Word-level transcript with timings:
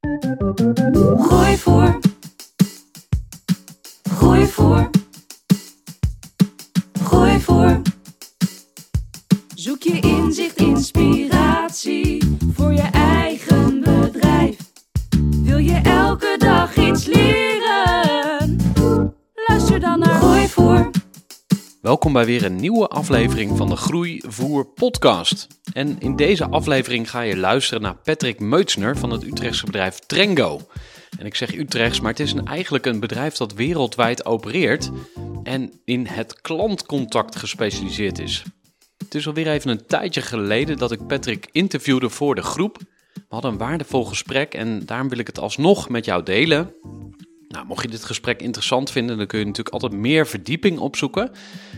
Gooi 0.00 1.58
voor. 1.58 1.98
Gooi 4.10 4.46
voor. 4.46 4.90
Gooi 7.02 7.40
voor. 7.40 7.80
Zoek 9.54 9.82
je 9.82 10.00
inzicht, 10.00 10.56
inspiratie 10.56 11.29
Welkom 22.00 22.22
bij 22.22 22.32
weer 22.32 22.44
een 22.44 22.56
nieuwe 22.56 22.88
aflevering 22.88 23.56
van 23.56 23.68
de 23.68 23.76
Groeivoer 23.76 24.66
podcast. 24.66 25.46
En 25.72 25.98
in 25.98 26.16
deze 26.16 26.48
aflevering 26.48 27.10
ga 27.10 27.20
je 27.20 27.36
luisteren 27.36 27.82
naar 27.82 27.96
Patrick 27.96 28.40
Meutsner 28.40 28.96
van 28.96 29.10
het 29.10 29.24
Utrechtse 29.24 29.66
bedrijf 29.66 29.98
Trengo. 29.98 30.60
En 31.18 31.26
ik 31.26 31.34
zeg 31.34 31.54
Utrechts, 31.54 32.00
maar 32.00 32.10
het 32.10 32.20
is 32.20 32.34
eigenlijk 32.34 32.86
een 32.86 33.00
bedrijf 33.00 33.34
dat 33.34 33.52
wereldwijd 33.52 34.24
opereert 34.24 34.90
en 35.42 35.80
in 35.84 36.06
het 36.06 36.40
klantcontact 36.40 37.36
gespecialiseerd 37.36 38.18
is. 38.18 38.42
Het 38.98 39.14
is 39.14 39.26
alweer 39.26 39.48
even 39.48 39.70
een 39.70 39.86
tijdje 39.86 40.22
geleden 40.22 40.78
dat 40.78 40.92
ik 40.92 41.06
Patrick 41.06 41.48
interviewde 41.52 42.08
voor 42.08 42.34
de 42.34 42.42
groep. 42.42 42.78
We 43.14 43.22
hadden 43.28 43.50
een 43.50 43.58
waardevol 43.58 44.04
gesprek 44.04 44.54
en 44.54 44.86
daarom 44.86 45.08
wil 45.08 45.18
ik 45.18 45.26
het 45.26 45.38
alsnog 45.38 45.88
met 45.88 46.04
jou 46.04 46.22
delen. 46.22 46.74
Nou, 47.50 47.66
mocht 47.66 47.82
je 47.82 47.88
dit 47.88 48.04
gesprek 48.04 48.42
interessant 48.42 48.90
vinden, 48.90 49.16
dan 49.16 49.26
kun 49.26 49.38
je 49.38 49.44
natuurlijk 49.44 49.74
altijd 49.74 49.92
meer 49.92 50.26
verdieping 50.26 50.78
opzoeken. 50.78 51.30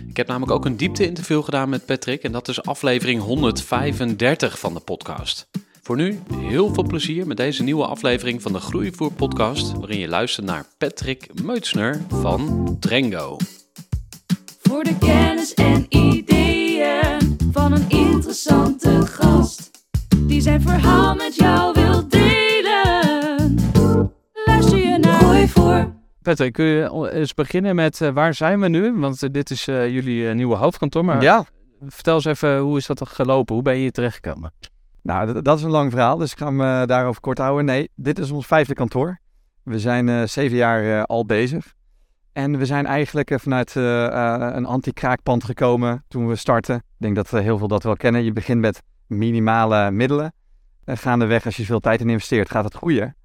Ik 0.08 0.16
heb 0.16 0.26
namelijk 0.26 0.52
ook 0.52 0.64
een 0.64 0.76
diepte-interview 0.76 1.44
gedaan 1.44 1.68
met 1.68 1.86
Patrick 1.86 2.22
en 2.22 2.32
dat 2.32 2.48
is 2.48 2.62
aflevering 2.62 3.20
135 3.20 4.58
van 4.58 4.74
de 4.74 4.80
podcast. 4.80 5.48
Voor 5.82 5.96
nu 5.96 6.20
heel 6.34 6.74
veel 6.74 6.82
plezier 6.82 7.26
met 7.26 7.36
deze 7.36 7.62
nieuwe 7.62 7.86
aflevering 7.86 8.42
van 8.42 8.52
de 8.52 8.60
Groeivoer 8.60 9.12
podcast, 9.12 9.72
waarin 9.72 9.98
je 9.98 10.08
luistert 10.08 10.46
naar 10.46 10.66
Patrick 10.78 11.42
Meutsner 11.42 12.00
van 12.08 12.76
Drengo. 12.80 13.36
Voor 14.62 14.84
de 14.84 14.98
kennis 14.98 15.54
en 15.54 15.86
ideeën 15.88 17.36
van 17.52 17.72
een 17.72 17.88
interessante 17.88 19.06
gast. 19.06 19.70
Die 20.18 20.40
zijn 20.40 20.62
verhaal 20.62 21.14
met 21.14 21.34
jou 21.34 21.71
Patrick, 26.22 26.52
kun 26.52 26.64
je 26.64 27.10
eens 27.12 27.34
beginnen 27.34 27.74
met 27.74 28.00
eh, 28.00 28.10
waar 28.10 28.34
zijn 28.34 28.60
we 28.60 28.68
nu? 28.68 28.92
Want 28.94 29.22
eh, 29.22 29.30
dit 29.30 29.50
is 29.50 29.68
eh, 29.68 29.88
jullie 29.88 30.34
nieuwe 30.34 30.56
hoofdkantoor. 30.56 31.04
Maar 31.04 31.22
Ja, 31.22 31.44
vertel 31.86 32.14
eens 32.14 32.24
even, 32.24 32.58
hoe 32.58 32.76
is 32.76 32.86
dat 32.86 33.08
gelopen? 33.08 33.54
Hoe 33.54 33.64
ben 33.64 33.74
je 33.74 33.80
hier 33.80 33.92
terechtgekomen? 33.92 34.52
nou 35.02 35.42
dat 35.42 35.58
is 35.58 35.64
een 35.64 35.70
lang 35.70 35.90
verhaal, 35.90 36.16
dus 36.16 36.32
ik 36.32 36.38
ga 36.38 36.50
me 36.50 36.86
daarover 36.86 37.20
kort 37.20 37.38
houden. 37.38 37.64
Nee, 37.64 37.88
dit 37.94 38.18
is 38.18 38.30
ons 38.30 38.46
vijfde 38.46 38.74
kantoor. 38.74 39.18
We 39.62 39.78
zijn 39.78 40.28
zeven 40.28 40.56
jaar 40.56 41.06
al 41.06 41.26
bezig. 41.26 41.74
En 42.32 42.58
we 42.58 42.66
zijn 42.66 42.86
eigenlijk 42.86 43.32
vanuit 43.40 43.74
een 43.74 44.66
anti-kraakpand 44.66 45.44
gekomen 45.44 46.04
toen 46.08 46.28
we 46.28 46.36
starten. 46.36 46.76
Ik 46.76 46.82
denk 46.96 47.14
dat 47.14 47.30
heel 47.30 47.58
veel 47.58 47.68
dat 47.68 47.82
wel 47.82 47.96
kennen. 47.96 48.24
Je 48.24 48.32
begint 48.32 48.60
met 48.60 48.82
minimale 49.06 49.90
middelen. 49.90 50.32
En 50.84 50.98
gaandeweg, 50.98 51.44
als 51.44 51.56
je 51.56 51.64
veel 51.64 51.80
tijd 51.80 52.00
in 52.00 52.08
investeert, 52.10 52.50
gaat 52.50 52.64
het 52.64 52.74
groeien. 52.74 53.16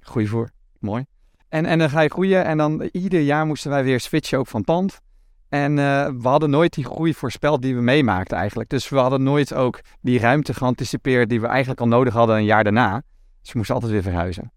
Groei 0.00 0.26
voor, 0.26 0.50
mooi. 0.78 1.04
En, 1.50 1.66
en 1.66 1.78
dan 1.78 1.90
ga 1.90 2.00
je 2.00 2.08
groeien 2.08 2.44
en 2.44 2.58
dan 2.58 2.88
ieder 2.92 3.20
jaar 3.20 3.46
moesten 3.46 3.70
wij 3.70 3.84
weer 3.84 4.00
switchen 4.00 4.38
ook 4.38 4.46
van 4.46 4.64
pand. 4.64 5.00
En 5.48 5.78
eh, 5.78 6.06
we 6.06 6.28
hadden 6.28 6.50
nooit 6.50 6.74
die 6.74 6.84
groei 6.84 7.14
voorspeld 7.14 7.62
die 7.62 7.74
we 7.74 7.80
meemaakten 7.80 8.36
eigenlijk. 8.36 8.68
Dus 8.68 8.88
we 8.88 8.96
hadden 8.96 9.22
nooit 9.22 9.54
ook 9.54 9.80
die 10.00 10.18
ruimte 10.18 10.54
geanticipeerd 10.54 11.28
die 11.28 11.40
we 11.40 11.46
eigenlijk 11.46 11.80
al 11.80 11.88
nodig 11.88 12.14
hadden 12.14 12.36
een 12.36 12.44
jaar 12.44 12.64
daarna. 12.64 13.02
Dus 13.40 13.52
we 13.52 13.56
moesten 13.56 13.74
altijd 13.74 13.92
weer 13.92 14.02
verhuizen. 14.02 14.52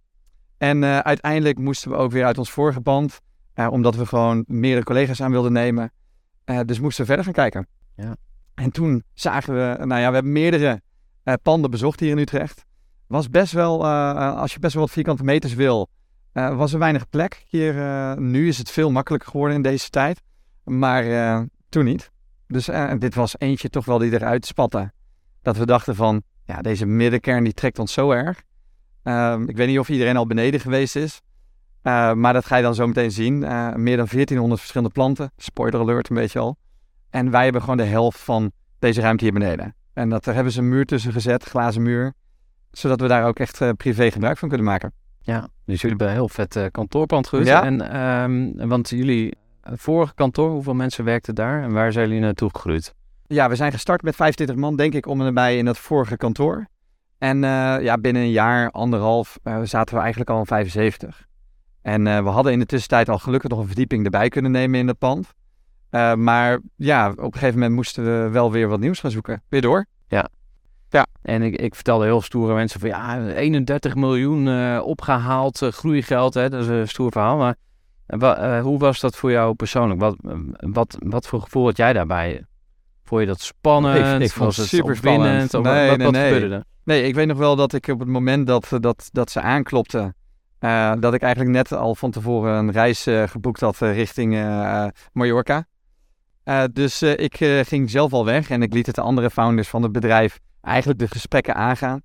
En 0.57 0.83
eh, 0.83 0.97
uiteindelijk 0.97 1.57
moesten 1.57 1.91
we 1.91 1.97
ook 1.97 2.11
weer 2.11 2.25
uit 2.25 2.37
ons 2.37 2.51
vorige 2.51 2.81
pand, 2.81 3.19
eh, 3.53 3.67
omdat 3.71 3.95
we 3.95 4.05
gewoon 4.05 4.43
meerdere 4.47 4.85
collega's 4.85 5.21
aan 5.21 5.31
wilden 5.31 5.51
nemen. 5.51 5.91
Dus 6.65 6.79
moesten 6.79 7.01
we 7.01 7.07
verder 7.07 7.25
gaan 7.25 7.33
kijken. 7.33 7.67
Ja. 7.95 8.15
En 8.53 8.71
toen 8.71 9.03
zagen 9.13 9.53
we, 9.53 9.85
nou 9.85 10.01
ja, 10.01 10.07
we 10.07 10.13
hebben 10.13 10.31
meerdere 10.31 10.81
panden 11.41 11.71
bezocht 11.71 11.99
hier 11.99 12.11
in 12.11 12.17
Utrecht. 12.17 12.65
Was 13.07 13.29
best 13.29 13.53
wel, 13.53 13.87
als 13.87 14.53
je 14.53 14.59
best 14.59 14.73
wel 14.73 14.83
wat 14.83 14.91
vierkante 14.91 15.23
meters 15.23 15.53
wil, 15.53 15.89
eh, 16.33 16.55
was 16.55 16.73
er 16.73 16.79
weinig 16.79 17.09
plek. 17.09 17.45
Hier, 17.47 17.79
eh, 17.79 18.13
nu 18.13 18.47
is 18.47 18.57
het 18.57 18.71
veel 18.71 18.91
makkelijker 18.91 19.29
geworden 19.29 19.57
in 19.57 19.63
deze 19.63 19.89
tijd. 19.89 20.21
Maar 20.63 21.03
eh, 21.03 21.41
toen 21.69 21.85
niet. 21.85 22.11
Dus 22.47 22.69
dit 22.99 23.16
was 23.16 23.35
eentje 23.38 23.69
toch 23.69 23.85
wel 23.85 23.97
die 23.97 24.13
eruit 24.13 24.45
spatte. 24.45 24.91
Dat 25.41 25.57
we 25.57 25.66
dachten 25.66 25.95
van, 25.95 26.23
ja, 26.45 26.61
deze 26.61 26.85
middenkern 26.85 27.44
die 27.44 27.53
trekt 27.53 27.79
ons 27.79 27.94
zo 27.94 28.11
erg. 28.11 28.44
Ehm, 29.03 29.49
ik 29.49 29.55
weet 29.55 29.67
niet 29.67 29.79
of 29.79 29.89
iedereen 29.89 30.17
al 30.17 30.27
beneden 30.27 30.59
geweest 30.59 30.95
is. 30.95 31.21
Maar 31.81 32.33
dat 32.33 32.45
ga 32.45 32.55
je 32.55 32.63
dan 32.63 32.75
zo 32.75 32.88
meteen 32.88 33.11
zien. 33.11 33.39
Meer 33.83 33.97
dan 33.97 34.07
1400 34.07 34.59
verschillende 34.59 34.94
planten. 34.94 35.31
Spoiler 35.38 35.79
alert 35.79 36.09
een 36.09 36.15
beetje 36.15 36.39
al. 36.39 36.57
En 37.09 37.31
wij 37.31 37.44
hebben 37.44 37.61
gewoon 37.61 37.77
de 37.77 37.83
helft 37.83 38.19
van 38.19 38.51
deze 38.79 39.01
ruimte 39.01 39.23
hier 39.23 39.33
beneden. 39.33 39.75
En 39.94 40.09
dat, 40.09 40.23
daar 40.23 40.35
hebben 40.35 40.53
ze 40.53 40.59
een 40.59 40.69
muur 40.69 40.85
tussen 40.85 41.11
gezet, 41.11 41.44
glazen 41.44 41.81
muur. 41.81 42.13
Zodat 42.71 43.01
we 43.01 43.07
daar 43.07 43.27
ook 43.27 43.39
echt 43.39 43.77
privé 43.77 44.11
gebruik 44.11 44.38
van 44.38 44.47
kunnen 44.47 44.67
maken. 44.67 44.94
Ja, 45.25 45.47
dus 45.66 45.81
jullie 45.81 45.97
hebben 45.97 46.07
een 46.07 46.13
heel 46.13 46.29
vet 46.29 46.56
eh, 46.56 46.66
kantoorpand 46.72 47.28
gehuurd. 47.28 47.47
Ja. 47.47 47.63
En, 47.63 47.91
ehm, 47.91 48.67
want 48.67 48.89
jullie 48.89 49.34
eh, 49.61 49.73
vorige 49.75 50.13
kantoor, 50.13 50.50
hoeveel 50.50 50.73
mensen 50.73 51.03
werkten 51.03 51.35
daar? 51.35 51.63
En 51.63 51.72
waar 51.72 51.91
zijn 51.91 52.07
jullie 52.07 52.22
naartoe 52.22 52.50
gegroeid? 52.53 52.95
Ja, 53.28 53.50
we 53.50 53.56
zijn 53.56 53.72
gestart 53.72 54.01
met 54.01 54.16
25 54.16 54.56
man, 54.56 54.75
denk 54.75 54.94
ik, 54.94 55.06
om 55.06 55.19
en 55.19 55.25
nabij 55.25 55.57
in 55.57 55.66
dat 55.66 55.78
vorige 55.78 56.17
kantoor. 56.17 56.67
En 57.17 57.44
eh, 57.44 57.75
ja, 57.81 57.97
binnen 57.97 58.22
een 58.22 58.31
jaar, 58.31 58.72
anderhalf, 58.72 59.39
zaten 59.63 59.95
we 59.95 60.01
eigenlijk 60.01 60.29
al 60.29 60.38
aan 60.38 60.45
75. 60.45 61.28
En 61.81 62.03
we 62.03 62.29
hadden 62.29 62.51
in 62.51 62.59
de 62.59 62.66
tussentijd 62.66 63.09
al 63.09 63.19
gelukkig 63.19 63.50
nog 63.50 63.59
een 63.59 63.67
verdieping 63.67 64.03
erbij 64.03 64.29
kunnen 64.29 64.51
nemen 64.51 64.79
in 64.79 64.85
dat 64.85 64.97
pand. 64.97 65.33
Maar 66.17 66.59
ja, 66.75 67.09
op 67.09 67.17
een 67.17 67.33
gegeven 67.33 67.53
moment 67.53 67.75
moesten 67.75 68.03
we 68.03 68.29
wel 68.29 68.51
weer 68.51 68.67
wat 68.67 68.79
nieuws 68.79 69.00
gaan 69.00 69.12
zoeken. 69.12 69.44
Weer 69.50 69.62
door. 69.62 69.85
En 71.23 71.41
ik, 71.41 71.55
ik 71.55 71.75
vertelde 71.75 72.05
heel 72.05 72.21
stoere 72.21 72.53
mensen 72.53 72.79
van 72.79 72.89
ja, 72.89 73.27
31 73.27 73.95
miljoen 73.95 74.47
eh, 74.47 74.81
opgehaald 74.83 75.61
eh, 75.61 75.69
groeigeld. 75.71 76.33
Hè, 76.33 76.50
dat 76.50 76.62
is 76.62 76.68
een 76.68 76.88
stoer 76.88 77.12
verhaal. 77.12 77.38
Maar 77.38 77.56
eh, 78.07 78.62
hoe 78.62 78.79
was 78.79 79.00
dat 79.00 79.15
voor 79.15 79.31
jou 79.31 79.53
persoonlijk? 79.53 80.00
Wat, 80.00 80.15
wat, 80.57 80.97
wat 81.00 81.27
voor 81.27 81.41
gevoel 81.41 81.65
had 81.65 81.77
jij 81.77 81.94
daarbij? 81.94 82.45
Vond 83.03 83.21
je 83.21 83.27
dat 83.27 83.41
spannend? 83.41 83.97
Ik- 84.21 84.21
ik 84.21 84.31
vond 84.31 84.56
was 84.56 84.71
het 84.71 84.81
opwindend? 84.81 85.53
Of 85.53 85.63
Nee, 85.63 85.88
wat, 85.89 85.97
nee, 85.97 86.06
wat 86.06 86.15
nee. 86.15 86.33
gebeurde 86.33 86.56
er? 86.56 86.63
Nee, 86.83 87.03
ik 87.03 87.15
weet 87.15 87.27
nog 87.27 87.38
wel 87.38 87.56
dat 87.56 87.73
ik 87.73 87.88
op 87.88 88.00
het 88.00 88.07
moment 88.07 88.47
dat, 88.47 88.71
dat, 88.79 89.09
dat 89.12 89.31
ze 89.31 89.41
aanklopten, 89.41 90.15
eh, 90.59 90.94
dat 91.00 91.13
ik 91.13 91.21
eigenlijk 91.21 91.53
net 91.56 91.71
al 91.71 91.95
van 91.95 92.12
tevoren 92.12 92.53
een 92.53 92.71
reis 92.71 93.07
geboekt 93.25 93.59
had 93.59 93.77
richting 93.77 94.33
Mallorca. 95.13 95.65
Dus 96.73 97.01
ik 97.01 97.35
ging 97.63 97.89
zelf 97.89 98.13
al 98.13 98.25
weg 98.25 98.50
en 98.50 98.62
ik 98.62 98.73
liet 98.73 98.85
het 98.85 98.95
de 98.95 99.01
andere 99.01 99.29
founders 99.29 99.68
van 99.68 99.83
het 99.83 99.91
bedrijf 99.91 100.39
eigenlijk 100.63 101.00
de 101.00 101.07
gesprekken 101.07 101.56
aangaan. 101.56 102.01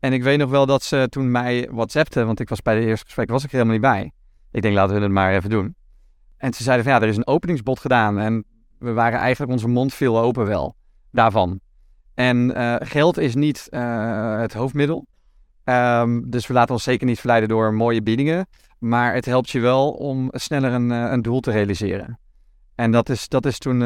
En 0.00 0.12
ik 0.12 0.22
weet 0.22 0.38
nog 0.38 0.50
wel 0.50 0.66
dat 0.66 0.82
ze 0.82 1.06
toen 1.08 1.30
mij 1.30 1.68
WhatsAppten, 1.70 2.26
want 2.26 2.40
ik 2.40 2.48
was 2.48 2.62
bij 2.62 2.74
de 2.74 2.86
eerste 2.86 3.04
gesprek 3.04 3.30
was 3.30 3.44
ik 3.44 3.50
helemaal 3.50 3.72
niet 3.72 3.82
bij. 3.82 4.12
Ik 4.50 4.62
denk 4.62 4.74
laten 4.74 4.96
we 4.96 5.02
het 5.02 5.10
maar 5.10 5.34
even 5.34 5.50
doen. 5.50 5.74
En 6.36 6.54
ze 6.54 6.62
zeiden 6.62 6.84
van 6.84 6.94
ja, 6.94 7.00
er 7.00 7.08
is 7.08 7.16
een 7.16 7.26
openingsbod 7.26 7.80
gedaan 7.80 8.18
en 8.18 8.44
we 8.78 8.92
waren 8.92 9.18
eigenlijk 9.18 9.52
onze 9.52 9.68
mond 9.68 9.94
viel 9.94 10.18
open 10.18 10.46
wel 10.46 10.76
daarvan. 11.10 11.60
En 12.14 12.54
eh, 12.54 12.74
geld 12.78 13.18
is 13.18 13.34
niet 13.34 13.68
eh, 13.70 14.38
het 14.38 14.52
hoofdmiddel. 14.52 15.06
Ehm, 15.64 16.20
dus 16.26 16.46
we 16.46 16.54
laten 16.54 16.74
ons 16.74 16.82
zeker 16.82 17.06
niet 17.06 17.18
verleiden 17.18 17.48
door 17.48 17.74
mooie 17.74 18.02
biedingen. 18.02 18.46
Maar 18.78 19.14
het 19.14 19.24
helpt 19.24 19.50
je 19.50 19.60
wel 19.60 19.90
om 19.90 20.28
sneller 20.32 20.72
een, 20.72 20.90
eh, 20.90 21.10
een 21.10 21.22
doel 21.22 21.40
te 21.40 21.50
realiseren. 21.50 22.18
En 22.74 22.90
dat 22.90 23.08
is, 23.08 23.28
dat 23.28 23.46
is 23.46 23.58
toen 23.58 23.82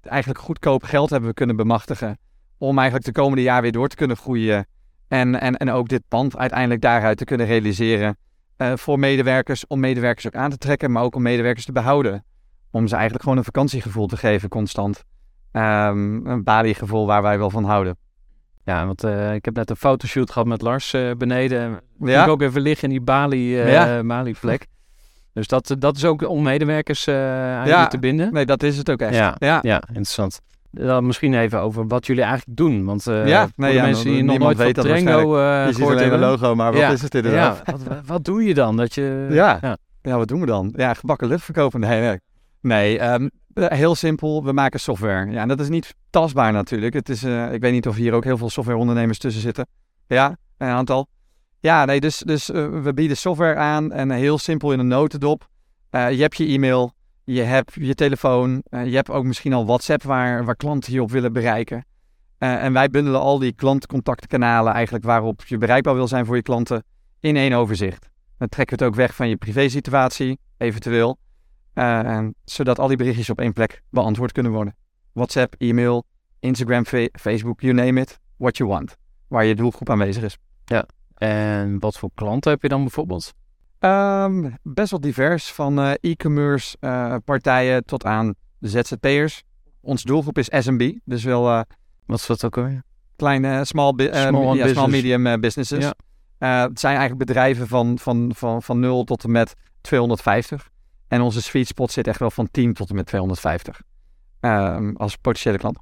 eigenlijk 0.00 0.38
goedkoop 0.38 0.82
geld 0.82 1.10
hebben 1.10 1.28
we 1.28 1.34
kunnen 1.34 1.56
bemachtigen. 1.56 2.18
Om 2.62 2.76
eigenlijk 2.78 3.06
de 3.06 3.20
komende 3.20 3.42
jaar 3.42 3.62
weer 3.62 3.72
door 3.72 3.88
te 3.88 3.96
kunnen 3.96 4.16
groeien. 4.16 4.66
En, 5.08 5.40
en, 5.40 5.56
en 5.56 5.70
ook 5.70 5.88
dit 5.88 6.02
pand 6.08 6.36
uiteindelijk 6.36 6.80
daaruit 6.80 7.16
te 7.18 7.24
kunnen 7.24 7.46
realiseren. 7.46 8.16
eh, 8.56 8.72
voor 8.76 8.98
medewerkers, 8.98 9.66
om 9.66 9.80
medewerkers 9.80 10.26
ook 10.26 10.34
aan 10.34 10.50
te 10.50 10.58
trekken, 10.58 10.92
maar 10.92 11.02
ook 11.02 11.14
om 11.14 11.22
medewerkers 11.22 11.64
te 11.64 11.72
behouden. 11.72 12.24
Om 12.70 12.86
ze 12.86 12.92
eigenlijk 12.94 13.22
gewoon 13.22 13.38
een 13.38 13.44
vakantiegevoel 13.44 14.06
te 14.06 14.16
geven, 14.16 14.48
constant. 14.48 15.04
Ehm, 15.52 16.26
een 16.26 16.42
Bali-gevoel 16.44 17.06
waar 17.06 17.22
wij 17.22 17.38
wel 17.38 17.50
van 17.50 17.64
houden. 17.64 17.96
Ja, 18.64 18.86
want 18.86 19.04
eh, 19.04 19.34
ik 19.34 19.44
heb 19.44 19.54
net 19.54 19.70
een 19.70 19.76
fotoshoot 19.76 20.30
gehad 20.30 20.48
met 20.48 20.62
Lars 20.62 20.92
eh, 20.92 21.10
beneden. 21.18 21.80
Ja? 21.98 22.22
Ik 22.22 22.28
ook 22.30 22.42
even 22.42 22.60
liggen 22.60 22.84
in 22.88 22.94
die 22.94 23.00
Bali, 23.04 23.56
Ja. 23.56 24.02
Bali-plek. 24.02 24.66
Dus 25.32 25.46
dat, 25.46 25.76
dat 25.78 25.96
is 25.96 26.04
ook 26.04 26.28
om 26.28 26.42
medewerkers 26.42 27.08
aan 27.08 27.66
Ja. 27.66 27.86
te 27.86 27.98
binden. 27.98 28.32
Nee, 28.32 28.46
dat 28.46 28.62
is 28.62 28.76
het 28.76 28.90
ook 28.90 29.00
echt. 29.00 29.14
Ja. 29.14 29.34
ja. 29.38 29.58
Ja, 29.62 29.82
interessant. 29.86 30.40
Dan 30.74 31.06
misschien 31.06 31.34
even 31.34 31.60
over 31.60 31.86
wat 31.86 32.06
jullie 32.06 32.22
eigenlijk 32.22 32.56
doen. 32.58 32.84
Want 32.84 33.06
eh 33.06 33.26
Ja, 33.26 33.48
nee, 33.56 33.80
mensen 33.80 34.10
die 34.10 34.22
nog 34.22 34.38
nooit 34.38 34.56
weet 34.56 34.74
van 34.78 34.86
dat 34.86 34.96
Drengo 34.96 35.36
eh 35.38 35.66
Je 35.66 35.72
ziet 35.72 35.84
alleen 35.84 36.12
een 36.12 36.18
logo, 36.18 36.54
maar 36.54 36.72
wat 36.72 36.80
Ja. 36.80 36.90
is 36.90 37.02
het 37.02 37.14
inderdaad? 37.14 37.62
Ja, 37.66 37.72
wat, 37.72 38.00
wat 38.06 38.24
doe 38.24 38.44
je 38.44 38.54
dan? 38.54 38.76
Dat 38.76 38.94
je, 38.94 39.26
Ja. 39.30 39.58
ja. 39.60 39.76
Ja, 40.02 40.16
wat 40.16 40.28
doen 40.28 40.40
we 40.40 40.46
dan? 40.46 40.72
Ja, 40.76 40.94
gebakken 40.94 41.28
lucht 41.28 41.44
verkopen? 41.44 41.80
Nee, 41.80 42.00
nee. 42.00 42.20
Nee, 42.60 42.98
ehm, 42.98 43.28
eh, 43.54 43.66
heel 43.68 43.94
simpel. 43.94 44.44
We 44.44 44.52
maken 44.52 44.80
software. 44.80 45.30
Ja, 45.30 45.40
en 45.42 45.48
dat 45.48 45.60
is 45.60 45.68
niet 45.68 45.94
tastbaar 46.10 46.52
natuurlijk. 46.52 46.94
Het 46.94 47.08
is, 47.08 47.22
eh, 47.22 47.52
ik 47.52 47.60
weet 47.60 47.72
niet 47.72 47.88
of 47.88 47.96
hier 47.96 48.12
ook 48.12 48.24
heel 48.24 48.36
veel 48.36 48.50
softwareondernemers 48.50 49.18
tussen 49.18 49.42
zitten. 49.42 49.66
Ja, 50.06 50.36
een 50.58 50.68
aantal. 50.68 51.06
Ja, 51.60 51.84
nee, 51.84 52.00
dus, 52.00 52.18
dus 52.18 52.46
we 52.82 52.90
bieden 52.94 53.16
software 53.16 53.54
aan 53.54 53.92
en 53.92 54.10
heel 54.10 54.38
simpel 54.38 54.72
in 54.72 54.78
een 54.78 54.86
notendop. 54.88 55.48
Je 55.90 55.98
hebt 55.98 56.36
je 56.36 56.46
e-mail, 56.46 56.92
je 57.24 57.40
hebt 57.42 57.74
je 57.74 57.94
telefoon, 57.94 58.62
eh, 58.70 58.86
je 58.86 58.94
hebt 58.94 59.10
ook 59.10 59.24
misschien 59.24 59.52
al 59.52 59.66
WhatsApp 59.66 60.02
waar, 60.02 60.44
waar 60.44 60.56
klanten 60.56 60.92
je 60.92 61.02
op 61.02 61.10
willen 61.10 61.32
bereiken. 61.32 61.84
Eh, 62.38 62.64
en 62.64 62.72
wij 62.72 62.88
bundelen 62.88 63.20
al 63.20 63.38
die 63.38 63.52
klantcontactkanalen 63.52 64.72
eigenlijk 64.72 65.04
waarop 65.04 65.44
je 65.44 65.58
bereikbaar 65.58 65.94
wil 65.94 66.08
zijn 66.08 66.26
voor 66.26 66.36
je 66.36 66.42
klanten 66.42 66.84
in 67.20 67.36
één 67.36 67.52
overzicht. 67.52 68.10
Dan 68.38 68.48
trekken 68.48 68.78
we 68.78 68.84
het 68.84 68.92
ook 68.92 68.98
weg 68.98 69.14
van 69.14 69.28
je 69.28 69.36
privésituatie, 69.36 70.38
eventueel. 70.56 71.18
eh, 71.74 72.26
zodat 72.44 72.78
al 72.78 72.88
die 72.88 72.96
berichtjes 72.96 73.30
op 73.30 73.40
één 73.40 73.52
plek 73.52 73.82
beantwoord 73.90 74.32
kunnen 74.32 74.52
worden. 74.52 74.76
WhatsApp, 75.12 75.54
e-mail, 75.58 76.04
Instagram, 76.40 76.84
Fa- 76.84 77.08
Facebook, 77.12 77.60
you 77.60 77.74
name 77.74 78.00
it, 78.00 78.18
what 78.36 78.56
you 78.56 78.70
want. 78.70 78.96
Waar 79.28 79.44
je 79.44 79.54
doelgroep 79.54 79.90
aanwezig 79.90 80.22
is. 80.22 80.36
En 81.14 81.78
wat 81.78 81.98
voor 81.98 82.10
klanten 82.14 82.50
heb 82.50 82.62
je 82.62 82.68
dan 82.68 82.80
bijvoorbeeld? 82.80 83.32
Ehm, 83.82 84.50
best 84.62 84.90
wel 84.90 85.00
divers, 85.00 85.52
van 85.52 85.80
eh, 85.80 85.92
e-commerce 86.00 86.76
eh, 86.80 87.14
partijen 87.24 87.84
tot 87.84 88.04
aan 88.04 88.34
de 88.58 88.68
ZZP'ers. 88.68 89.42
Onze 89.80 90.06
doelgroep 90.06 90.38
is 90.38 90.46
SMB, 90.50 90.92
dus 91.04 91.24
wel 91.24 91.50
eh, 91.50 91.60
Wat 92.06 92.18
is 92.18 92.26
dat 92.26 92.44
ook 92.44 92.56
alweer? 92.56 92.82
kleine, 93.16 93.64
small, 93.64 93.92
Small 93.96 94.56
ja, 94.56 94.68
small 94.68 94.88
medium 94.88 95.40
businesses. 95.40 95.84
Ja. 96.38 96.66
Het 96.68 96.80
zijn 96.80 96.96
eigenlijk 96.96 97.26
bedrijven 97.26 97.68
van, 97.68 97.98
van, 97.98 98.30
van, 98.34 98.62
van 98.62 98.80
0 98.80 99.04
tot 99.04 99.24
en 99.24 99.30
met 99.30 99.54
250. 99.80 100.68
En 101.08 101.20
onze 101.20 101.42
sweet 101.42 101.66
spot 101.66 101.92
zit 101.92 102.06
echt 102.06 102.18
wel 102.18 102.30
van 102.30 102.48
10 102.50 102.72
tot 102.72 102.88
en 102.88 102.94
met 102.94 103.06
250. 103.06 103.82
Ehm, 104.40 104.94
als 104.96 105.16
potentiële 105.16 105.58
klant. 105.58 105.78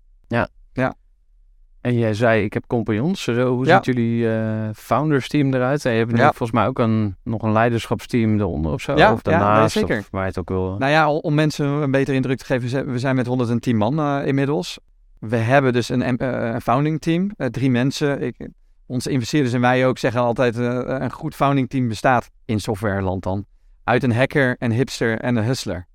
En 1.81 1.95
jij 1.99 2.15
zei, 2.15 2.45
ik 2.45 2.53
heb 2.53 2.65
compagnons. 2.67 3.23
Zo, 3.23 3.47
hoe 3.55 3.67
Ja. 3.67 3.75
ziet 3.77 3.85
jullie 3.85 4.33
eh, 4.35 4.69
founders 4.75 5.29
team 5.29 5.55
eruit? 5.55 5.85
En 5.85 5.93
je 5.93 5.99
hebt 5.99 6.13
nu 6.13 6.19
Ja. 6.19 6.25
volgens 6.27 6.51
mij 6.51 6.67
ook 6.67 6.79
een, 6.79 7.17
nog 7.25 7.43
een 7.43 7.53
leiderschapsteam 7.53 8.39
eronder 8.41 8.73
of 8.73 8.81
zo. 8.81 8.97
Ja, 8.97 9.13
of 9.13 9.23
nee, 9.25 9.35
daarnaast, 9.39 9.73
zeker. 9.79 9.99
of 9.99 10.09
waar 10.11 10.25
het 10.27 10.39
ook 10.39 10.49
wil. 10.49 10.77
Nou 10.79 10.91
ja, 10.93 11.11
om 11.11 11.35
mensen 11.35 11.67
een 11.67 11.91
betere 11.91 12.17
indruk 12.17 12.39
te 12.39 12.45
geven, 12.45 12.87
we 12.93 12.99
zijn- 12.99 13.17
met 13.17 13.27
110 13.27 13.77
man 13.77 13.99
eh, 13.99 14.27
inmiddels. 14.27 14.79
We 15.19 15.37
hebben 15.37 15.73
dus 15.73 15.89
een, 15.89 16.03
eh, 16.19 16.53
een 16.53 16.61
founding 16.61 17.01
team, 17.01 17.31
eh, 17.37 17.47
drie 17.47 17.71
mensen. 17.71 18.23
Ik, 18.23 18.49
onze 18.87 19.11
investeerders 19.11 19.55
en 19.55 19.61
wij 19.61 19.87
ook 19.87 19.99
zeggen 19.99 20.21
altijd, 20.21 20.59
eh, 20.59 20.65
een 20.87 21.13
goed 21.13 21.35
founding 21.35 21.69
team 21.69 21.89
bestaat 21.89 22.31
in 22.45 22.61
softwareland 22.61 23.23
dan. 23.23 23.45
Uit 23.85 24.03
een 24.03 24.13
hacker, 24.15 24.57
een 24.59 24.73
hipster 24.73 25.19
en 25.19 25.37
een 25.37 25.45
hustler. 25.45 25.87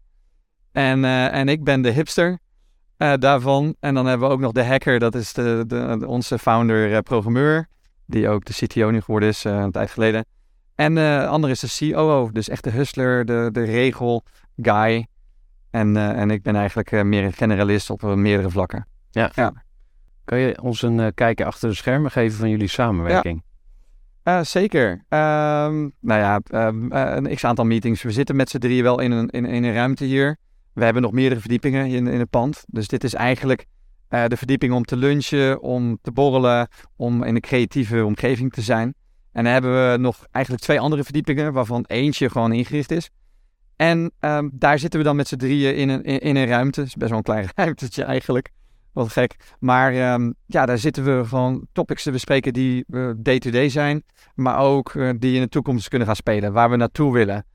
En, 0.71 1.05
eh, 1.05 1.33
en 1.33 1.47
ik 1.49 1.63
ben 1.63 1.81
de 1.81 1.89
hipster 1.91 2.39
eh, 2.97 3.13
daarvan. 3.19 3.75
En 3.79 3.93
dan 3.93 4.05
hebben 4.05 4.27
we 4.27 4.33
ook 4.33 4.39
nog 4.39 4.51
de 4.51 4.63
hacker, 4.65 4.99
dat 4.99 5.15
is 5.15 5.33
de, 5.33 5.63
de, 5.67 5.95
de- 5.99 6.07
onze 6.07 6.39
founder-programmeur. 6.39 7.67
die 8.05 8.29
ook 8.29 8.45
de 8.45 8.53
CTO 8.53 8.89
nu 8.89 9.01
geworden 9.01 9.29
is, 9.29 9.45
eh, 9.45 9.57
een 9.59 9.71
tijd 9.71 9.91
geleden. 9.91 10.25
En 10.75 10.95
de 10.95 11.25
andere 11.29 11.53
is 11.53 11.59
de 11.59 11.91
COO, 11.91 12.29
dus 12.31 12.49
echt 12.49 12.63
de 12.63 12.69
hustler, 12.69 13.25
de, 13.25 13.49
de 13.51 13.63
regel, 13.63 14.23
guy. 14.61 15.07
En, 15.71 15.97
eh, 15.97 16.09
en 16.09 16.31
ik 16.31 16.41
ben 16.43 16.55
eigenlijk 16.55 16.91
eh, 16.91 17.01
meer 17.03 17.23
een 17.23 17.33
generalist 17.33 17.89
op 17.89 18.03
eh, 18.03 18.13
meerdere 18.13 18.49
vlakken. 18.49 18.87
Kan 20.25 20.37
je 20.37 20.61
ons 20.61 20.81
een 20.81 20.99
eh, 20.99 21.07
kijkje 21.13 21.45
achter 21.45 21.69
de 21.69 21.75
schermen 21.75 22.11
geven 22.11 22.37
van 22.37 22.49
jullie 22.49 22.67
samenwerking? 22.67 23.43
Eh, 24.23 24.41
zeker. 24.41 25.03
Ehm, 25.09 25.79
nou 25.99 26.19
ja, 26.21 26.39
ehm, 26.49 26.91
eh, 26.91 27.15
een 27.15 27.35
x-aantal 27.35 27.65
meetings. 27.65 28.01
We 28.03 28.11
zitten 28.11 28.35
met 28.35 28.49
z'n 28.49 28.57
drieën 28.57 28.83
wel 28.83 28.99
in 28.99 29.11
een, 29.11 29.29
in, 29.29 29.45
in 29.45 29.63
een 29.63 29.73
ruimte 29.73 30.05
hier. 30.05 30.37
We 30.75 30.83
hebben 30.83 31.01
nog 31.01 31.11
meerdere 31.11 31.39
verdiepingen 31.39 31.87
in, 31.87 32.07
in 32.07 32.19
het 32.19 32.29
pand. 32.29 32.63
Dus 32.67 32.87
dit 32.87 33.03
is 33.03 33.13
eigenlijk 33.13 33.65
eh, 34.07 34.25
de 34.25 34.37
verdieping 34.37 34.73
om 34.73 34.85
te 34.85 34.95
lunchen, 34.95 35.61
om 35.61 35.97
te 36.01 36.11
borrelen, 36.11 36.67
om 36.95 37.23
in 37.23 37.35
een 37.35 37.41
creatieve 37.41 38.05
omgeving 38.05 38.53
te 38.53 38.61
zijn. 38.61 38.93
En 39.31 39.43
dan 39.43 39.53
hebben 39.53 39.91
we 39.91 39.97
nog 39.97 40.25
eigenlijk 40.31 40.63
twee 40.63 40.79
andere 40.79 41.03
verdiepingen, 41.03 41.53
waarvan 41.53 41.85
eentje 41.87 42.29
gewoon 42.29 42.51
ingericht 42.51 42.91
is. 42.91 43.09
En 43.75 44.11
ehm, 44.19 44.49
daar 44.51 44.79
zitten 44.79 44.99
we 44.99 45.05
dan 45.05 45.15
met 45.15 45.27
z'n 45.27 45.35
drieën 45.35 45.75
in 45.75 45.89
een, 45.89 46.03
in, 46.03 46.35
een 46.35 46.47
ruimte. 46.47 46.79
Het 46.79 46.89
is 46.89 46.95
best 46.95 47.09
wel 47.09 47.17
een 47.17 47.23
klein 47.23 47.49
ruimtetje 47.55 48.03
eigenlijk. 48.03 48.49
Wat 48.93 49.11
gek. 49.11 49.35
Maar 49.59 49.93
ehm, 49.93 50.31
ja, 50.45 50.65
daar 50.65 50.77
zitten 50.77 51.03
we 51.03 51.25
gewoon 51.25 51.67
topics 51.71 52.03
te 52.03 52.11
bespreken 52.11 52.53
die 52.53 52.85
eh, 52.89 53.09
day-to-day 53.17 53.69
zijn. 53.69 54.03
Maar 54.35 54.59
ook 54.59 54.95
eh, 54.95 55.09
die 55.19 55.35
in 55.35 55.41
de 55.41 55.49
toekomst 55.49 55.87
kunnen 55.87 56.07
gaan 56.07 56.15
spelen. 56.15 56.53
Waar 56.53 56.69
we 56.69 56.75
naartoe 56.75 57.13
willen. 57.13 57.45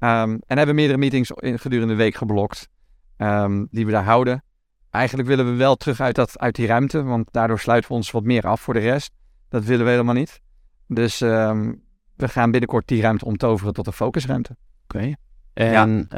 Ehm, 0.00 0.38
en 0.46 0.56
hebben 0.56 0.74
meerdere 0.74 0.98
meetings 0.98 1.30
in, 1.30 1.58
gedurende 1.58 1.92
de 1.94 1.98
week 2.02 2.14
geblokt. 2.14 2.68
ehm, 3.16 3.64
die 3.70 3.86
we 3.86 3.92
daar 3.92 4.04
houden. 4.04 4.44
Eigenlijk 4.90 5.28
willen 5.28 5.46
we 5.46 5.52
wel 5.56 5.76
terug 5.76 6.00
uit, 6.00 6.14
dat, 6.14 6.38
uit 6.38 6.54
die 6.54 6.66
ruimte. 6.66 7.02
Want 7.02 7.28
daardoor 7.32 7.58
sluiten 7.58 7.90
we 7.90 7.96
ons 7.96 8.10
wat 8.10 8.24
meer 8.24 8.42
af 8.46 8.60
voor 8.60 8.74
de 8.74 8.80
rest. 8.80 9.12
Dat 9.48 9.64
willen 9.64 9.84
we 9.84 9.90
helemaal 9.90 10.14
niet. 10.14 10.40
Dus 10.86 11.20
ehm, 11.20 11.72
we 12.16 12.28
gaan 12.28 12.50
binnenkort 12.50 12.88
die 12.88 13.02
ruimte 13.02 13.24
omtoveren 13.24 13.72
tot 13.74 13.86
een 13.86 13.92
focusruimte. 13.92 14.56
Oké. 14.84 15.12
En 15.54 16.08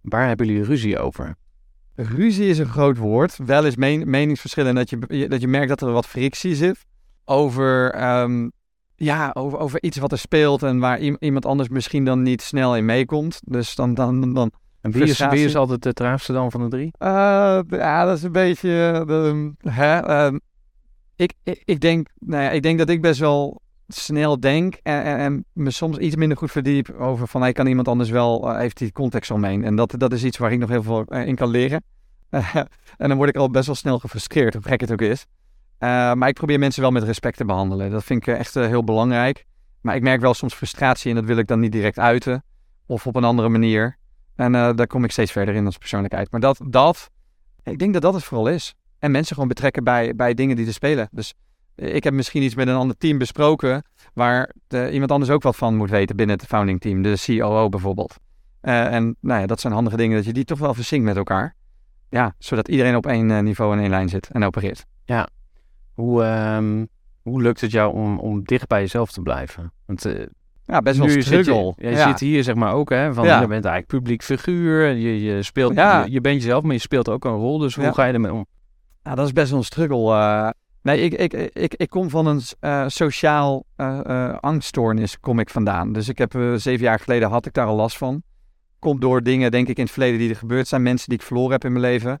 waar 0.00 0.26
hebben 0.28 0.46
jullie 0.46 0.64
ruzie 0.64 0.98
over? 0.98 1.34
Ruzie 1.94 2.48
is 2.48 2.58
een 2.58 2.66
groot 2.66 2.96
woord. 2.96 3.36
Wel 3.36 3.64
eens 3.64 3.76
men- 3.76 4.10
meningsverschillen 4.10 4.74
dat 4.74 4.90
je, 4.90 5.28
dat 5.28 5.40
je 5.40 5.48
merkt 5.48 5.68
dat 5.68 5.82
er 5.82 5.92
wat 5.92 6.06
frictie 6.06 6.54
zit. 6.54 6.84
Over, 7.24 7.94
ja, 8.96 9.30
over, 9.34 9.58
over 9.58 9.82
iets 9.82 9.96
wat 9.96 10.12
er 10.12 10.18
speelt 10.18 10.62
en 10.62 10.78
waar 10.78 11.00
iem- 11.00 11.16
iemand 11.20 11.46
anders 11.46 11.68
misschien 11.68 12.04
dan 12.04 12.22
niet 12.22 12.42
snel 12.42 12.76
in 12.76 12.84
meekomt. 12.84 13.40
Dus 13.44 13.74
dan, 13.74 13.94
dan, 13.94 14.34
dan 14.34 14.50
En 14.80 14.90
wie 14.90 15.02
is, 15.02 15.06
Frustratie. 15.08 15.38
wie 15.38 15.46
is 15.48 15.56
altijd 15.56 15.82
de 15.82 15.92
traagste 15.92 16.32
dan 16.32 16.50
van 16.50 16.60
de 16.62 16.68
drie? 16.68 16.90
Eh, 16.98 17.58
ja, 17.68 18.04
dat 18.04 18.16
is 18.16 18.22
een 18.22 18.32
beetje. 18.32 19.04
eh, 19.08 19.72
hè, 19.74 19.98
ehm, 19.98 20.38
ik, 21.16 21.32
ik, 21.42 21.62
ik, 21.64 21.80
denk, 21.80 22.08
nou 22.18 22.42
ja, 22.42 22.50
ik 22.50 22.62
denk 22.62 22.78
dat 22.78 22.88
ik 22.88 23.00
best 23.02 23.20
wel 23.20 23.60
snel 23.88 24.40
denk 24.40 24.74
en, 24.82 25.02
en, 25.02 25.18
en 25.18 25.44
me 25.52 25.70
soms 25.70 25.98
iets 25.98 26.16
minder 26.16 26.36
goed 26.38 26.50
verdiep 26.50 26.90
over 26.98 27.28
van 27.28 27.40
hey, 27.40 27.52
kan 27.52 27.66
iemand 27.66 27.88
anders 27.88 28.10
wel, 28.10 28.50
eh, 28.50 28.56
heeft 28.58 28.76
die 28.78 28.92
context 28.92 29.30
omheen. 29.30 29.64
En 29.64 29.76
dat, 29.76 29.94
dat 29.98 30.12
is 30.12 30.24
iets 30.24 30.38
waar 30.38 30.52
ik 30.52 30.58
nog 30.58 30.68
heel 30.68 30.82
veel 30.82 31.04
in 31.04 31.34
kan 31.34 31.48
leren. 31.48 31.82
en 32.98 33.08
dan 33.08 33.16
word 33.16 33.28
ik 33.28 33.36
al 33.36 33.50
best 33.50 33.66
wel 33.66 33.74
snel 33.74 33.98
gefrustreerd, 33.98 34.54
hoe 34.54 34.62
gek 34.62 34.80
het 34.80 34.92
ook 34.92 35.00
is. 35.00 35.26
Eh, 35.84 36.12
maar 36.12 36.28
ik 36.28 36.34
probeer 36.34 36.58
mensen 36.58 36.82
wel 36.82 36.90
met 36.90 37.02
respect 37.02 37.36
te 37.36 37.44
behandelen. 37.44 37.90
Dat 37.90 38.04
vind 38.04 38.26
ik 38.26 38.34
eh, 38.34 38.40
echt 38.40 38.56
eh, 38.56 38.66
heel 38.66 38.84
belangrijk. 38.84 39.44
Maar 39.80 39.96
ik 39.96 40.02
merk 40.02 40.20
wel 40.20 40.34
soms 40.34 40.54
frustratie 40.54 41.10
en 41.10 41.16
dat 41.16 41.24
wil 41.24 41.36
ik 41.36 41.46
dan 41.46 41.60
niet 41.60 41.72
direct 41.72 41.98
uiten. 41.98 42.44
Of 42.86 43.06
op 43.06 43.16
een 43.16 43.24
andere 43.24 43.48
manier. 43.48 43.96
En 44.36 44.52
daar 44.52 44.86
kom 44.86 45.04
ik 45.04 45.10
steeds 45.10 45.32
verder 45.32 45.54
in 45.54 45.66
als 45.66 45.78
persoonlijkheid. 45.78 46.30
Maar 46.30 46.40
dat, 46.40 46.60
dat, 46.66 47.10
ik 47.62 47.78
denk 47.78 47.92
dat 47.92 48.02
dat 48.02 48.14
het 48.14 48.24
vooral 48.24 48.48
is. 48.48 48.74
En 48.98 49.10
mensen 49.10 49.34
gewoon 49.34 49.48
betrekken 49.48 49.84
bij, 49.84 50.14
bij 50.14 50.34
dingen 50.34 50.56
die 50.56 50.66
er 50.66 50.72
spelen. 50.72 51.08
Dus 51.12 51.34
ik 51.74 52.04
heb 52.04 52.12
misschien 52.12 52.42
iets 52.42 52.54
met 52.54 52.68
een 52.68 52.74
ander 52.74 52.96
team 52.96 53.18
besproken. 53.18 53.84
waar 54.14 54.50
de, 54.66 54.90
iemand 54.90 55.10
anders 55.10 55.30
ook 55.30 55.42
wat 55.42 55.56
van 55.56 55.76
moet 55.76 55.90
weten 55.90 56.16
binnen 56.16 56.36
het 56.36 56.46
founding 56.46 56.80
team. 56.80 57.02
De 57.02 57.22
COO 57.26 57.68
bijvoorbeeld. 57.68 58.16
En 58.60 59.16
nou 59.20 59.40
ja, 59.40 59.46
dat 59.46 59.60
zijn 59.60 59.72
handige 59.72 59.96
dingen 59.96 60.16
dat 60.16 60.26
je 60.26 60.32
die 60.32 60.44
toch 60.44 60.58
wel 60.58 60.74
verzinkt 60.74 61.04
met 61.04 61.16
elkaar. 61.16 61.54
Ja, 62.08 62.34
zodat 62.38 62.68
iedereen 62.68 62.96
op 62.96 63.06
één 63.06 63.44
niveau 63.44 63.72
en 63.72 63.80
één 63.80 63.90
lijn 63.90 64.08
zit 64.08 64.28
en 64.32 64.44
opereert. 64.44 64.86
Hoe, 65.94 66.22
ehm, 66.22 66.84
hoe 67.22 67.42
lukt 67.42 67.60
het 67.60 67.70
jou 67.70 67.94
om, 67.94 68.18
om 68.18 68.42
dicht 68.44 68.66
bij 68.68 68.80
jezelf 68.80 69.12
te 69.12 69.20
blijven? 69.20 69.72
Want 69.86 70.04
eh, 70.04 70.26
Ja, 70.64 70.80
best 70.80 70.98
wel 70.98 71.08
zit 71.08 71.26
je, 71.26 71.42
struggle. 71.42 71.72
je 71.76 71.90
ja. 71.90 72.08
zit 72.08 72.20
hier 72.20 72.42
zeg 72.44 72.54
maar 72.54 72.72
ook, 72.72 72.90
hè? 72.90 73.14
Van, 73.14 73.24
Ja. 73.24 73.40
Je 73.40 73.46
bent 73.46 73.64
eigenlijk 73.64 73.86
publiek 73.86 74.22
figuur. 74.22 74.88
Je, 74.88 75.22
je, 75.22 75.42
speelt, 75.42 75.74
Ja. 75.74 76.04
je, 76.04 76.10
je 76.10 76.20
bent 76.20 76.42
jezelf, 76.42 76.62
maar 76.62 76.72
je 76.74 76.80
speelt 76.80 77.08
ook 77.08 77.24
een 77.24 77.32
rol. 77.36 77.58
Dus 77.58 77.74
hoe 77.76 77.92
ga 77.92 78.04
je 78.04 78.12
ermee 78.12 78.32
om? 78.32 78.46
Ja, 79.02 79.14
dat 79.14 79.26
is 79.26 79.32
best 79.32 79.50
wel 79.50 79.58
een 79.58 79.64
struggle. 79.64 80.12
eh. 80.14 80.48
Nee, 80.82 81.00
ik, 81.00 81.14
ik, 81.32 81.32
ik, 81.52 81.74
ik 81.74 81.90
kom 81.90 82.10
van 82.10 82.26
een 82.26 82.40
uh, 82.60 82.84
sociaal 82.86 83.64
uh, 83.76 84.00
uh, 84.06 84.34
angststoornis 84.40 85.20
kom 85.20 85.38
ik 85.38 85.50
vandaan. 85.50 85.92
Dus 85.92 86.08
ik 86.08 86.18
heb 86.18 86.32
zeven 86.56 86.84
jaar 86.84 86.98
geleden 86.98 87.28
had 87.30 87.46
ik 87.46 87.52
daar 87.52 87.66
al 87.66 87.76
last 87.76 87.96
van. 87.96 88.22
Komt 88.78 89.00
door 89.00 89.22
dingen, 89.22 89.50
denk 89.50 89.68
ik, 89.68 89.76
in 89.76 89.82
het 89.82 89.92
verleden 89.92 90.18
die 90.18 90.30
er 90.30 90.36
gebeurd 90.36 90.68
zijn. 90.68 90.82
Mensen 90.82 91.08
die 91.08 91.18
ik 91.18 91.24
verloren 91.24 91.52
heb 91.52 91.64
in 91.64 91.72
mijn 91.72 91.84
leven. 91.84 92.20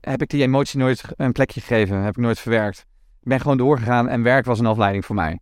Heb 0.00 0.22
ik 0.22 0.30
die 0.30 0.42
emotie 0.42 0.78
nooit 0.78 1.02
een 1.16 1.32
plekje 1.32 1.60
gegeven. 1.60 2.02
Heb 2.02 2.16
ik 2.16 2.22
nooit 2.22 2.40
verwerkt. 2.40 2.78
Ik 3.20 3.28
ben 3.28 3.40
gewoon 3.40 3.56
doorgegaan 3.56 4.08
en 4.08 4.22
werk 4.22 4.44
was 4.44 4.58
een 4.58 4.66
afleiding 4.66 5.04
voor 5.04 5.14
mij. 5.14 5.38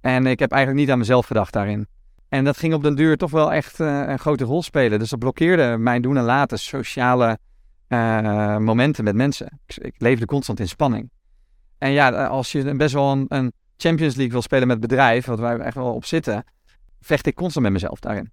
En 0.00 0.26
ik 0.26 0.38
heb 0.38 0.50
eigenlijk 0.50 0.82
niet 0.82 0.92
aan 0.92 0.98
mezelf 0.98 1.26
gedacht 1.26 1.52
daarin. 1.52 1.86
En 2.28 2.44
dat 2.44 2.56
ging 2.56 2.74
op 2.74 2.82
den 2.82 2.94
duur 2.94 3.16
toch 3.16 3.30
wel 3.30 3.52
echt 3.52 3.78
een 3.78 4.18
grote 4.18 4.44
rol 4.44 4.62
spelen. 4.62 4.98
Dus 4.98 5.10
dat 5.10 5.18
blokkeerde 5.18 5.76
mijn 5.78 6.02
doen 6.02 6.16
en 6.16 6.24
laten, 6.24 6.58
sociale 6.58 7.38
uh, 7.88 8.56
momenten 8.56 9.04
met 9.04 9.14
mensen. 9.14 9.60
Ik, 9.66 9.94
leefde 9.98 10.26
constant 10.26 10.60
in 10.60 10.68
spanning. 10.68 11.10
En 11.78 11.90
ja, 11.90 12.26
als 12.26 12.52
je 12.52 12.74
best 12.74 12.94
wel 12.94 13.12
een, 13.12 13.24
een, 13.28 13.52
Champions 13.76 14.14
League 14.14 14.32
wil 14.32 14.42
spelen 14.42 14.68
met 14.68 14.80
bedrijf, 14.80 15.26
wat 15.26 15.38
wij 15.38 15.58
echt 15.58 15.74
wel 15.74 15.94
op 15.94 16.04
zitten, 16.04 16.44
vecht 17.00 17.26
ik 17.26 17.34
constant 17.34 17.64
met 17.64 17.72
mezelf 17.72 18.00
daarin. 18.00 18.30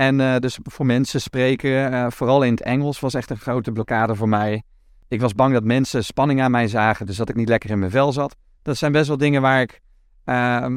En 0.00 0.18
uh, 0.18 0.36
dus 0.36 0.58
voor 0.62 0.86
mensen 0.86 1.20
spreken, 1.20 1.92
uh, 1.92 2.06
vooral 2.10 2.42
in 2.42 2.50
het 2.50 2.62
Engels, 2.62 3.00
was 3.00 3.14
echt 3.14 3.30
een 3.30 3.38
grote 3.38 3.72
blokkade 3.72 4.14
voor 4.14 4.28
mij. 4.28 4.62
Ik 5.08 5.20
was 5.20 5.34
bang 5.34 5.52
dat 5.52 5.64
mensen 5.64 6.04
spanning 6.04 6.40
aan 6.40 6.50
mij 6.50 6.68
zagen, 6.68 7.06
dus 7.06 7.16
dat 7.16 7.28
ik 7.28 7.34
niet 7.34 7.48
lekker 7.48 7.70
in 7.70 7.78
mijn 7.78 7.90
vel 7.90 8.12
zat. 8.12 8.36
Dat 8.62 8.76
zijn 8.76 8.92
best 8.92 9.08
wel 9.08 9.16
dingen 9.16 9.42
waar 9.42 9.60
ik 9.60 9.80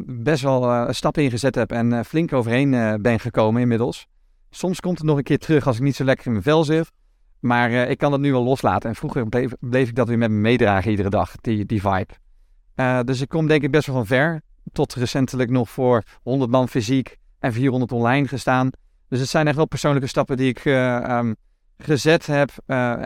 best 0.06 0.44
wel 0.44 0.94
stappen 0.94 1.24
in 1.24 1.30
gezet 1.30 1.56
heb 1.56 1.72
en 1.72 2.06
flink 2.06 2.34
overheen 2.34 3.02
ben 3.02 3.20
gekomen 3.20 3.62
inmiddels. 3.62 4.08
Soms 4.50 4.80
komt 4.80 4.98
het 4.98 5.08
nog 5.08 5.18
een 5.18 5.24
keer 5.24 5.38
terug 5.38 5.68
als 5.68 5.76
ik 5.76 5.82
niet 5.82 5.96
zo 5.96 6.04
lekker 6.04 6.26
in 6.26 6.32
mijn 6.32 6.44
vel 6.44 6.64
zit. 6.64 6.92
Maar 7.40 7.72
ik 7.72 7.98
kan 7.98 8.12
het 8.12 8.22
nu 8.22 8.32
wel 8.32 8.44
loslaten. 8.44 8.90
En 8.90 8.96
vroeger 8.96 9.30
bleef, 9.30 9.52
bleef, 9.60 9.90
ik 9.90 9.96
dat 9.96 10.08
weer 10.08 10.18
met 10.18 10.32
me 10.32 10.38
meedragen 10.38 10.92
iedere 10.92 11.10
dag, 11.10 11.36
die, 11.42 11.66
die 11.66 11.82
vibe. 11.82 13.04
Dus 13.04 13.22
ik 13.22 13.30
kom 13.30 13.48
denk 13.48 13.64
ik 13.64 13.72
best 13.72 13.88
wel 13.88 13.96
van 13.96 14.06
ver. 14.06 14.42
Tot 14.72 14.94
recentelijk 14.94 15.50
nog 15.50 15.70
voor 15.70 16.04
100 16.24 16.52
man 16.52 16.70
fysiek 16.70 17.18
en 17.40 17.54
400 17.54 17.92
online 17.92 18.28
gestaan. 18.28 18.72
Dus 19.14 19.22
het 19.22 19.32
zijn 19.32 19.48
echt 19.48 19.56
wel 19.56 19.66
persoonlijke 19.66 20.08
stappen 20.08 20.38
die 20.38 20.50
ik 20.50 20.66
uh, 20.66 21.18
um, 21.18 21.36
gezet 21.78 22.26
heb. 22.26 22.52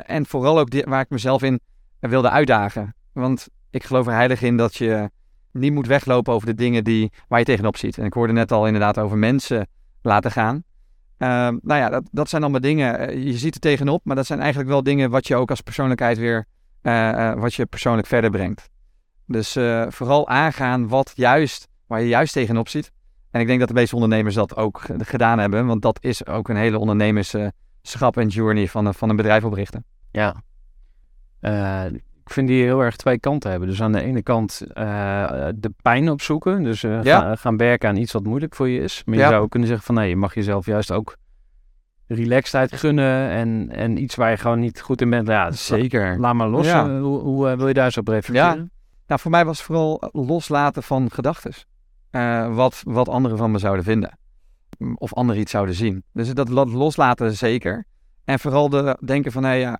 en 0.05 0.25
vooral 0.25 0.59
ook 0.59 0.83
waar 0.85 1.01
ik 1.01 1.09
mezelf 1.09 1.43
in 1.43 1.59
wilde 1.99 2.29
uitdagen. 2.29 2.95
Want 3.13 3.47
ik 3.69 3.83
geloof 3.83 4.07
er 4.07 4.13
heilig 4.13 4.41
in 4.41 4.57
dat 4.57 4.75
je 4.75 5.09
niet 5.51 5.73
moet 5.73 5.87
weglopen 5.87 6.33
over 6.33 6.47
de 6.47 6.53
dingen 6.53 6.83
die, 6.83 7.11
waar 7.27 7.39
je 7.39 7.45
tegenop 7.45 7.77
ziet. 7.77 7.97
En 7.97 8.05
ik 8.05 8.13
hoorde 8.13 8.33
net 8.33 8.51
al 8.51 8.65
inderdaad 8.65 8.97
over 8.97 9.17
mensen 9.17 9.67
laten 10.01 10.31
gaan. 10.31 10.55
Uh, 10.55 11.27
nou 11.61 11.61
ja, 11.61 11.89
dat, 11.89 12.03
dat 12.11 12.29
zijn 12.29 12.41
allemaal 12.41 12.61
dingen. 12.61 12.99
Eh, 12.99 13.23
je 13.23 13.37
ziet 13.37 13.53
er 13.53 13.61
tegenop, 13.61 14.01
maar 14.03 14.15
dat 14.15 14.25
zijn 14.25 14.39
eigenlijk 14.39 14.69
wel 14.69 14.83
dingen 14.83 15.09
wat 15.09 15.27
je 15.27 15.35
ook 15.35 15.49
als 15.49 15.61
persoonlijkheid 15.61 16.17
weer, 16.17 16.45
wat 17.35 17.53
je 17.53 17.65
persoonlijk 17.65 18.07
verder 18.07 18.29
brengt. 18.29 18.69
Dus 19.25 19.51
vooral 19.87 20.27
aangaan 20.27 20.87
wat 20.87 21.11
juist, 21.15 21.67
waar 21.87 22.01
je 22.01 22.07
juist 22.07 22.33
tegenop 22.33 22.69
ziet. 22.69 22.91
En 23.31 23.41
ik 23.41 23.47
denk 23.47 23.59
dat 23.59 23.67
de 23.67 23.73
meeste 23.73 23.95
ondernemers 23.95 24.35
dat 24.35 24.55
ook 24.55 24.81
gedaan 24.97 25.39
hebben, 25.39 25.65
want 25.65 25.81
dat 25.81 25.97
is 26.01 26.25
ook 26.25 26.49
een 26.49 26.55
hele 26.55 26.79
ondernemerschap 26.79 28.17
en 28.17 28.27
journey 28.27 28.67
van, 28.67 28.93
van 28.93 29.09
een 29.09 29.15
bedrijf 29.15 29.43
oprichten. 29.43 29.83
Ja. 30.11 30.35
ik 32.23 32.33
vind 32.33 32.47
die 32.47 32.63
heel 32.63 32.83
erg 32.83 32.95
twee 32.95 33.19
kanten 33.19 33.49
hebben. 33.49 33.69
Dus 33.69 33.81
aan 33.81 33.91
de 33.91 34.01
ene 34.01 34.21
kant 34.21 34.61
de 35.55 35.73
pijn 35.81 36.09
opzoeken. 36.09 36.63
Dus 36.63 36.81
ja. 36.81 37.35
gaan 37.35 37.57
werken 37.57 37.89
aan 37.89 37.95
iets 37.95 38.13
wat 38.13 38.23
moeilijk 38.23 38.55
voor 38.55 38.69
je 38.69 38.79
is. 38.79 39.01
Maar 39.05 39.15
je 39.15 39.21
ja. 39.21 39.29
zou 39.29 39.43
ook 39.43 39.49
kunnen 39.49 39.67
zeggen 39.67 39.85
van 39.85 39.95
nee, 39.95 40.09
je 40.09 40.15
mag 40.15 40.33
jezelf 40.33 40.65
juist 40.65 40.91
ook 40.91 41.17
relaxedheid 42.07 42.73
gunnen. 42.73 43.29
En, 43.29 43.69
en 43.71 44.01
iets 44.01 44.15
waar 44.15 44.29
je 44.29 44.37
gewoon 44.37 44.59
niet 44.59 44.81
goed 44.81 45.01
in 45.01 45.09
bent. 45.09 45.27
Ja, 45.27 45.51
zeker. 45.51 46.19
Laat 46.19 46.33
maar 46.33 46.47
los. 46.47 46.71
Hoe, 46.71 47.19
hoe 47.19 47.55
wil 47.55 47.67
je 47.67 47.73
daar 47.73 47.91
zo 47.91 47.99
op 47.99 48.07
reflecteren? 48.07 48.57
Ja. 48.57 48.69
Nou, 49.07 49.19
voor 49.21 49.31
mij 49.31 49.45
was 49.45 49.57
het 49.57 49.65
vooral 49.65 50.09
loslaten 50.11 50.83
van 50.83 51.11
gedachten. 51.11 51.51
Uh, 52.11 52.55
wat, 52.55 52.81
wat 52.83 53.09
anderen 53.09 53.37
van 53.37 53.51
me 53.51 53.57
zouden 53.57 53.83
vinden. 53.83 54.17
Of 54.95 55.13
anderen 55.13 55.41
iets 55.41 55.51
zouden 55.51 55.75
zien. 55.75 56.03
Dus 56.13 56.33
dat 56.33 56.49
loslaten 56.49 57.35
zeker. 57.35 57.85
En 58.23 58.39
vooral 58.39 58.69
de 58.69 58.97
denken 59.05 59.31
van, 59.31 59.43
hé 59.43 59.51
ja, 59.51 59.79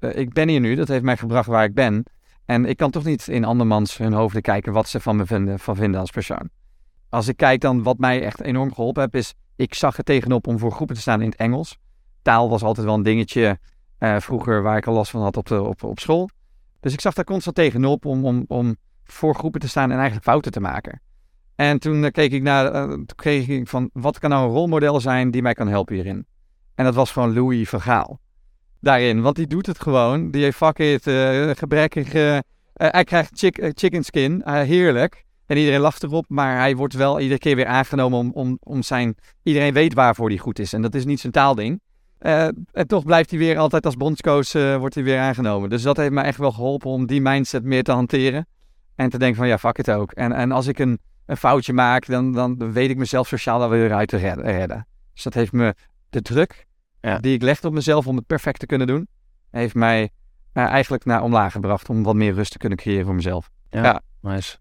uh, 0.00 0.16
ik 0.16 0.32
ben 0.32 0.48
hier 0.48 0.60
nu, 0.60 0.74
dat 0.74 0.88
heeft 0.88 1.02
mij 1.02 1.16
gebracht 1.16 1.46
waar 1.46 1.64
ik 1.64 1.74
ben. 1.74 2.04
En 2.44 2.64
ik 2.64 2.76
kan 2.76 2.90
toch 2.90 3.04
niet 3.04 3.28
in 3.28 3.44
andermans 3.44 3.96
hun 3.96 4.12
hoofden 4.12 4.42
kijken 4.42 4.72
wat 4.72 4.88
ze 4.88 5.00
van 5.00 5.16
me 5.16 5.26
vinden, 5.26 5.58
van 5.58 5.76
vinden 5.76 6.00
als 6.00 6.10
persoon. 6.10 6.48
Als 7.08 7.28
ik 7.28 7.36
kijk 7.36 7.60
dan 7.60 7.82
wat 7.82 7.98
mij 7.98 8.22
echt 8.22 8.40
enorm 8.40 8.74
geholpen 8.74 9.02
heeft, 9.02 9.14
is 9.14 9.34
ik 9.56 9.74
zag 9.74 9.98
er 9.98 10.04
tegenop 10.04 10.46
om 10.46 10.58
voor 10.58 10.72
groepen 10.72 10.94
te 10.94 11.00
staan 11.00 11.20
in 11.20 11.28
het 11.28 11.38
Engels. 11.38 11.78
Taal 12.22 12.48
was 12.48 12.62
altijd 12.62 12.86
wel 12.86 12.94
een 12.94 13.02
dingetje 13.02 13.58
uh, 13.98 14.16
vroeger 14.18 14.62
waar 14.62 14.76
ik 14.76 14.86
al 14.86 14.94
last 14.94 15.10
van 15.10 15.22
had 15.22 15.36
op, 15.36 15.46
de, 15.46 15.62
op, 15.62 15.82
op 15.82 15.98
school. 15.98 16.28
Dus 16.80 16.92
ik 16.92 17.00
zag 17.00 17.14
daar 17.14 17.24
constant 17.24 17.56
tegenop 17.56 18.04
om, 18.04 18.24
om, 18.24 18.44
om 18.46 18.76
voor 19.04 19.34
groepen 19.34 19.60
te 19.60 19.68
staan 19.68 19.90
en 19.90 19.96
eigenlijk 19.96 20.24
fouten 20.24 20.52
te 20.52 20.60
maken. 20.60 21.00
En 21.56 21.78
toen 21.78 22.02
uh, 22.02 22.10
keek 22.10 22.32
ik 22.32 22.42
naar, 22.42 22.74
uh, 22.74 22.82
toen 22.82 23.06
kreeg 23.16 23.48
ik 23.48 23.68
van 23.68 23.90
wat 23.92 24.18
kan 24.18 24.30
nou 24.30 24.46
een 24.46 24.54
rolmodel 24.54 25.00
zijn 25.00 25.30
die 25.30 25.42
mij 25.42 25.54
kan 25.54 25.68
helpen 25.68 25.94
hierin. 25.94 26.26
En 26.74 26.84
dat 26.84 26.94
was 26.94 27.10
gewoon 27.10 27.34
Louis 27.34 27.68
Vergaal 27.68 28.20
daarin. 28.80 29.22
Want 29.22 29.36
die 29.36 29.46
doet 29.46 29.66
het 29.66 29.80
gewoon. 29.80 30.30
Die 30.30 30.42
heeft 30.42 30.56
fuck 30.56 30.78
it, 30.78 31.06
uh, 31.06 31.50
gebrekkig... 31.50 32.12
Hij 32.72 33.04
krijgt 33.04 33.30
chick, 33.38 33.70
chicken 33.74 34.04
skin, 34.04 34.42
heerlijk. 34.44 35.24
En 35.46 35.56
iedereen 35.56 35.80
lacht 35.80 36.02
erop, 36.02 36.24
maar 36.28 36.56
hij 36.56 36.76
wordt 36.76 36.94
wel 36.94 37.20
iedere 37.20 37.38
keer 37.38 37.56
weer 37.56 37.66
aangenomen 37.66 38.18
om, 38.18 38.30
om, 38.32 38.58
om 38.62 38.82
zijn... 38.82 39.14
Iedereen 39.42 39.72
weet 39.72 39.94
waarvoor 39.94 40.28
hij 40.28 40.38
goed 40.38 40.58
is. 40.58 40.72
En 40.72 40.82
dat 40.82 40.94
is 40.94 41.04
niet 41.04 41.20
zijn 41.20 41.32
taalding. 41.32 41.80
en 42.18 42.86
toch 42.86 43.04
blijft 43.04 43.30
hij 43.30 43.38
weer 43.38 43.58
altijd 43.58 43.84
als 43.86 43.96
bondscoach 43.96 44.52
wordt 44.52 44.94
hij 44.94 45.04
weer 45.04 45.18
aangenomen. 45.18 45.70
Dus 45.70 45.82
dat 45.82 45.96
heeft 45.96 46.10
me 46.12 46.20
echt 46.20 46.38
wel 46.38 46.52
geholpen 46.52 46.90
om 46.90 47.06
die 47.06 47.20
mindset 47.20 47.64
meer 47.64 47.82
te 47.82 47.92
hanteren. 47.92 48.46
En 48.94 49.10
te 49.10 49.18
denken 49.18 49.36
van 49.36 49.48
ja, 49.48 49.58
fuck 49.58 49.76
het 49.76 49.90
ook. 49.90 50.12
En, 50.12 50.32
en 50.32 50.52
als 50.52 50.66
ik 50.66 50.78
een, 50.78 50.98
een 51.26 51.36
foutje 51.36 51.72
maak, 51.72 52.06
dan, 52.06 52.32
dan 52.32 52.72
weet 52.72 52.90
ik 52.90 52.96
mezelf 52.96 53.28
sociaal 53.28 53.58
wel 53.58 53.68
weer 53.68 53.94
uit 53.94 54.08
te 54.08 54.16
redden. 54.16 54.86
Dus 55.14 55.22
dat 55.22 55.34
heeft 55.34 55.52
me 55.52 55.74
de 56.10 56.22
druk 56.22 56.66
ja. 57.00 57.18
die 57.18 57.34
ik 57.34 57.42
legde 57.42 57.68
op 57.68 57.74
mezelf 57.74 58.06
om 58.06 58.16
het 58.16 58.26
perfect 58.26 58.60
te 58.60 58.66
kunnen 58.66 58.86
doen, 58.86 59.08
heeft 59.50 59.74
mij 59.74 60.10
uh, 60.52 60.64
eigenlijk 60.64 61.04
naar 61.04 61.22
omlaag 61.22 61.52
gebracht 61.52 61.88
om 61.88 62.02
wat 62.02 62.14
meer 62.14 62.34
rust 62.34 62.52
te 62.52 62.58
kunnen 62.58 62.78
creëren 62.78 63.04
voor 63.04 63.14
mezelf. 63.14 63.50
Ja, 63.70 63.82
ja. 63.82 64.02
nice. 64.20 64.56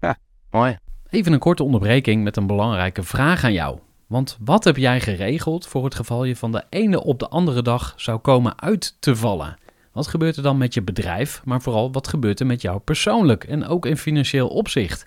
Ja. 0.00 0.16
Mooi. 0.50 0.78
Even 1.10 1.32
een 1.32 1.38
korte 1.38 1.62
onderbreking 1.62 2.24
met 2.24 2.36
een 2.36 2.46
belangrijke 2.46 3.02
vraag 3.02 3.44
aan 3.44 3.52
jou. 3.52 3.78
Want 4.06 4.38
wat 4.40 4.64
heb 4.64 4.76
jij 4.76 5.00
geregeld 5.00 5.66
voor 5.66 5.84
het 5.84 5.94
geval 5.94 6.24
je 6.24 6.36
van 6.36 6.52
de 6.52 6.64
ene 6.68 7.04
op 7.04 7.18
de 7.18 7.28
andere 7.28 7.62
dag 7.62 7.92
zou 7.96 8.18
komen 8.18 8.60
uit 8.60 8.96
te 9.00 9.16
vallen? 9.16 9.56
Wat 9.92 10.06
gebeurt 10.06 10.36
er 10.36 10.42
dan 10.42 10.58
met 10.58 10.74
je 10.74 10.82
bedrijf, 10.82 11.42
maar 11.44 11.62
vooral 11.62 11.92
wat 11.92 12.08
gebeurt 12.08 12.40
er 12.40 12.46
met 12.46 12.62
jou 12.62 12.78
persoonlijk 12.78 13.44
en 13.44 13.66
ook 13.66 13.86
in 13.86 13.96
financieel 13.96 14.48
opzicht? 14.48 15.06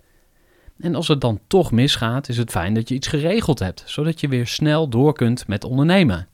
En 0.81 0.95
als 0.95 1.07
het 1.07 1.21
dan 1.21 1.39
toch 1.47 1.71
misgaat, 1.71 2.29
is 2.29 2.37
het 2.37 2.51
fijn 2.51 2.73
dat 2.73 2.89
je 2.89 2.95
iets 2.95 3.07
geregeld 3.07 3.59
hebt, 3.59 3.83
zodat 3.85 4.19
je 4.19 4.27
weer 4.27 4.47
snel 4.47 4.89
door 4.89 5.13
kunt 5.13 5.47
met 5.47 5.63
ondernemen. 5.63 6.27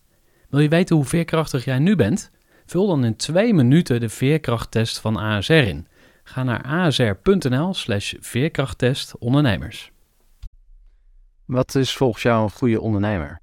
Wil 0.49 0.59
je 0.59 0.69
weten 0.69 0.95
hoe 0.95 1.05
veerkrachtig 1.05 1.65
jij 1.65 1.79
nu 1.79 1.95
bent? 1.95 2.31
Vul 2.65 2.87
dan 2.87 3.05
in 3.05 3.15
twee 3.15 3.53
minuten 3.53 3.99
de 3.99 4.09
veerkrachttest 4.09 4.99
van 4.99 5.17
ASR 5.17 5.53
in. 5.53 5.87
Ga 6.23 6.43
naar 6.43 6.63
asr.nl/slash 6.63 8.13
veerkrachttest 8.19 9.17
ondernemers. 9.17 9.91
Wat 11.45 11.75
is 11.75 11.95
volgens 11.95 12.23
jou 12.23 12.43
een 12.43 12.51
goede 12.51 12.81
ondernemer? 12.81 13.41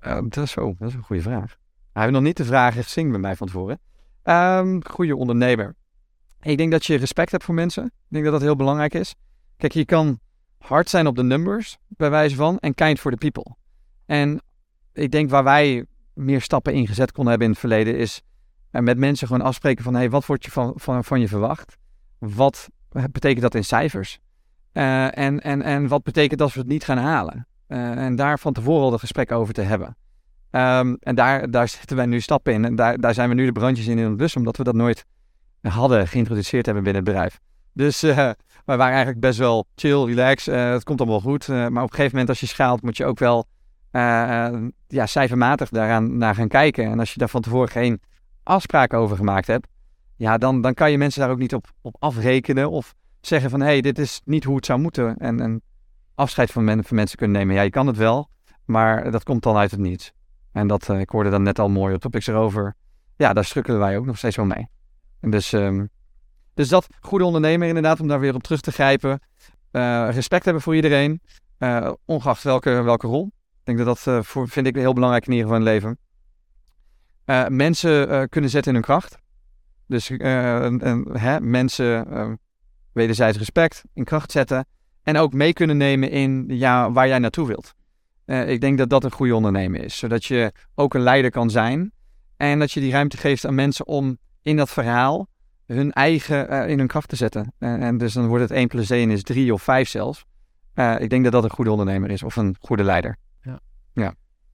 Uh, 0.00 0.14
dat, 0.14 0.44
is 0.44 0.50
zo, 0.50 0.74
dat 0.78 0.88
is 0.88 0.94
een 0.94 1.02
goede 1.02 1.22
vraag. 1.22 1.56
Hij 1.92 2.02
heeft 2.02 2.14
nog 2.14 2.22
niet 2.22 2.36
de 2.36 2.44
vraag 2.44 2.74
gezien 2.74 3.10
bij 3.10 3.20
mij 3.20 3.36
van 3.36 3.46
tevoren. 3.46 3.78
Um, 4.24 4.84
goede 4.86 5.16
ondernemer. 5.16 5.74
Ik 6.40 6.56
denk 6.56 6.70
dat 6.70 6.86
je 6.86 6.96
respect 6.96 7.30
hebt 7.30 7.44
voor 7.44 7.54
mensen. 7.54 7.84
Ik 7.84 7.92
denk 8.08 8.24
dat 8.24 8.32
dat 8.32 8.42
heel 8.42 8.56
belangrijk 8.56 8.94
is. 8.94 9.14
Kijk, 9.64 9.76
je 9.76 9.84
kan 9.84 10.18
hard 10.58 10.90
zijn 10.90 11.06
op 11.06 11.16
de 11.16 11.22
numbers, 11.22 11.78
bij 11.88 12.10
wijze 12.10 12.36
van, 12.36 12.58
en 12.58 12.74
kind 12.74 13.00
for 13.00 13.10
the 13.10 13.16
people. 13.16 13.56
En 14.06 14.42
ik 14.92 15.10
denk 15.10 15.30
waar 15.30 15.44
wij 15.44 15.84
meer 16.14 16.40
stappen 16.40 16.72
ingezet 16.72 17.12
konden 17.12 17.30
hebben 17.30 17.46
in 17.46 17.52
het 17.52 17.62
verleden, 17.62 17.98
is 17.98 18.22
met 18.70 18.98
mensen 18.98 19.26
gewoon 19.26 19.46
afspreken 19.46 19.84
van, 19.84 19.94
hey, 19.94 20.10
wat 20.10 20.26
wordt 20.26 20.44
je 20.44 20.50
van, 20.50 21.04
van, 21.04 21.20
je 21.20 21.28
verwacht? 21.28 21.76
Wat 22.18 22.68
betekent 22.88 23.40
dat 23.40 23.54
in 23.54 23.64
cijfers? 23.64 24.18
Uh, 24.72 25.18
en, 25.18 25.40
en, 25.40 25.62
en 25.62 25.88
wat 25.88 26.02
betekent 26.02 26.40
als 26.40 26.54
we 26.54 26.60
het 26.60 26.68
niet 26.68 26.84
gaan 26.84 26.98
halen? 26.98 27.46
En 27.66 28.16
daar 28.16 28.38
van 28.38 28.52
tevoren 28.52 28.84
al 28.84 28.90
de 28.90 28.98
gesprek 28.98 29.32
over 29.32 29.54
te 29.54 29.62
hebben. 29.62 29.96
Um, 30.50 30.96
en 31.00 31.14
daar, 31.14 31.50
daar 31.50 31.68
zetten 31.68 31.96
wij 31.96 32.06
nu 32.06 32.20
stappen 32.20 32.52
in. 32.52 32.64
En 32.64 32.76
daar, 32.76 33.00
daar 33.00 33.14
zijn 33.14 33.28
we 33.28 33.34
nu 33.34 33.46
de 33.46 33.52
brandjes 33.52 33.86
in 33.86 33.98
in 33.98 34.04
het 34.04 34.16
bus, 34.16 34.36
omdat 34.36 34.56
we 34.56 34.64
dat 34.64 34.74
nooit 34.74 35.04
hadden 35.62 36.08
geïntroduceerd 36.08 36.66
hebben 36.66 36.84
binnen 36.84 37.02
het 37.02 37.12
bedrijf. 37.12 37.40
Dus 37.72 38.02
wij 38.64 38.76
waren 38.76 38.92
eigenlijk 38.92 39.20
best 39.20 39.38
wel 39.38 39.66
chill, 39.74 40.04
relax. 40.04 40.46
eh, 40.46 40.70
het 40.70 40.84
komt 40.84 41.00
allemaal 41.00 41.20
goed. 41.20 41.48
eh, 41.48 41.56
maar 41.56 41.82
op 41.82 41.90
een 41.90 41.96
gegeven 41.96 42.10
moment 42.10 42.28
als 42.28 42.40
je 42.40 42.46
schaalt 42.46 42.82
moet 42.82 42.96
je 42.96 43.04
ook 43.04 43.18
wel 43.18 43.46
eh, 43.90 44.52
ja, 44.86 45.06
cijfermatig 45.06 45.68
daaraan 45.68 46.16
naar 46.16 46.34
gaan 46.34 46.48
kijken. 46.48 46.84
En 46.84 46.98
als 46.98 47.12
je 47.12 47.18
daar 47.18 47.28
van 47.28 47.40
tevoren 47.40 47.68
geen 47.68 48.00
afspraken 48.42 48.98
over 48.98 49.16
gemaakt 49.16 49.46
hebt, 49.46 49.68
ja, 50.16 50.38
dan, 50.38 50.60
dan 50.60 50.74
kan 50.74 50.90
je 50.90 50.98
mensen 50.98 51.20
daar 51.20 51.30
ook 51.30 51.38
niet 51.38 51.54
op, 51.54 51.66
op 51.80 51.96
afrekenen 51.98 52.70
of 52.70 52.94
zeggen 53.20 53.50
van 53.50 53.60
hé, 53.60 53.66
hey, 53.66 53.80
dit 53.80 53.98
is 53.98 54.20
niet 54.24 54.44
hoe 54.44 54.56
het 54.56 54.66
zou 54.66 54.80
moeten. 54.80 55.16
En, 55.16 55.40
en 55.40 55.62
afscheid 56.14 56.50
van, 56.50 56.84
van 56.84 56.96
mensen 56.96 57.18
kunnen 57.18 57.36
nemen. 57.36 57.54
Ja, 57.54 57.62
je 57.62 57.70
kan 57.70 57.86
het 57.86 57.96
wel, 57.96 58.28
maar 58.64 59.10
dat 59.10 59.22
komt 59.22 59.42
dan 59.42 59.56
uit 59.56 59.70
het 59.70 59.80
niets. 59.80 60.12
En 60.52 60.66
dat, 60.66 60.88
ik 60.88 61.10
hoorde 61.10 61.30
dan 61.30 61.42
net 61.42 61.58
al 61.58 61.68
mooi 61.68 61.94
op 61.94 62.00
topics 62.00 62.26
erover. 62.26 62.74
Ja, 63.16 63.32
daar 63.32 63.44
strukkelen 63.44 63.78
wij 63.78 63.96
ook 63.96 64.06
nog 64.06 64.18
steeds 64.18 64.36
wel 64.36 64.46
mee. 64.46 64.68
En 65.20 65.30
dus, 65.30 65.52
ehm, 65.52 65.84
dus 66.54 66.68
dat, 66.68 66.86
goede 67.00 67.24
ondernemer 67.24 67.68
inderdaad, 67.68 68.00
om 68.00 68.08
daar 68.08 68.20
weer 68.20 68.34
op 68.34 68.42
terug 68.42 68.60
te 68.60 68.72
grijpen. 68.72 69.20
Eh, 69.70 70.08
respect 70.10 70.44
hebben 70.44 70.62
voor 70.62 70.74
iedereen, 70.74 71.20
eh, 71.58 71.92
ongeacht 72.04 72.42
welke, 72.42 72.70
welke 72.82 73.06
rol. 73.06 73.26
Ik 73.26 73.64
denk 73.64 73.78
dat 73.78 73.86
dat, 73.86 74.06
eh, 74.06 74.22
voor, 74.22 74.48
vind 74.48 74.66
ik 74.66 74.76
heel 74.76 74.92
belangrijk 74.92 75.26
in 75.26 75.32
ieder 75.32 75.46
geval 75.46 75.60
in 75.60 75.66
het 75.66 75.74
leven. 75.74 75.98
Mensen 77.56 78.28
kunnen 78.28 78.50
zetten 78.50 78.70
in 78.70 78.78
hun 78.78 78.86
kracht. 78.86 79.18
Dus 79.86 80.10
en- 80.10 81.08
hè, 81.12 81.40
mensen 81.40 82.38
wederzijds 82.92 83.38
respect 83.38 83.82
in 83.94 84.04
kracht 84.04 84.32
zetten. 84.32 84.66
En 85.02 85.16
ook 85.16 85.32
mee 85.32 85.52
kunnen 85.52 85.76
nemen 85.76 86.10
in 86.10 86.44
ja, 86.48 86.92
waar 86.92 87.08
jij 87.08 87.18
naartoe 87.18 87.46
wilt. 87.46 87.74
Ik 88.48 88.60
denk 88.60 88.78
dat 88.78 88.90
dat 88.90 89.04
een 89.04 89.12
goede 89.12 89.34
ondernemer 89.34 89.84
is. 89.84 89.98
Zodat 89.98 90.24
je 90.24 90.52
ook 90.74 90.94
een 90.94 91.00
leider 91.00 91.30
kan 91.30 91.50
zijn. 91.50 91.92
En 92.36 92.58
dat 92.58 92.72
je 92.72 92.80
die 92.80 92.92
ruimte 92.92 93.16
geeft 93.16 93.46
aan 93.46 93.54
mensen 93.54 93.86
om 93.86 94.18
in 94.42 94.56
dat 94.56 94.70
verhaal 94.70 95.28
hun 95.66 95.92
eigen 95.92 96.48
eh, 96.48 96.68
in 96.68 96.78
hun 96.78 96.86
kracht 96.86 97.08
te 97.08 97.16
zetten. 97.16 97.52
En, 97.58 97.80
en 97.80 97.98
dus 97.98 98.12
dan 98.12 98.26
wordt 98.26 98.42
het 98.42 98.52
1 98.52 98.68
plus 98.68 98.90
1 98.90 99.10
is 99.10 99.22
3 99.22 99.52
of 99.52 99.62
5 99.62 99.88
zelfs. 99.88 100.24
Eh, 100.74 100.94
ik 101.00 101.10
denk 101.10 101.22
dat 101.24 101.32
dat 101.32 101.44
een 101.44 101.50
goede 101.50 101.70
ondernemer 101.70 102.10
is 102.10 102.22
of 102.22 102.36
een 102.36 102.56
goede 102.60 102.82
leider. 102.84 103.16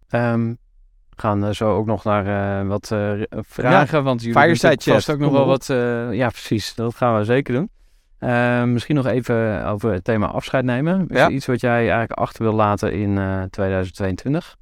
Ehm, 0.08 0.48
we 0.48 1.16
gaan 1.16 1.44
eh, 1.44 1.50
zo 1.50 1.76
ook 1.76 1.86
nog 1.86 2.04
naar 2.04 2.60
eh, 2.60 2.66
wat 2.68 2.90
eh, 2.90 3.12
vragen, 3.30 4.04
want 4.04 4.20
jullie 4.22 4.40
fireside 4.40 4.92
vast 4.92 5.10
ook 5.10 5.18
nog 5.18 5.32
wel 5.32 5.46
wat... 5.46 5.68
eh, 5.70 6.12
ja, 6.12 6.28
precies. 6.28 6.74
Dat 6.74 6.94
gaan 6.94 7.18
we 7.18 7.24
zeker 7.24 7.54
doen. 7.54 7.70
Ehm, 8.18 8.72
misschien 8.72 8.94
nog 8.94 9.06
even 9.06 9.64
over 9.66 9.92
het 9.92 10.04
thema 10.04 10.26
afscheid 10.26 10.64
nemen. 10.64 11.08
Is 11.08 11.16
Ja. 11.16 11.28
iets 11.28 11.46
wat 11.46 11.60
jij 11.60 11.78
eigenlijk 11.78 12.12
achter 12.12 12.42
wil 12.42 12.52
laten 12.52 12.92
in 12.92 13.18
eh, 13.18 13.42
2022? 13.42 14.56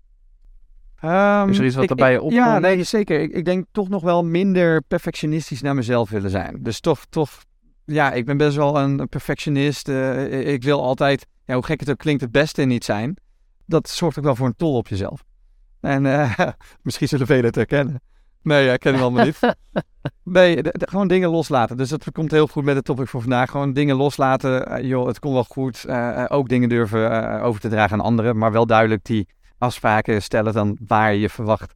Ehm, 1.00 1.48
Is 1.48 1.58
er 1.58 1.64
iets 1.64 1.74
wat 1.74 1.84
ik- 1.84 1.90
er 1.90 1.96
bij 1.96 2.10
je 2.12 2.16
opkomt? 2.22 2.34
Ja, 2.34 2.58
nee, 2.58 2.82
zeker. 2.82 3.20
Ik, 3.20 3.32
ik 3.32 3.44
denk 3.44 3.64
toch 3.72 3.88
nog 3.88 4.02
wel 4.02 4.24
minder 4.24 4.82
perfectionistisch 4.82 5.62
naar 5.62 5.74
mezelf 5.74 6.10
willen 6.10 6.30
zijn. 6.30 6.58
Dus 6.62 6.80
toch, 6.80 7.04
toch 7.08 7.30
ja, 7.84 8.12
ik 8.12 8.24
ben 8.26 8.36
best 8.36 8.56
wel 8.56 8.78
een 8.78 9.08
perfectionist. 9.08 9.88
Eh, 9.88 10.52
ik 10.52 10.62
wil 10.62 10.82
altijd, 10.82 11.26
ja, 11.44 11.54
hoe 11.54 11.64
gek 11.64 11.80
het 11.80 11.90
ook 11.90 11.98
klinkt, 11.98 12.20
het 12.20 12.32
beste 12.32 12.62
in 12.62 12.70
iets 12.70 12.86
zijn. 12.86 13.16
Dat 13.66 13.88
zorgt 13.88 14.18
ook 14.18 14.24
wel 14.24 14.36
voor 14.36 14.46
een 14.46 14.56
tol 14.56 14.76
op 14.76 14.88
jezelf. 14.88 15.22
En 15.80 16.06
eh, 16.06 16.38
misschien 16.82 17.08
zullen 17.08 17.26
velen 17.26 17.44
het 17.44 17.54
herkennen. 17.54 18.00
Nee, 18.42 18.64
ja, 18.64 18.72
ik 18.72 18.80
ken 18.80 18.92
hem 18.92 19.02
allemaal 19.02 19.24
niet. 19.24 19.38
Nee, 20.24 20.62
de- 20.62 20.74
de- 20.78 20.88
gewoon 20.90 21.08
dingen 21.08 21.30
loslaten. 21.30 21.76
Dus 21.76 21.88
dat 21.88 22.04
komt 22.12 22.30
heel 22.30 22.46
goed 22.46 22.64
met 22.64 22.76
het 22.76 22.84
topic 22.84 23.08
voor 23.08 23.20
vandaag. 23.20 23.50
Gewoon 23.50 23.72
dingen 23.72 23.96
loslaten. 23.96 24.66
Eh, 24.66 24.84
joh, 24.88 25.06
het 25.06 25.18
komt 25.18 25.34
wel 25.34 25.44
goed. 25.44 25.84
Ook 26.28 26.48
dingen 26.48 26.68
durven 26.68 27.40
over 27.42 27.60
te 27.60 27.68
dragen 27.68 27.98
aan 27.98 28.04
anderen. 28.04 28.38
Maar 28.38 28.52
wel 28.52 28.66
duidelijk 28.66 29.04
die 29.04 29.28
afspraken 29.58 30.22
stellen 30.22 30.52
dan 30.52 30.78
waar 30.86 31.14
je 31.14 31.28
verwacht 31.28 31.74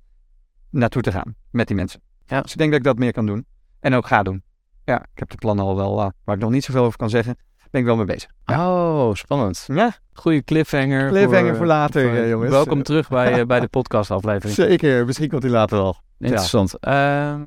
naartoe 0.71 1.03
te 1.03 1.13
gaan 1.13 1.35
met 1.51 1.67
die 1.67 1.77
mensen. 1.77 2.01
Ja. 2.27 2.41
Dus 2.41 2.53
ik 2.53 2.59
denk 2.59 2.71
dat 2.71 2.79
ik 2.81 2.87
dat 2.87 2.99
meer 2.99 3.13
kan 3.13 3.27
doen. 3.27 3.47
En 3.81 3.95
ook 3.95 4.07
ga 4.07 4.23
doen. 4.23 4.43
Ja, 4.85 5.01
ik 5.03 5.19
heb 5.19 5.31
de 5.31 5.37
plannen 5.37 5.65
al 5.65 5.77
wel, 5.77 6.01
eh, 6.01 6.09
waar 6.25 6.35
ik 6.37 6.43
nog 6.43 6.51
niet 6.51 6.65
zoveel 6.65 6.85
over 6.85 6.99
kan 6.99 7.11
zeggen, 7.11 7.37
ben 7.71 7.81
ik 7.81 7.87
wel 7.87 7.97
mee 7.97 8.05
bezig. 8.05 8.31
Oh, 8.47 9.15
spannend. 9.15 9.65
Ja, 9.67 9.95
Goede 10.13 10.43
cliffhanger. 10.45 11.09
cliffhanger 11.09 11.57
voor, 11.57 11.67
later, 11.67 12.03
voor- 12.09 12.17
eh, 12.19 12.29
jongens. 12.29 12.51
Welkom 12.51 12.83
terug 12.83 13.09
bij, 13.09 13.41
eh, 13.41 13.47
bij 13.47 13.61
de 13.61 13.69
podcastaflevering. 13.79 14.55
Zeker, 14.55 15.07
misschien 15.07 15.29
komt 15.29 15.43
hij 15.43 15.53
later 15.53 15.77
wel. 15.77 15.97
Interessant. 16.19 16.79
Ehm, 16.79 17.45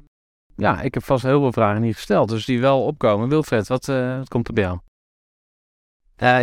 ja, 0.56 0.82
ik 0.82 0.94
heb 0.94 1.04
vast 1.04 1.24
heel 1.24 1.40
veel 1.40 1.52
vragen 1.52 1.82
niet 1.82 1.96
gesteld, 1.96 2.30
dus 2.30 2.46
die 2.46 2.60
wel 2.62 2.84
opkomen. 2.86 3.30
Wilfred, 3.30 3.68
wat, 3.68 3.88
eh, 3.90 4.18
wat 4.18 4.28
komt 4.28 4.48
er 4.48 4.54
bij 4.54 4.64
jou? 4.64 4.80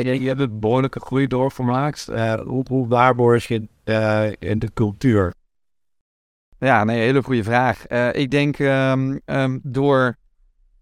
Je, 0.05 0.21
je 0.21 0.29
hebt 0.29 0.41
een 0.41 0.61
behoorlijke 0.61 1.01
groei 1.01 1.27
doorgemaakt. 1.27 2.09
Eh 2.09 2.35
hoe, 2.35 2.65
hoe 2.69 2.89
waarborg 2.89 3.47
je 3.49 3.69
in 4.39 4.59
de 4.59 4.71
cultuur? 4.75 5.35
Ja, 6.59 6.85
nee, 6.85 7.01
hele 7.01 7.23
goede 7.23 7.45
vraag. 7.45 7.87
Eh, 7.87 8.13
ik 8.13 8.31
denk 8.31 8.59
ehm, 8.59 9.19
ehm, 9.25 9.59
door 9.63 10.17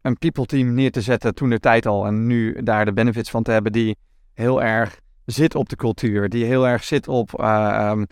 een 0.02 0.18
people 0.18 0.46
team 0.46 0.74
neer 0.74 0.92
te 0.92 1.00
zetten 1.00 1.34
toen 1.34 1.50
de 1.50 1.60
tijd 1.60 1.86
al 1.86 2.06
en 2.06 2.26
nu 2.26 2.62
daar 2.62 2.84
de 2.84 2.92
benefits 2.92 3.30
van 3.30 3.42
te 3.42 3.50
hebben 3.50 3.72
die 3.72 3.96
heel 4.34 4.62
erg 4.62 5.00
zit 5.24 5.54
op 5.54 5.68
de 5.68 5.76
cultuur, 5.76 6.28
die 6.28 6.44
heel 6.44 6.68
erg 6.68 6.84
zit 6.84 7.08
op 7.08 7.40
eh, 7.40 7.46
ehm, 7.46 8.04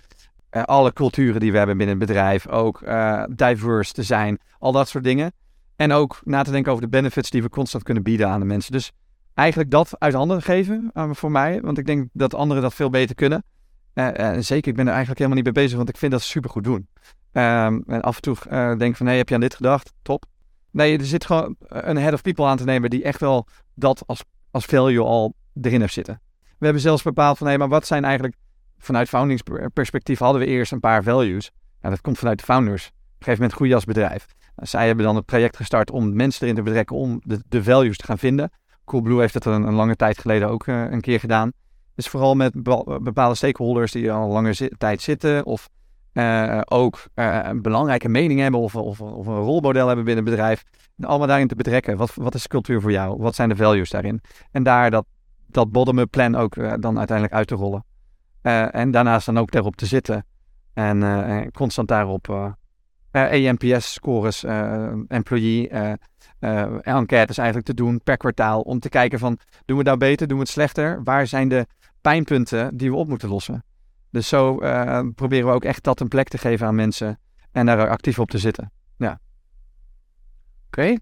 eh, 0.51 0.63
alle 0.63 0.93
culturen 0.93 1.41
die 1.41 1.53
we 1.53 1.59
hebben 1.59 1.77
binnen 1.77 1.99
het 1.99 2.07
bedrijf, 2.07 2.49
ook 2.49 2.83
eh, 2.83 3.25
diverse 3.31 3.93
te 3.93 4.03
zijn, 4.03 4.39
al 4.59 4.73
dat 4.73 4.89
soort 4.89 5.05
dingen. 5.05 5.33
En 5.77 5.93
ook 5.93 6.21
na 6.25 6.43
te 6.43 6.51
denken 6.51 6.73
over 6.73 6.85
de 6.85 6.91
benefits 6.91 7.31
die 7.31 7.43
we 7.43 7.49
constant 7.49 7.85
kunnen 7.85 8.03
bieden 8.03 8.29
aan 8.29 8.41
de 8.41 8.47
mensen. 8.47 8.73
Dus 8.73 8.93
eigenlijk 9.35 9.71
dat 9.71 9.99
uit 9.99 10.15
handen 10.15 10.43
geven 10.43 10.91
eh, 10.95 11.11
voor 11.13 11.31
mij, 11.31 11.61
want 11.61 11.79
ik 11.79 11.87
denk 11.87 12.09
dat 12.13 12.35
anderen 12.35 12.63
dat 12.63 12.75
veel 12.75 12.91
beter 12.91 13.15
kunnen. 13.15 13.45
Eh, 13.99 14.19
en 14.19 14.45
zeker, 14.45 14.71
ik 14.71 14.77
ben 14.77 14.87
er 14.87 14.93
eigenlijk 14.93 15.19
helemaal 15.19 15.43
niet 15.43 15.55
mee 15.55 15.65
bezig, 15.65 15.77
want 15.77 15.89
ik 15.89 15.97
vind 15.97 16.13
dat 16.13 16.23
ze 16.23 16.29
super 16.29 16.51
goed 16.51 16.65
doen. 16.65 16.89
Ehm, 17.33 17.81
en 17.87 18.01
af 18.01 18.17
en 18.17 18.23
toe 18.23 18.37
eh, 18.49 18.69
denk 18.69 18.91
ik 18.91 18.97
van, 18.97 19.07
hé, 19.07 19.17
heb 19.17 19.29
je 19.29 19.35
aan 19.35 19.41
dit 19.41 19.55
gedacht? 19.55 19.93
Top. 20.03 20.25
Nee, 20.71 20.99
er 20.99 21.05
zit 21.05 21.27
gewoon 21.27 21.57
een 21.59 21.97
head 21.97 22.13
of 22.13 22.23
people 22.23 22.45
aan 22.45 22.57
te 22.57 22.65
nemen 22.65 22.91
die 22.91 23.03
echt 23.03 23.21
wel 23.21 23.47
dat 23.75 24.03
als, 24.07 24.25
als 24.51 24.65
value 24.65 25.05
al 25.05 25.35
erin 25.63 25.81
heeft 25.81 25.93
zitten. 25.93 26.21
We 26.59 26.65
hebben 26.65 26.83
zelfs 26.83 27.03
bepaald 27.03 27.39
van, 27.39 27.47
hé, 27.47 27.57
maar 27.57 27.69
wat 27.69 27.87
zijn 27.87 28.05
eigenlijk... 28.05 28.35
Vanuit 28.79 29.09
foundingsperspectief 29.09 30.19
hadden 30.19 30.41
we 30.41 30.47
eerst 30.47 30.73
een 30.73 30.81
paar 30.81 31.03
values. 31.03 31.51
En 31.81 31.91
dat 31.91 32.01
komt 32.01 32.19
vanuit 32.19 32.39
de 32.39 32.45
founders. 32.45 32.87
Op 32.87 32.93
een 32.93 33.09
gegeven 33.19 33.41
moment 33.41 33.53
groei 33.53 33.75
als 33.75 33.85
bedrijf. 33.85 34.27
Nou, 34.57 34.69
zij 34.69 34.87
hebben 34.87 35.05
dan 35.05 35.17
het 35.17 35.25
project 35.25 35.57
gestart 35.57 35.91
om 35.91 36.17
mensen 36.17 36.43
erin 36.43 36.55
te 36.55 36.63
betrekken 36.63 36.97
om 36.97 37.21
de, 37.25 37.43
de 37.49 37.63
values 37.63 37.97
te 37.97 38.05
gaan 38.05 38.19
vinden. 38.19 38.51
Coolblue 38.85 39.21
heeft 39.21 39.33
dat 39.33 39.45
een, 39.45 39.63
een 39.63 39.75
lange 39.75 39.97
tijd 39.97 40.19
geleden 40.19 40.49
ook 40.49 40.67
eh, 40.67 40.91
een 40.91 41.01
keer 41.01 41.21
gedaan. 41.21 41.53
Dus 41.99 42.09
vooral 42.09 42.35
met 42.35 42.53
bepa- 42.63 43.01
bepaalde 43.01 43.35
stakeholders 43.35 43.93
die 43.93 44.13
al 44.13 44.29
lange 44.29 44.53
zi- 44.53 44.71
tijd 44.79 45.03
zitten 45.03 45.47
of 45.47 45.69
eh, 46.13 46.61
ook 46.65 47.05
eh, 47.15 47.39
een 47.43 47.63
belangrijke 47.63 48.09
mening 48.09 48.41
hebben 48.41 48.61
of, 48.61 48.77
of, 48.77 49.01
of 49.01 49.27
een 49.27 49.39
rolmodel 49.39 49.87
hebben 49.87 50.05
binnen 50.05 50.25
het 50.25 50.35
bedrijf. 50.35 50.65
En 50.99 51.05
allemaal 51.05 51.27
daarin 51.27 51.49
te 51.49 51.55
betrekken. 51.55 51.97
Wat, 51.97 52.15
wat 52.15 52.35
is 52.35 52.43
de 52.43 52.49
cultuur 52.49 52.81
voor 52.81 52.91
jou? 52.93 53.23
Wat 53.23 53.35
zijn 53.35 53.49
de 53.49 53.57
values 53.57 53.91
daarin? 53.91 54.21
En 54.51 54.63
daar 54.63 54.91
dat, 54.91 55.07
dat 55.47 55.73
bottom-up 55.73 56.11
plan 56.11 56.35
ook 56.35 56.57
eh, 56.57 56.73
dan 56.81 56.99
uiteindelijk 56.99 57.37
uit 57.37 57.47
te 57.47 57.55
rollen. 57.55 57.85
Eh, 58.43 58.75
en 58.75 58.91
daarnaast 58.91 59.27
dan 59.27 59.39
ook 59.39 59.51
daarop 59.51 59.77
te 59.77 59.87
zitten. 59.87 60.27
En 60.75 61.03
eh, 61.03 61.47
constant 61.53 61.89
daarop 61.89 62.29
eh 63.11 63.49
EMPS-scores, 63.49 64.45
eh, 64.45 64.93
employee, 65.09 65.69
eh 65.69 65.93
eh, 66.39 66.67
enquêtes 66.81 67.39
eigenlijk 67.39 67.67
te 67.67 67.75
doen 67.75 68.01
per 68.05 68.17
kwartaal. 68.17 68.61
Om 68.61 68.81
te 68.81 68.89
kijken 68.89 69.19
van, 69.19 69.39
doen 69.65 69.77
we 69.77 69.77
het 69.77 69.87
nou 69.87 69.99
beter, 69.99 70.27
doen 70.27 70.37
we 70.37 70.43
het 70.43 70.53
slechter? 70.53 71.03
Waar 71.05 71.27
zijn 71.27 71.49
de 71.49 71.67
pijnpunten 72.01 72.77
die 72.77 72.91
we 72.91 72.97
op 72.97 73.09
moeten 73.09 73.29
lossen? 73.29 73.65
Dus 74.11 74.29
zo 74.29 74.59
eh, 74.59 75.01
proberen 75.15 75.47
we 75.47 75.53
ook 75.55 75.65
echt 75.65 75.85
dat 75.85 76.01
een 76.01 76.09
plek 76.09 76.29
te 76.29 76.39
geven 76.39 76.67
aan 76.67 76.75
mensen 76.75 77.19
en 77.53 77.67
daar 77.67 77.89
actief 77.89 78.19
op 78.19 78.31
te 78.31 78.39
zitten. 78.39 78.73
Oké, 80.67 80.97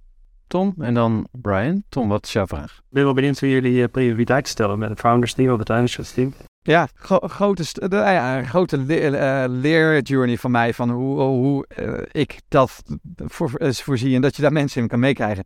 Tom 0.46 0.74
en 0.78 0.94
dan 0.94 1.26
Brian. 1.32 1.82
Tom, 1.88 2.08
wat 2.08 2.26
is 2.26 2.32
jouw 2.32 2.46
vraag? 2.46 2.72
Ik 2.76 2.82
ben 2.88 3.04
wel 3.04 3.14
benieuwd 3.14 3.40
hoe 3.40 3.50
jullie 3.50 3.82
eh, 3.82 3.88
prioriteiten 3.90 4.50
stellen 4.52 4.78
met 4.78 4.88
het 4.88 4.98
founders 5.00 5.32
team 5.34 5.52
of 5.52 5.58
het 5.58 5.70
ownership 5.70 6.04
team. 6.04 6.32
Ja, 6.62 6.88
gro- 6.94 7.28
grote, 7.28 7.88
de, 7.88 7.96
ja, 7.96 8.38
een 8.38 8.46
grote 8.46 8.78
le- 8.78 8.94
eh, 9.16 9.44
leerjourney 9.48 10.36
van 10.38 10.50
mij 10.50 10.74
van 10.74 10.90
hoe, 10.90 11.20
hoe 11.20 11.66
eh, 11.66 12.22
ik 12.22 12.40
dat 12.48 12.82
voor, 13.16 13.50
voorzie 13.70 14.14
en 14.14 14.20
dat 14.20 14.36
je 14.36 14.42
daar 14.42 14.52
mensen 14.52 14.82
in 14.82 14.88
kan 14.88 14.98
meekrijgen. 14.98 15.44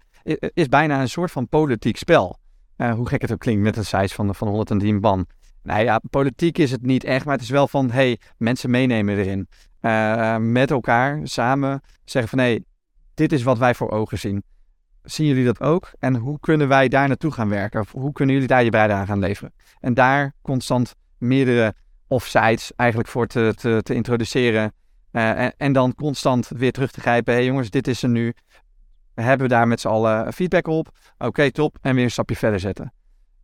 Is 0.54 0.68
bijna 0.68 1.00
een 1.00 1.08
soort 1.08 1.30
van 1.30 1.48
politiek 1.48 1.96
spel. 1.96 2.38
Eh, 2.76 2.94
hoe 2.94 3.08
gek 3.08 3.22
het 3.22 3.32
ook 3.32 3.38
klinkt 3.38 3.62
met 3.62 3.76
een 3.76 3.84
size 3.84 4.14
van, 4.14 4.34
van 4.34 4.48
110 4.48 5.00
ban. 5.00 5.26
Nou 5.62 5.84
ja, 5.84 6.00
politiek 6.10 6.58
is 6.58 6.70
het 6.70 6.82
niet 6.82 7.04
echt, 7.04 7.24
maar 7.24 7.34
het 7.34 7.42
is 7.42 7.50
wel 7.50 7.68
van, 7.68 7.90
hey, 7.90 8.18
mensen 8.36 8.70
meenemen 8.70 9.16
erin. 9.16 9.48
Eh, 9.80 10.36
met 10.36 10.70
elkaar, 10.70 11.20
samen, 11.22 11.82
zeggen 12.04 12.30
van, 12.30 12.38
hey, 12.38 12.64
dit 13.14 13.32
is 13.32 13.42
wat 13.42 13.58
wij 13.58 13.74
voor 13.74 13.90
ogen 13.90 14.18
zien. 14.18 14.42
Zien 15.02 15.26
jullie 15.26 15.44
dat 15.44 15.60
ook? 15.60 15.92
En 15.98 16.16
hoe 16.16 16.40
kunnen 16.40 16.68
wij 16.68 16.88
daar 16.88 17.08
naartoe 17.08 17.32
gaan 17.32 17.48
werken? 17.48 17.80
Of 17.80 17.92
hoe 17.92 18.12
kunnen 18.12 18.34
jullie 18.34 18.48
daar 18.48 18.64
je 18.64 18.70
bijdrage 18.70 19.00
aan 19.00 19.06
gaan 19.06 19.18
leveren? 19.18 19.52
En 19.80 19.94
daar 19.94 20.34
constant 20.42 20.94
meerdere 21.18 21.74
offsites 22.08 22.72
eigenlijk 22.76 23.08
voor 23.08 23.26
te, 23.26 23.52
te, 23.56 23.80
te 23.82 23.94
introduceren. 23.94 24.72
Eh, 25.10 25.44
en, 25.44 25.54
en 25.56 25.72
dan 25.72 25.94
constant 25.94 26.48
weer 26.48 26.72
terug 26.72 26.90
te 26.90 27.00
grijpen. 27.00 27.32
Hé 27.32 27.38
hey 27.38 27.48
jongens, 27.48 27.70
dit 27.70 27.88
is 27.88 28.02
er 28.02 28.08
nu. 28.08 28.34
Hebben 29.14 29.48
we 29.48 29.54
daar 29.54 29.68
met 29.68 29.80
z'n 29.80 29.88
allen 29.88 30.32
feedback 30.32 30.66
op? 30.66 30.88
Oké, 31.18 31.50
top. 31.50 31.78
En 31.80 31.94
weer 31.94 32.04
een 32.04 32.10
stapje 32.10 32.36
verder 32.36 32.60
zetten. 32.60 32.92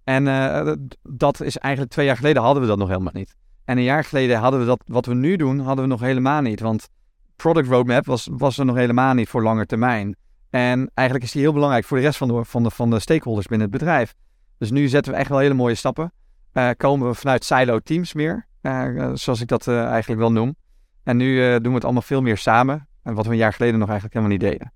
En 0.07 0.29
eh, 0.29 0.73
dat- 1.03 1.41
is 1.41 1.57
eigenlijk 1.59 1.93
twee 1.95 2.07
jaar 2.07 2.17
geleden 2.17 2.43
hadden 2.43 2.63
we 2.63 2.69
dat 2.69 2.79
nog 2.79 2.89
helemaal 2.89 3.13
niet. 3.13 3.35
En 3.65 3.77
een 3.77 3.83
jaar 3.85 4.05
geleden 4.05 4.39
hadden 4.39 4.61
we 4.61 4.67
dat, 4.67 4.83
wat 4.87 5.07
we 5.07 5.15
nu 5.15 5.37
doen, 5.37 5.59
hadden 5.59 5.85
we 5.85 5.91
nog 5.91 6.01
helemaal 6.01 6.41
niet. 6.41 6.61
Want 6.61 6.89
product 7.37 7.69
roadmap 7.69 8.07
was, 8.07 8.29
was 8.33 8.59
er 8.59 8.65
nog 8.65 8.77
helemaal 8.77 9.15
niet 9.15 9.29
voor 9.29 9.43
lange 9.43 9.67
termijn. 9.67 10.17
En 10.51 10.91
eigenlijk 10.95 11.27
is 11.27 11.33
die 11.33 11.43
heel 11.43 11.53
belangrijk 11.53 11.85
voor 11.85 11.97
de 11.97 12.03
rest 12.03 12.19
van 12.19 12.29
de, 12.29 12.45
van 12.45 12.63
de, 12.63 12.71
van 12.71 12.91
de 12.91 12.99
stakeholders 12.99 13.47
binnen 13.47 13.69
het 13.69 13.79
bedrijf. 13.79 14.15
Dus 14.59 14.71
nu 14.71 14.89
zetten 14.89 15.13
we 15.13 15.19
echt 15.19 15.29
wel 15.29 15.39
hele 15.39 15.55
mooie 15.55 15.75
stappen. 15.75 16.13
Eh, 16.53 16.71
komen 16.77 17.09
we 17.09 17.15
vanuit 17.15 17.45
silo 17.45 17.79
teams 17.79 18.13
meer, 18.13 18.47
eh, 18.61 19.11
zoals 19.15 19.41
ik 19.41 19.49
dat 19.49 19.69
eigenlijk 19.69 20.21
wel 20.21 20.33
noem. 20.33 20.57
En 21.03 21.17
nu 21.17 21.37
doen 21.61 21.69
we 21.69 21.75
het 21.75 21.85
allemaal 21.85 22.03
veel 22.03 22.23
meer 22.23 22.39
samen. 22.39 22.89
En 23.03 23.15
wat 23.15 23.27
we 23.27 23.31
een 23.33 23.37
jaar 23.39 23.53
geleden 23.53 23.79
nog 23.79 23.89
eigenlijk 23.89 24.19
helemaal 24.19 24.39
niet 24.39 24.51
deden. 24.51 24.73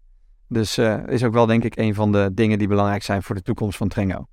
Dus 0.48 0.78
is 1.06 1.24
ook 1.24 1.32
wel 1.32 1.46
denk 1.46 1.64
ik 1.64 1.76
een 1.76 1.94
van 1.94 2.12
de 2.12 2.30
dingen 2.34 2.58
die 2.58 2.68
belangrijk 2.68 3.02
zijn 3.02 3.22
voor 3.22 3.34
de 3.34 3.42
toekomst 3.42 3.76
van 3.76 3.88
Trengo. 3.88 4.26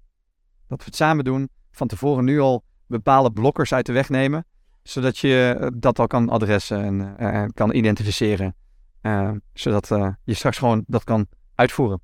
Dat 0.67 0.77
we 0.80 0.86
het 0.86 0.95
samen 0.95 1.23
doen, 1.23 1.49
van 1.71 1.88
tevoren 1.88 2.23
nu 2.25 2.39
al 2.39 2.63
bepaalde 2.88 3.32
blokkers 3.32 3.73
uit 3.73 3.86
de 3.86 3.93
weg 3.93 4.10
nemen. 4.10 4.45
Zodat 4.84 5.17
je 5.17 5.58
eh, 5.60 5.67
dat 5.73 5.99
al 5.99 6.08
kan 6.08 6.30
adressen 6.30 6.84
en 6.84 7.17
eh, 7.17 7.45
kan 7.53 7.73
identificeren. 7.73 8.56
Eh, 9.01 9.32
zodat 9.53 9.88
je 10.23 10.34
straks 10.34 10.58
gewoon 10.58 10.84
dat 10.88 11.03
kan 11.03 11.27
uitvoeren. 11.56 12.01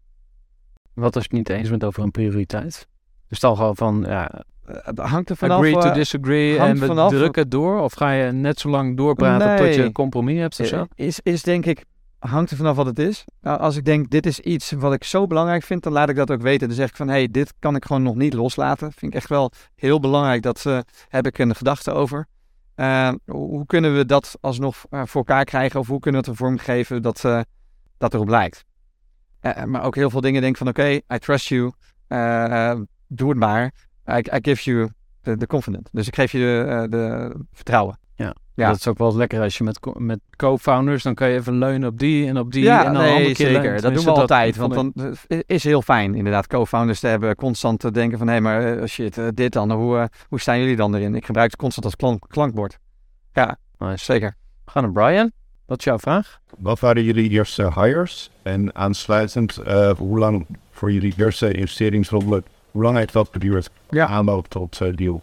Wat 0.94 1.16
als 1.16 1.24
je 1.24 1.38
het 1.38 1.48
niet 1.48 1.58
eens 1.58 1.70
bent 1.70 1.84
over 1.84 2.04
een 2.04 2.12
prioriteit? 2.12 2.88
Dus 3.28 3.40
dan 3.40 3.56
gewoon 3.56 3.76
van, 3.76 4.04
ja, 4.08 4.44
Het 4.66 5.00
hangt 5.00 5.30
er 5.30 5.36
vanaf. 5.36 5.58
agree 5.58 5.74
to 5.78 5.92
disagree 5.92 6.58
en 6.58 6.80
we 6.80 6.86
vanaf- 6.86 7.12
drukken 7.12 7.42
het 7.42 7.52
door? 7.52 7.80
Of 7.82 7.94
ga 7.94 8.12
je 8.12 8.32
net 8.32 8.60
zo 8.60 8.70
lang 8.70 8.98
doorpraten 8.98 9.66
tot 9.66 9.76
je 9.76 9.84
een 9.84 9.92
compromis 9.92 10.40
hebt 10.40 10.60
of 10.60 10.66
zo? 10.68 10.86
Is, 10.96 11.20
is 11.20 11.44
denk 11.44 11.66
ik, 11.66 11.86
hangt 12.30 12.52
er 12.52 12.58
vanaf 12.58 12.76
wat 12.76 12.86
het 12.86 13.00
is. 13.00 13.26
Nou, 13.42 13.60
als 13.60 13.76
ik 13.76 13.86
denk, 13.86 14.10
dit 14.10 14.26
is 14.26 14.40
iets 14.40 14.72
wat 14.72 14.94
ik 14.94 15.04
zo 15.04 15.28
belangrijk 15.28 15.64
vind, 15.64 15.84
dan 15.84 15.92
laat 15.92 16.10
ik 16.10 16.16
dat 16.16 16.32
ook 16.32 16.42
weten. 16.42 16.68
Dan 16.68 16.78
zeg 16.78 16.90
ik 16.90 16.96
van, 16.96 17.08
hé, 17.08 17.14
hey, 17.14 17.28
dit 17.32 17.54
kan 17.60 17.76
ik 17.76 17.86
gewoon 17.86 18.04
nog 18.04 18.16
niet 18.16 18.34
loslaten. 18.34 18.92
Vind 18.92 19.14
ik 19.14 19.18
echt 19.18 19.30
wel 19.30 19.52
heel 19.76 20.00
belangrijk. 20.00 20.42
Dat 20.42 20.66
eh, 20.66 20.80
heb 21.08 21.26
ik 21.26 21.38
een 21.38 21.56
gedachte 21.56 21.92
over. 21.92 22.28
Eh, 22.76 23.12
hoe 23.26 23.66
kunnen 23.66 23.96
we 23.96 24.06
dat 24.06 24.38
alsnog 24.42 24.86
eh, 24.90 25.02
voor 25.06 25.26
elkaar 25.26 25.46
krijgen? 25.46 25.80
Of 25.80 25.88
hoe 25.88 26.00
kunnen 26.00 26.22
we 26.22 26.30
het 26.30 26.40
een 26.40 26.46
vorm 26.46 26.58
geven 26.58 27.02
dat, 27.02 27.22
dat 27.98 28.14
erop 28.14 28.30
lijkt? 28.30 28.66
Maar 29.66 29.84
ook 29.84 29.96
heel 29.96 30.10
veel 30.10 30.22
dingen 30.22 30.42
denk 30.42 30.58
van, 30.58 30.68
oké, 30.68 30.90
I 30.90 31.20
trust 31.20 31.48
you. 31.48 31.72
Doe 33.08 33.30
het 33.30 33.38
maar. 33.38 33.74
I, 34.10 34.22
give 34.42 34.72
you 34.72 34.90
the, 35.22 35.48
confidence. 35.48 35.90
Dus 35.92 36.08
ik 36.08 36.16
geef 36.16 36.32
je 36.32 36.40
de, 36.40 36.88
de 36.90 37.36
vertrouwen. 37.52 38.00
Ja. 38.56 38.68
Dat 38.68 38.76
is 38.76 38.88
ook 38.88 38.98
wel 38.98 39.16
lekker 39.16 39.42
als 39.42 39.58
je 39.58 39.64
met, 39.64 39.80
met 39.98 40.20
co-founders, 40.36 41.04
dan 41.04 41.14
kan 41.14 41.30
je 41.30 41.36
even 41.38 41.58
leunen 41.58 41.90
op 41.90 42.00
die 42.00 42.28
en 42.28 42.38
op 42.38 42.52
die. 42.52 42.64
ja, 42.64 42.86
en 42.86 42.94
dan 42.94 43.04
nee, 43.04 43.26
keer 43.26 43.36
zeker. 43.36 43.62
leunen. 43.62 43.82
Dat 43.82 43.94
doen 43.94 44.04
we 44.04 44.12
altijd. 44.12 44.56
Want 44.56 44.74
dan 44.74 44.94
eh, 45.28 45.40
is 45.46 45.64
heel 45.64 45.82
fijn 45.82 46.16
inderdaad 46.16 46.48
co-founders 46.48 47.00
te 47.00 47.08
hebben. 47.08 47.36
Constant 47.36 47.80
te 47.80 47.92
denken 47.92 48.18
van, 48.18 48.28
hé, 48.28 48.40
maar 48.40 48.78
eh, 48.78 48.86
shit, 48.86 49.18
eh, 49.18 49.28
dit 49.34 49.54
dan. 49.54 49.72
Hoe, 49.72 50.10
hoe 50.28 50.40
staan 50.40 50.60
jullie 50.60 50.76
dan 50.76 50.96
erin? 50.96 51.16
Ik 51.16 51.26
gebruik 51.26 51.52
het 51.52 51.60
constant 51.60 51.86
als 51.86 51.96
klank, 51.96 52.26
klankbord. 52.28 52.78
Ja, 53.34 53.58
Nice. 53.78 54.04
zeker. 54.06 54.36
We 54.66 54.72
gaan 54.72 54.84
naar 54.84 54.92
Brian. 54.92 55.32
Wat 55.66 55.78
is 55.80 55.84
jouw 55.86 56.00
vraag? 56.00 56.40
Wat 56.58 56.80
waren 56.80 57.04
jullie 57.04 57.30
eerste 57.30 57.72
hires? 57.76 58.30
En 58.42 58.76
aansluitend, 58.76 59.56
hoe 59.98 60.20
lang 60.20 60.46
voor 60.72 60.92
jullie 60.92 61.14
eerste 61.18 61.52
investeringsronde, 61.52 62.44
hoe 62.72 62.84
lang 62.84 62.98
heeft 62.98 63.14
dat 63.14 63.30
geduurd? 63.32 63.70
Ja. 63.90 64.08
Aanloop 64.08 64.48
tot 64.48 64.98
deal. 64.98 65.22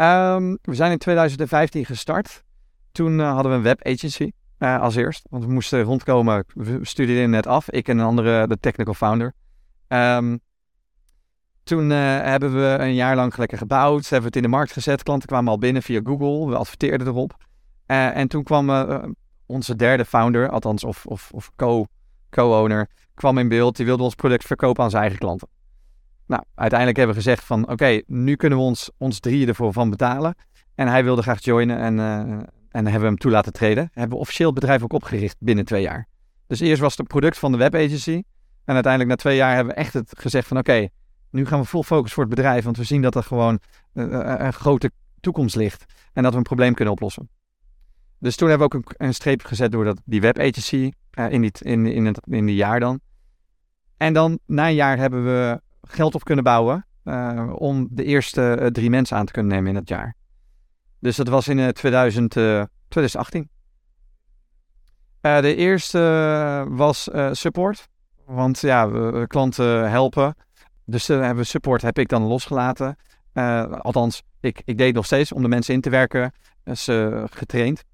Ehm, 0.00 0.56
we 0.62 0.74
zijn 0.74 0.90
in 0.90 0.98
2015 0.98 1.84
gestart. 1.84 2.44
Toen 2.92 3.20
eh, 3.20 3.32
hadden 3.32 3.52
we 3.52 3.58
een 3.58 3.64
web 3.64 3.86
agency 3.86 4.32
eh, 4.58 4.80
als 4.80 4.94
eerst. 4.94 5.26
Want 5.30 5.44
we 5.44 5.52
moesten 5.52 5.82
rondkomen. 5.82 6.44
We 6.54 6.78
studeerden 6.82 7.30
net 7.30 7.46
af. 7.46 7.70
Ik 7.70 7.88
en 7.88 7.98
een 7.98 8.04
andere, 8.04 8.46
de 8.46 8.58
technical 8.60 8.94
founder. 8.94 9.32
Ehm, 9.88 10.36
toen 11.62 11.90
eh, 11.90 11.98
hebben 12.20 12.54
we 12.54 12.76
een 12.78 12.94
jaar 12.94 13.16
lang 13.16 13.36
lekker 13.36 13.58
gebouwd. 13.58 14.02
Hebben 14.02 14.20
we 14.20 14.26
het 14.26 14.36
in 14.36 14.42
de 14.42 14.56
markt 14.56 14.72
gezet. 14.72 15.02
Klanten 15.02 15.28
kwamen 15.28 15.50
al 15.50 15.58
binnen 15.58 15.82
via 15.82 16.00
Google. 16.04 16.48
We 16.48 16.56
adverteerden 16.56 17.06
erop. 17.06 17.36
En 17.86 18.28
toen 18.28 18.42
kwam 18.42 18.70
onze 19.46 19.76
derde 19.76 20.04
founder, 20.04 20.50
althans 20.50 20.84
of, 20.84 21.06
of, 21.06 21.30
of 21.32 21.50
co- 21.56 21.86
co-owner, 22.30 22.88
kwam 23.14 23.38
in 23.38 23.48
beeld. 23.48 23.76
Die 23.76 23.86
wilde 23.86 24.02
ons 24.02 24.14
product 24.14 24.44
verkopen 24.44 24.84
aan 24.84 24.90
zijn 24.90 25.02
eigen 25.02 25.20
klanten. 25.20 25.48
Nou, 26.30 26.42
uiteindelijk 26.54 26.98
hebben 26.98 27.16
we 27.16 27.22
gezegd 27.22 27.44
van 27.44 27.68
oké, 27.68 28.00
nu 28.06 28.36
kunnen 28.36 28.58
we 28.58 28.64
ons, 28.64 28.90
ons 28.96 29.20
drieën 29.20 29.48
ervoor 29.48 29.72
van 29.72 29.90
betalen. 29.90 30.34
En 30.74 30.88
hij 30.88 31.04
wilde 31.04 31.22
graag 31.22 31.44
joinen 31.44 31.78
en, 31.78 31.98
eh, 31.98 32.20
en 32.68 32.84
hebben 32.84 33.00
we 33.00 33.06
hem 33.06 33.16
toe 33.16 33.30
laten 33.30 33.52
treden. 33.52 33.90
Hebben 33.92 34.16
we 34.16 34.22
officieel 34.22 34.50
het 34.50 34.60
bedrijf 34.60 34.82
ook 34.82 34.92
opgericht 34.92 35.36
binnen 35.38 35.64
twee 35.64 35.82
jaar. 35.82 36.08
Dus 36.46 36.60
eerst 36.60 36.80
was 36.80 36.90
het 36.90 37.00
een 37.00 37.06
product 37.06 37.38
van 37.38 37.52
de 37.52 37.58
web 37.58 37.74
agency. 37.74 38.22
En 38.64 38.74
uiteindelijk 38.74 39.10
na 39.10 39.16
twee 39.16 39.36
jaar 39.36 39.54
hebben 39.54 39.74
we 39.74 39.80
echt 39.80 39.92
het 39.92 40.18
gezegd 40.18 40.48
van 40.48 40.58
oké, 40.58 40.88
nu 41.30 41.46
gaan 41.46 41.60
we 41.60 41.66
vol 41.66 41.82
focus 41.82 42.12
voor 42.12 42.24
het 42.24 42.34
bedrijf. 42.34 42.64
Want 42.64 42.76
we 42.76 42.84
zien 42.84 43.02
dat 43.02 43.14
er 43.14 43.22
gewoon 43.22 43.58
eh, 43.92 44.04
eh, 44.04 44.44
een 44.44 44.52
grote 44.52 44.90
toekomst 45.20 45.56
ligt. 45.56 45.84
En 46.12 46.22
dat 46.22 46.32
we 46.32 46.38
een 46.38 46.44
probleem 46.44 46.74
kunnen 46.74 46.94
oplossen. 46.94 47.28
Dus 48.18 48.36
toen 48.36 48.48
hebben 48.48 48.68
we 48.68 48.76
ook 48.76 48.94
een, 48.96 49.14
streep 49.14 49.44
gezet 49.44 49.72
door 49.72 49.84
dat, 49.84 50.00
die 50.04 50.20
web 50.20 50.38
agency 50.38 50.92
eh, 51.10 51.30
in, 51.30 51.50
in, 51.60 51.86
in, 51.86 52.06
het, 52.06 52.20
in 52.24 52.46
die 52.46 52.56
jaar 52.56 52.80
dan. 52.80 53.00
En 53.96 54.12
dan 54.12 54.38
na 54.46 54.68
een 54.68 54.74
jaar 54.74 54.98
hebben 54.98 55.24
we 55.24 55.60
geld 55.90 56.14
op 56.14 56.24
kunnen 56.24 56.44
bouwen 56.44 56.86
eh, 57.04 57.52
om 57.54 57.88
de 57.90 58.04
eerste 58.04 58.54
eh, 58.54 58.66
drie 58.66 58.90
mensen 58.90 59.16
aan 59.16 59.26
te 59.26 59.32
kunnen 59.32 59.52
nemen 59.52 59.70
in 59.70 59.76
het 59.76 59.88
jaar. 59.88 60.16
Dus 60.98 61.16
dat 61.16 61.28
was 61.28 61.48
in 61.48 61.58
eh, 61.58 61.68
2000, 61.68 62.36
eh, 62.36 62.62
2018. 62.88 63.48
Eh, 65.20 65.40
de 65.40 65.54
eerste 65.54 65.98
was 66.68 67.08
support. 67.32 67.88
Want 68.26 68.60
ja, 68.60 68.90
we, 68.90 69.26
klanten 69.26 69.90
helpen. 69.90 70.34
Dus 70.84 71.06
hebben 71.06 71.46
support 71.46 71.82
heb 71.82 71.98
ik 71.98 72.08
dan 72.08 72.22
losgelaten. 72.22 72.96
Althans, 73.80 74.22
ik, 74.40 74.62
ik 74.64 74.78
deed 74.78 74.94
nog 74.94 75.06
steeds 75.06 75.32
om 75.32 75.42
de 75.42 75.48
mensen 75.48 75.74
in 75.74 75.80
te 75.80 75.90
werken. 75.90 76.32
Eh, 76.64 77.24
getraind. 77.30 77.84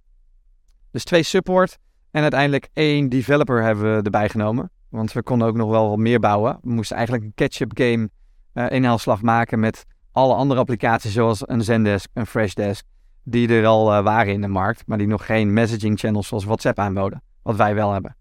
Dus 0.91 1.05
twee 1.05 1.23
support. 1.23 1.79
En 2.11 2.23
uiteindelijk 2.23 2.69
één 2.73 3.09
developer 3.09 3.63
hebben 3.63 3.97
we 3.97 4.03
erbij 4.03 4.29
genomen. 4.29 4.71
Want 4.89 5.13
we 5.13 5.23
konden 5.23 5.49
ook 5.49 5.57
nog 5.57 5.71
wel 5.71 5.89
wat 5.89 5.99
meer 5.99 6.21
bouwen. 6.21 6.59
We 6.63 6.71
moesten 6.71 6.97
eigenlijk 6.97 7.27
een 7.27 7.35
catch-up 7.35 7.71
game 7.75 8.09
eh 8.53 8.71
inhaalslag 8.71 9.23
maken 9.23 9.61
met 9.61 9.85
alle 10.13 10.35
andere 10.35 10.61
applicaties 10.61 11.13
zoals 11.13 11.49
een 11.49 11.63
Zendesk, 11.63 12.11
een 12.15 12.27
Freshdesk, 12.27 12.85
die 13.23 13.49
er 13.49 13.67
al 13.67 13.93
eh, 13.93 14.03
waren 14.03 14.33
in 14.33 14.41
de 14.41 14.49
markt, 14.49 14.87
maar 14.87 14.99
die 14.99 15.07
nog 15.07 15.27
geen 15.27 15.53
messaging 15.53 15.99
channels 15.99 16.29
zoals 16.29 16.45
WhatsApp 16.45 16.79
aanboden, 16.79 17.23
wat 17.43 17.57
wij 17.57 17.75
wel 17.75 17.93
hebben. 17.93 18.17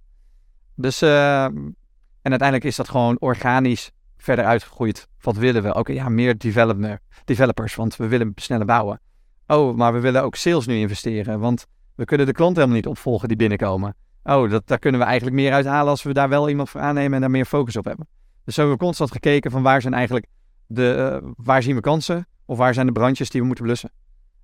Dus, 0.76 1.02
eh, 1.02 1.44
en 1.44 1.76
uiteindelijk 2.22 2.64
is 2.64 2.76
dat 2.76 2.90
gewoon 2.90 3.20
organisch 3.20 3.92
verder 4.18 4.46
uitgegroeid. 4.46 5.08
Wat 5.22 5.36
willen 5.36 5.64
we? 5.64 5.74
Oké, 5.74 5.92
ja, 5.92 6.10
meer 6.10 6.38
developer, 6.38 7.00
developers, 7.26 7.76
want 7.76 7.96
we 7.96 8.08
willen 8.08 8.32
sneller 8.36 8.66
bouwen. 8.66 9.00
Oh, 9.48 9.76
maar 9.76 9.94
we 9.94 10.00
willen 10.00 10.24
ook 10.24 10.36
sales 10.36 10.66
nu 10.66 10.76
investeren, 10.76 11.40
want 11.40 11.66
we 11.96 12.06
kunnen 12.06 12.26
de 12.26 12.32
klanten 12.32 12.56
helemaal 12.56 12.82
niet 12.82 12.88
opvolgen 12.88 13.28
die 13.28 13.38
binnenkomen. 13.38 13.96
Oh, 14.28 14.50
dat, 14.50 14.68
daar 14.68 14.80
kunnen 14.80 15.00
we 15.00 15.06
eigenlijk 15.06 15.36
meer 15.36 15.54
uithalen 15.54 15.90
als 15.90 16.04
we 16.04 16.14
daar 16.14 16.30
wel 16.30 16.50
iemand 16.50 16.70
voor 16.70 16.82
aannemen 16.82 17.14
en 17.14 17.22
daar 17.22 17.32
meer 17.32 17.46
focus 17.46 17.76
op 17.76 17.86
hebben. 17.86 18.08
Dus 18.44 18.54
zo 18.56 18.62
hebben 18.62 18.80
we 18.80 18.86
constant 18.86 19.12
gekeken 19.12 19.52
van 19.52 19.64
waar 19.64 19.82
zijn 19.82 19.94
eigenlijk 19.94 20.26
de, 20.68 21.20
eh, 21.22 21.30
waar 21.38 21.64
zien 21.64 21.76
we 21.76 21.82
kansen 21.82 22.28
of 22.46 22.58
waar 22.58 22.74
zijn 22.74 22.86
de 22.86 22.92
brandjes 22.92 23.30
die 23.30 23.42
we 23.42 23.48
moeten 23.48 23.66
blussen. 23.66 23.92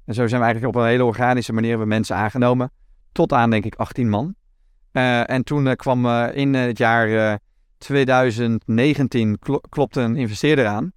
En 0.06 0.14
zo 0.14 0.28
zijn 0.28 0.40
we 0.42 0.46
eigenlijk 0.46 0.76
op 0.76 0.82
een 0.82 0.90
hele 0.90 1.06
organische 1.06 1.54
manier 1.54 1.80
we 1.80 1.86
mensen 1.86 2.16
aangenomen. 2.16 2.72
Tot 3.12 3.34
aan 3.34 3.50
denk 3.50 3.66
ik 3.66 3.76
18 3.76 4.10
man. 4.10 4.36
Eh, 4.92 5.30
en 5.30 5.44
toen 5.44 5.68
eh, 5.68 5.76
kwam 5.76 6.08
in 6.34 6.54
het 6.54 6.78
jaar 6.78 7.32
eh, 7.32 7.38
2019 7.78 9.40
klo- 9.40 9.62
klopte 9.70 10.02
een 10.02 10.16
investeerder 10.16 10.68
aan. 10.68 10.92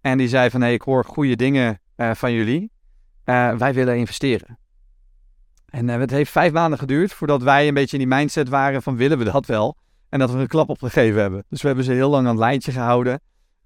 En 0.00 0.18
die 0.18 0.28
zei 0.28 0.50
van 0.50 0.60
hey, 0.60 0.72
ik 0.72 0.82
hoor 0.82 1.04
goede 1.04 1.36
dingen 1.36 1.80
van 1.96 2.32
jullie. 2.32 2.70
Wij 3.56 3.74
willen 3.74 3.96
investeren. 3.96 4.57
En 5.68 5.88
eh, 5.90 5.98
het 5.98 6.10
heeft 6.10 6.30
vijf 6.30 6.52
maanden 6.52 6.78
geduurd 6.78 7.12
voordat 7.12 7.42
wij 7.42 7.68
een 7.68 7.74
beetje 7.74 7.98
in 7.98 8.08
die 8.08 8.16
mindset 8.16 8.48
waren 8.48 8.82
van 8.82 8.96
willen 8.96 9.18
we 9.18 9.24
dat 9.24 9.46
wel. 9.46 9.76
En 10.08 10.18
dat 10.18 10.30
we 10.30 10.38
een 10.38 10.46
klap 10.46 10.68
opgegeven 10.68 11.20
hebben. 11.20 11.44
Dus 11.48 11.60
we 11.60 11.66
hebben 11.66 11.84
ze 11.84 11.92
heel 11.92 12.10
lang 12.10 12.26
aan 12.26 12.30
het 12.32 12.44
lijntje 12.44 12.72
gehouden. 12.72 13.20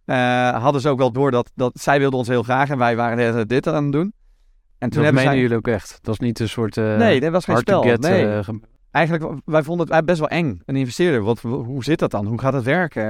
Eh, 0.04 0.62
hadden 0.62 0.80
ze 0.80 0.88
ook 0.88 0.98
wel 0.98 1.12
door 1.12 1.30
dat, 1.30 1.50
dat 1.54 1.72
zij 1.80 1.98
wilden 1.98 2.18
ons 2.18 2.28
heel 2.28 2.42
graag 2.42 2.68
en 2.70 2.78
wij 2.78 2.96
waren 2.96 3.48
dit 3.48 3.66
aan 3.66 3.82
het 3.82 3.92
doen. 3.92 4.12
En 4.78 4.90
toen 4.90 5.02
dat 5.02 5.04
hebben 5.04 5.14
menen 5.14 5.32
zij... 5.32 5.40
jullie 5.40 5.56
ook 5.56 5.68
echt. 5.68 5.90
Dat 5.90 6.06
was 6.06 6.18
niet 6.18 6.40
een 6.40 6.48
soort 6.48 6.76
uh, 6.76 6.96
nee, 6.96 7.20
dat 7.20 7.32
was 7.32 7.44
geen 7.44 7.56
spel. 7.56 7.82
get. 7.82 8.00
nee. 8.00 8.44
ge- 8.44 8.60
Eigenlijk, 8.90 9.40
wij 9.44 9.62
vonden 9.62 9.94
het 9.94 10.04
best 10.04 10.18
wel 10.18 10.28
eng, 10.28 10.60
een 10.64 10.76
investeerder. 10.76 11.22
Wat, 11.22 11.40
hoe 11.40 11.84
zit 11.84 11.98
dat 11.98 12.10
dan? 12.10 12.26
Hoe 12.26 12.40
gaat 12.40 12.52
het 12.52 12.64
werken? 12.64 13.04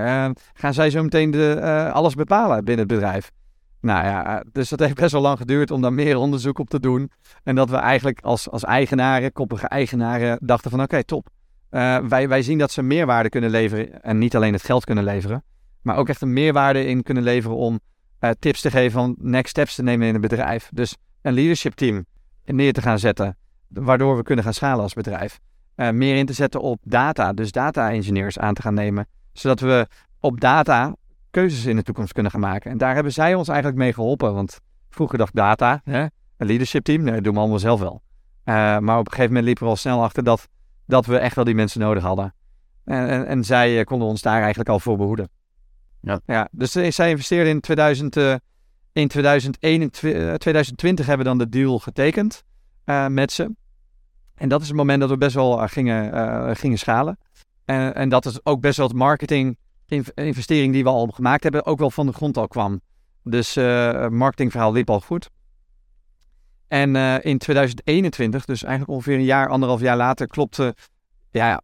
Gaan 0.53 0.75
zij 0.75 0.91
zo 0.91 1.03
meteen 1.03 1.31
de, 1.31 1.61
alles 1.93 2.15
bepalen 2.15 2.65
binnen 2.65 2.87
het 2.89 2.95
bedrijf? 2.95 3.31
Nou 3.83 4.05
ja, 4.05 4.39
eh, 4.39 4.47
dus 4.53 4.69
dat 4.69 4.81
heeft 4.81 4.95
best 4.95 5.13
wel 5.13 5.21
lang 5.21 5.39
geduurd 5.39 5.71
om 5.71 5.81
daar 5.81 5.93
meer 5.93 6.17
onderzoek 6.17 6.59
op 6.59 6.71
te 6.71 6.81
doen. 6.81 7.11
En 7.43 7.55
dat 7.55 7.71
we 7.71 7.77
eigenlijk 7.77 8.21
als, 8.21 8.51
als 8.51 8.65
eigenaren, 8.65 9.33
koppige 9.33 9.67
eigenaren, 9.67 10.39
dachten 10.43 10.71
van 10.71 10.83
oké, 10.83 11.05
top. 11.05 11.29
Eh, 11.71 11.99
wij, 11.99 12.29
wij 12.29 12.43
zien 12.43 12.59
dat 12.59 12.71
ze 12.71 12.83
meerwaarde 12.83 13.29
kunnen 13.29 13.51
leveren 13.51 14.03
en 14.03 14.19
niet 14.19 14.37
alleen 14.37 14.53
het 14.53 14.63
geld 14.63 14.85
kunnen 14.85 15.05
leveren. 15.05 15.45
Maar 15.83 15.97
ook 15.97 16.09
echt 16.09 16.21
een 16.21 16.33
meerwaarde 16.33 16.87
in 16.87 17.03
kunnen 17.03 17.23
leveren 17.23 17.57
om 17.57 17.81
eh, 18.19 18.31
tips 18.39 18.61
te 18.61 18.71
geven 18.71 18.93
van 18.93 19.15
next 19.19 19.51
steps 19.51 19.75
te 19.75 19.83
nemen 19.83 20.07
in 20.07 20.13
het 20.13 20.23
bedrijf. 20.23 20.69
Dus 20.73 20.97
een 21.23 21.33
leadership 21.33 21.75
team 21.75 22.05
neer 22.45 22.73
te 22.73 22.83
gaan 22.83 22.99
zetten, 22.99 23.37
waardoor 23.69 24.17
we 24.17 24.23
kunnen 24.23 24.45
gaan 24.45 24.55
schalen 24.55 24.83
als 24.83 24.93
bedrijf. 24.93 25.41
Meer 25.77 26.17
in 26.17 26.27
te 26.27 26.33
zetten 26.33 26.61
op 26.61 26.79
data, 26.83 27.33
dus 27.33 27.53
data 27.53 27.91
engineers 27.91 28.39
aan 28.39 28.55
te 28.55 28.63
gaan 28.63 28.75
nemen. 28.75 29.07
Zodat 29.33 29.61
we 29.61 29.87
op 30.21 30.41
data 30.41 30.97
keuzes 31.33 31.65
in 31.65 31.77
de 31.77 31.83
toekomst 31.83 32.13
kunnen 32.13 32.33
gaan 32.33 32.41
maken. 32.41 32.71
En 32.71 32.79
daar 32.79 32.95
hebben 32.95 33.13
zij 33.13 33.35
ons 33.35 33.49
eigenlijk 33.49 33.79
mee 33.79 33.93
geholpen. 33.93 34.35
Want 34.35 34.61
vroeger 34.91 35.19
dacht 35.19 35.35
data, 35.35 35.81
hè, 35.85 36.01
een 36.37 36.47
leadership 36.47 36.85
team, 36.85 37.03
nee, 37.03 37.15
dat 37.15 37.25
doen 37.25 37.35
we 37.35 37.41
allemaal 37.41 37.59
zelf 37.59 37.81
wel. 37.81 38.03
Uh, 38.45 38.55
maar 38.79 38.99
op 38.99 39.07
een 39.07 39.13
gegeven 39.13 39.27
moment 39.27 39.45
liepen 39.45 39.65
we 39.65 39.71
al 39.71 39.77
snel 39.77 40.03
achter 40.03 40.25
dat, 40.25 40.49
dat 40.87 41.07
we 41.07 41.19
echt 41.19 41.35
wel 41.35 41.45
die 41.45 41.55
mensen 41.55 41.81
nodig 41.81 42.03
hadden. 42.03 42.35
En, 42.85 43.09
en, 43.09 43.27
en 43.27 43.45
zij 43.45 43.79
uh, 43.79 43.85
konden 43.85 44.09
ons 44.09 44.23
daar 44.23 44.39
eigenlijk 44.39 44.69
al 44.69 44.81
voor 44.81 44.97
behoeden. 44.97 45.29
Ja. 46.01 46.21
ja 46.27 46.49
dus 46.51 46.75
eh, 46.75 46.91
zij 46.91 47.11
investeerden 47.11 47.53
in, 47.53 47.61
2000, 47.61 48.17
eh, 48.17 48.35
in 48.93 49.09
2021, 49.09 50.03
eh, 50.03 50.35
2020 50.35 51.07
hebben 51.07 51.27
we 51.27 51.37
dan 51.37 51.39
de 51.39 51.59
deal 51.59 51.79
getekend 51.79 52.43
eh, 52.85 53.07
met 53.07 53.33
ze. 53.33 53.51
En 54.35 54.49
dat 54.49 54.61
is 54.61 54.69
het 54.69 54.77
moment 54.77 55.01
dat 55.01 55.11
we 55.11 55.17
best 55.17 55.35
wel 55.35 55.63
eh, 55.63 55.69
gingen, 55.69 56.13
eh, 56.13 56.55
gingen 56.55 56.79
schalen. 56.79 57.19
En, 57.65 57.95
en 57.95 58.09
dat 58.09 58.27
is 58.27 58.45
ook 58.45 58.61
best 58.61 58.77
wel 58.77 58.87
het 58.87 58.97
marketing 58.97 59.59
investering 60.15 60.73
die 60.73 60.83
we 60.83 60.89
al 60.89 61.07
gemaakt 61.07 61.43
hebben, 61.43 61.67
ook 61.67 61.79
wel 61.79 61.91
van 61.91 62.07
de 62.07 62.13
grond 62.13 62.37
al 62.37 62.49
kwam. 62.49 62.81
Dus 63.25 63.57
eh, 63.57 63.93
het 63.93 64.13
marketingverhaal 64.13 64.73
liep 64.73 64.91
al 64.91 65.01
goed. 65.01 65.31
En 66.69 66.97
eh, 66.97 67.25
in 67.25 67.39
2021, 67.39 68.45
dus 68.45 68.63
eigenlijk 68.63 68.93
ongeveer 68.93 69.15
een 69.15 69.25
jaar, 69.25 69.49
anderhalf 69.49 69.81
jaar 69.81 69.97
later, 69.97 70.27
klopte 70.27 70.75
ja, 71.31 71.63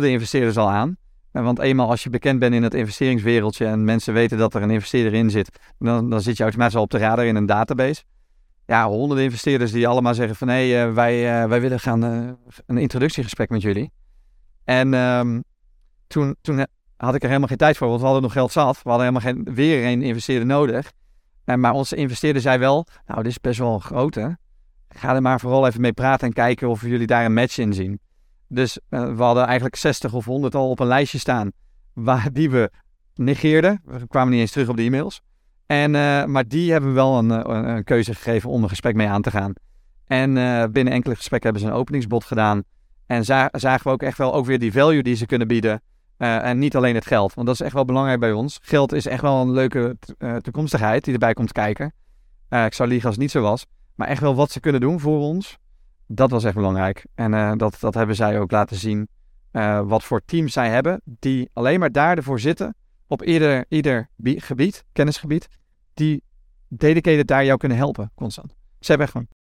de 0.00 0.08
investeerders 0.08 0.56
al 0.56 0.70
aan. 0.70 0.96
Eh, 1.32 1.42
Want 1.42 1.58
eenmaal 1.58 1.90
als 1.90 2.02
je 2.02 2.10
bekend 2.10 2.38
bent 2.38 2.54
in 2.54 2.62
het 2.62 2.74
investeringswereldje 2.74 3.66
en 3.66 3.84
mensen 3.84 4.14
weten 4.14 4.38
dat 4.38 4.54
er 4.54 4.62
een 4.62 4.70
investeerder 4.70 5.14
in 5.14 5.30
zit, 5.30 5.58
dan, 5.78 6.10
dan 6.10 6.20
zit 6.20 6.36
je 6.36 6.42
automatisch 6.42 6.76
al 6.76 6.82
op 6.82 6.90
de 6.90 6.98
radar 6.98 7.24
in 7.24 7.36
een 7.36 7.46
database. 7.46 8.02
Ja, 8.66 8.88
honderden 8.88 9.24
investeerders 9.24 9.72
die 9.72 9.88
allemaal 9.88 10.14
zeggen 10.14 10.36
van 10.36 10.48
hé, 10.48 10.70
hey, 10.70 10.92
wij, 10.92 11.48
wij 11.48 11.60
willen 11.60 11.80
gaan 11.80 12.02
een 12.66 12.78
introductiegesprek 12.78 13.48
met 13.50 13.62
jullie. 13.62 13.92
En 14.64 14.94
ehm, 14.94 15.40
toen, 16.06 16.36
toen 16.40 16.66
had 16.96 17.14
ik 17.14 17.20
er 17.22 17.26
helemaal 17.28 17.48
geen 17.48 17.56
tijd 17.56 17.76
voor, 17.76 17.88
want 17.88 17.98
we 17.98 18.04
hadden 18.04 18.22
nog 18.24 18.32
geld 18.32 18.52
zat. 18.52 18.82
We 18.82 18.88
hadden 18.90 19.06
helemaal 19.06 19.32
geen, 19.32 19.54
weer 19.54 19.86
een 19.86 20.02
investeerder 20.02 20.46
nodig. 20.46 20.92
En, 21.44 21.60
maar 21.60 21.72
onze 21.72 21.96
investeerder 21.96 22.42
zei 22.42 22.58
wel, 22.58 22.86
nou 23.06 23.22
dit 23.22 23.30
is 23.30 23.40
best 23.40 23.58
wel 23.58 23.78
groot 23.78 24.14
hè. 24.14 24.28
Ga 24.88 25.14
er 25.14 25.22
maar 25.22 25.40
vooral 25.40 25.66
even 25.66 25.80
mee 25.80 25.92
praten 25.92 26.26
en 26.26 26.32
kijken 26.32 26.68
of 26.68 26.82
jullie 26.82 27.06
daar 27.06 27.24
een 27.24 27.34
match 27.34 27.58
in 27.58 27.72
zien. 27.72 28.00
Dus 28.48 28.78
eh, 28.88 29.14
we 29.14 29.22
hadden 29.22 29.44
eigenlijk 29.44 29.76
60 29.76 30.12
of 30.12 30.24
100 30.24 30.54
al 30.54 30.70
op 30.70 30.80
een 30.80 30.86
lijstje 30.86 31.18
staan, 31.18 31.50
waar, 31.92 32.28
die 32.32 32.50
we 32.50 32.70
negeerden. 33.14 33.80
We 33.84 34.06
kwamen 34.08 34.32
niet 34.32 34.40
eens 34.40 34.50
terug 34.50 34.68
op 34.68 34.76
de 34.76 34.82
e-mails. 34.82 35.20
En, 35.66 35.94
eh, 35.94 36.24
maar 36.24 36.48
die 36.48 36.72
hebben 36.72 36.90
we 36.90 36.94
wel 36.94 37.18
een, 37.18 37.30
eh, 37.30 37.40
een, 37.56 37.68
een 37.68 37.84
keuze 37.84 38.14
gegeven 38.14 38.50
om 38.50 38.62
een 38.62 38.68
gesprek 38.68 38.94
mee 38.94 39.08
aan 39.08 39.22
te 39.22 39.30
gaan. 39.30 39.52
En 40.06 40.32
binnen 40.72 40.92
enkele 40.92 41.14
gesprekken 41.14 41.50
hebben 41.50 41.68
ze 41.68 41.74
een 41.74 41.80
openingsbod 41.80 42.24
gedaan. 42.24 42.62
En 43.06 43.24
za- 43.24 43.48
zagen 43.52 43.86
we 43.86 43.92
ook 43.92 44.02
echt 44.02 44.18
wel 44.18 44.34
ook 44.34 44.46
weer 44.46 44.58
die 44.58 44.72
value 44.72 45.02
die 45.02 45.14
ze 45.14 45.26
kunnen 45.26 45.48
bieden. 45.48 45.82
Eh, 46.16 46.44
en 46.44 46.58
niet 46.58 46.76
alleen 46.76 46.94
het 46.94 47.06
geld, 47.06 47.34
want 47.34 47.46
dat 47.46 47.56
is 47.56 47.62
echt 47.66 47.74
wel 47.74 47.84
belangrijk 47.84 48.20
bij 48.20 48.32
ons. 48.32 48.58
Geld 48.62 48.92
is 48.92 49.06
echt 49.06 49.22
wel 49.22 49.40
een 49.40 49.50
leuke 49.50 49.96
eh, 50.18 50.36
toekomstigheid 50.36 51.04
die 51.04 51.12
erbij 51.12 51.32
komt 51.32 51.52
kijken. 51.52 51.92
Eh, 52.48 52.64
ik 52.64 52.74
zou 52.74 52.88
liegen 52.88 53.06
als 53.06 53.14
het 53.14 53.24
niet 53.24 53.32
zo 53.32 53.40
was. 53.40 53.66
Maar 53.94 54.08
echt 54.08 54.20
wel 54.20 54.34
wat 54.34 54.50
ze 54.50 54.60
kunnen 54.60 54.80
doen 54.80 55.00
voor 55.00 55.18
ons, 55.18 55.58
dat 56.06 56.30
was 56.30 56.44
echt 56.44 56.54
belangrijk. 56.54 57.06
En 57.14 57.58
dat, 57.58 57.76
dat 57.80 57.94
hebben 57.94 58.16
zij 58.16 58.40
ook 58.40 58.50
laten 58.50 58.76
zien. 58.76 59.08
wat 59.84 60.04
voor 60.04 60.20
teams 60.24 60.52
zij 60.52 60.70
hebben, 60.70 61.00
die 61.04 61.50
alleen 61.52 61.80
maar 61.80 61.92
daar 61.92 62.16
ervoor 62.16 62.40
zitten. 62.40 62.74
Op 63.06 63.22
ieder, 63.22 63.64
ieder 63.68 64.08
bie- 64.16 64.40
gebied, 64.40 64.84
kennisgebied. 64.92 65.48
Die 65.94 66.22
dedicated 66.68 67.26
daar 67.26 67.44
jou 67.44 67.58
kunnen 67.58 67.78
helpen, 67.78 68.12
constant. 68.14 68.54
Ze 68.80 68.86
hebben 68.86 69.06
echt 69.06 69.10
gewoon... 69.16 69.35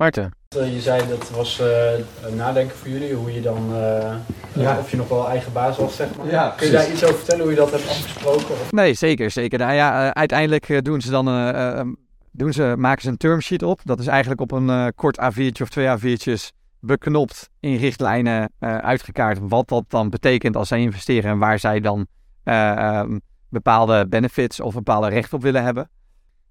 Maarten, 0.00 0.30
Eh, 0.48 0.72
Je 0.74 0.80
zei 0.80 1.08
dat 1.08 1.30
was 1.30 1.60
eh, 1.60 1.92
nadenken 2.36 2.76
voor 2.76 2.88
jullie, 2.88 3.14
hoe 3.14 3.32
je 3.34 3.40
dan, 3.40 3.74
eh, 3.74 4.14
Ja. 4.54 4.78
of 4.78 4.90
je 4.90 4.96
nog 4.96 5.08
wel 5.08 5.28
eigen 5.28 5.52
baas 5.52 5.76
was, 5.76 5.96
zeg 5.96 6.16
maar. 6.16 6.26
Ja, 6.26 6.54
Kun 6.56 6.66
je 6.66 6.72
daar 6.72 6.90
iets 6.90 7.04
over 7.04 7.16
vertellen, 7.16 7.40
hoe 7.42 7.50
je 7.50 7.56
dat 7.56 7.70
hebt 7.70 7.88
afgesproken? 7.88 8.50
Of? 8.50 8.72
Nee, 8.72 8.94
zeker, 8.94 9.30
zeker. 9.30 9.58
Nou 9.58 9.72
ja, 9.72 10.04
eh, 10.04 10.10
uiteindelijk 10.10 10.84
doen 10.84 11.00
ze 11.00 11.10
dan, 11.10 11.28
eh, 11.28 11.78
eh, 11.80 11.86
doen 12.30 12.52
ze, 12.52 12.74
maken 12.78 13.02
ze 13.02 13.08
een 13.08 13.16
termsheet 13.16 13.62
op. 13.62 13.80
Dat 13.84 13.98
is 14.00 14.06
eigenlijk 14.06 14.40
op 14.40 14.52
een 14.52 14.70
eh, 14.70 14.86
kort 14.94 15.18
A4'tje 15.20 15.62
of 15.62 15.68
twee 15.68 15.86
A4'tjes 15.98 16.52
beknopt 16.80 17.48
in 17.60 17.76
richtlijnen 17.76 18.50
eh, 18.58 18.76
uitgekaart 18.76 19.38
wat 19.42 19.68
dat 19.68 19.84
dan 19.88 20.10
betekent 20.10 20.56
als 20.56 20.68
zij 20.68 20.80
investeren 20.80 21.30
en 21.30 21.38
waar 21.38 21.58
zij 21.58 21.80
dan 21.80 22.06
eh, 22.44 22.70
ehm, 22.70 23.18
bepaalde 23.48 24.06
benefits 24.08 24.60
of 24.60 24.74
bepaalde 24.74 25.08
recht 25.08 25.32
op 25.32 25.42
willen 25.42 25.62
hebben. 25.62 25.90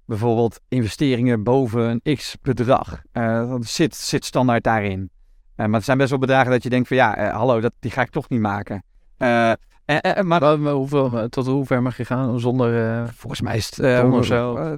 Bijvoorbeeld 0.09 0.59
investeringen 0.67 1.43
boven 1.43 2.01
een 2.03 2.15
x 2.15 2.35
bedrag. 2.41 3.01
Eh, 3.11 3.49
dat 3.49 3.65
zit, 3.65 3.95
zit 3.95 4.25
standaard 4.25 4.63
daarin. 4.63 5.09
Eh, 5.55 5.65
maar 5.65 5.75
het 5.75 5.83
zijn 5.83 5.97
best 5.97 6.09
wel 6.09 6.19
bedragen 6.19 6.51
dat 6.51 6.63
je 6.63 6.69
denkt 6.69 6.87
van 6.87 6.97
ja, 6.97 7.17
eh, 7.17 7.35
hallo, 7.35 7.59
dat, 7.59 7.73
die 7.79 7.91
ga 7.91 8.01
ik 8.01 8.09
toch 8.09 8.29
niet 8.29 8.39
maken. 8.39 8.83
Eh, 9.17 9.51
eh, 9.85 10.17
eh, 10.17 10.23
maar 10.23 10.55
hoeveel, 10.57 11.29
tot 11.29 11.45
hoe 11.45 11.65
ver 11.65 11.81
mag 11.81 11.97
je 11.97 12.05
gaan 12.05 12.39
zonder... 12.39 13.09
Volgens 13.13 13.41
mij 13.41 13.57
is 13.57 13.75
het... 13.75 14.03
of 14.03 14.25
zo? 14.25 14.77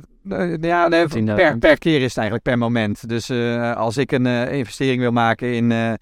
ja, 0.61 0.87
nee, 0.87 1.05
10.000. 1.17 1.23
per, 1.23 1.57
per 1.57 1.77
keer 1.77 1.97
is 1.97 2.07
het 2.07 2.17
eigenlijk 2.17 2.43
per 2.43 2.57
moment. 2.57 3.09
Dus 3.09 3.31
als 3.75 3.97
ik 3.97 4.11
een 4.11 4.25
investering 4.51 4.99
wil 4.99 5.11
maken 5.11 5.53
in, 5.53 5.97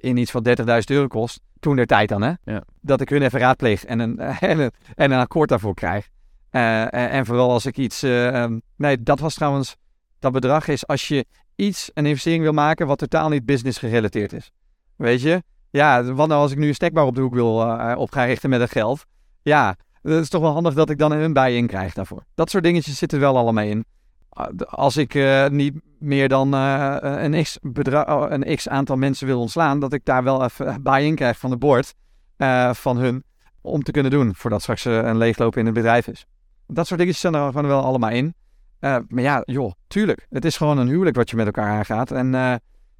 in 0.00 0.16
iets 0.16 0.32
wat 0.32 0.58
30.000 0.60 0.64
euro 0.86 1.06
kost, 1.06 1.40
toen 1.60 1.76
der 1.76 1.86
tijd 1.86 2.08
dan, 2.08 2.22
hè? 2.22 2.32
Ja. 2.44 2.62
Dat 2.80 3.00
ik 3.00 3.08
hun 3.08 3.22
even 3.22 3.38
raadpleeg 3.38 3.84
en 3.84 3.98
een, 3.98 4.18
en 4.40 4.60
een, 4.60 4.70
en 4.94 5.10
een 5.10 5.18
akkoord 5.18 5.48
daarvoor 5.48 5.74
krijg. 5.74 6.08
Eh, 6.54 7.14
en, 7.14 7.26
vooral 7.26 7.50
als 7.50 7.66
ik 7.66 7.76
iets... 7.76 8.02
eh, 8.02 8.42
ehm, 8.42 8.58
nee, 8.76 9.02
dat 9.02 9.20
was 9.20 9.34
trouwens... 9.34 9.76
Dat 10.18 10.32
bedrag 10.32 10.68
is 10.68 10.86
als 10.86 11.08
je 11.08 11.26
iets, 11.54 11.90
een 11.94 12.06
investering 12.06 12.42
wil 12.42 12.52
maken 12.52 12.86
wat 12.86 12.98
totaal 12.98 13.28
niet 13.28 13.44
business 13.44 13.78
gerelateerd 13.78 14.32
is. 14.32 14.50
Weet 14.96 15.22
je? 15.22 15.42
Ja, 15.70 16.02
wat 16.02 16.28
nou 16.28 16.40
als 16.40 16.52
ik 16.52 16.58
nu 16.58 16.68
een 16.68 16.74
snackbar 16.74 17.04
op 17.04 17.14
de 17.14 17.20
hoek 17.20 17.34
wil 17.34 17.62
eh, 17.62 17.98
op 17.98 18.12
gaan 18.12 18.26
richten 18.26 18.50
met 18.50 18.60
het 18.60 18.70
geld? 18.70 19.04
Ja, 19.42 19.76
het 20.02 20.12
is 20.22 20.28
toch 20.28 20.40
wel 20.40 20.52
handig 20.52 20.74
dat 20.74 20.90
ik 20.90 20.98
dan 20.98 21.12
een 21.12 21.32
buy-in 21.32 21.66
krijg 21.66 21.94
daarvoor. 21.94 22.24
Dat 22.34 22.50
soort 22.50 22.64
dingetjes 22.64 22.98
zitten 22.98 23.20
wel 23.20 23.36
allemaal 23.36 23.64
in. 23.64 23.84
Ah, 24.28 24.48
Als 24.66 24.96
ik 24.96 25.18
niet 25.50 25.74
meer 25.98 26.28
dan 26.28 26.52
een, 26.52 27.42
x 27.42 27.58
bedra- 27.62 28.16
oh, 28.16 28.30
een 28.30 28.56
x 28.56 28.68
aantal 28.68 28.96
mensen 28.96 29.26
wil 29.26 29.40
ontslaan, 29.40 29.80
dat 29.80 29.92
ik 29.92 30.04
daar 30.04 30.24
wel 30.24 30.44
even 30.44 30.82
buy-in 30.82 31.14
krijg 31.14 31.38
van 31.38 31.50
de 31.50 31.56
board 31.56 31.94
van 32.72 32.96
hun 32.96 33.24
om 33.60 33.82
te 33.82 33.92
kunnen 33.92 34.10
doen 34.10 34.34
voordat 34.34 34.62
straks 34.62 34.84
een 34.84 35.16
leeglopen 35.18 35.60
in 35.60 35.66
het 35.66 35.74
bedrijf 35.74 36.06
is. 36.06 36.26
Dat 36.66 36.86
soort 36.86 37.00
dingetjes 37.00 37.22
zijn 37.22 37.34
er 37.34 37.46
gewoon 37.46 37.66
wel 37.66 37.82
allemaal 37.82 38.10
in. 38.10 38.34
Eh, 38.78 38.96
maar 39.08 39.22
ja, 39.22 39.42
joh, 39.44 39.72
tuurlijk. 39.86 40.26
Het 40.30 40.44
is 40.44 40.56
gewoon 40.56 40.78
een 40.78 40.88
huwelijk 40.88 41.16
wat 41.16 41.30
je 41.30 41.36
met 41.36 41.46
elkaar 41.46 41.70
aangaat. 41.70 42.10
En 42.10 42.34
eh, 42.34 42.54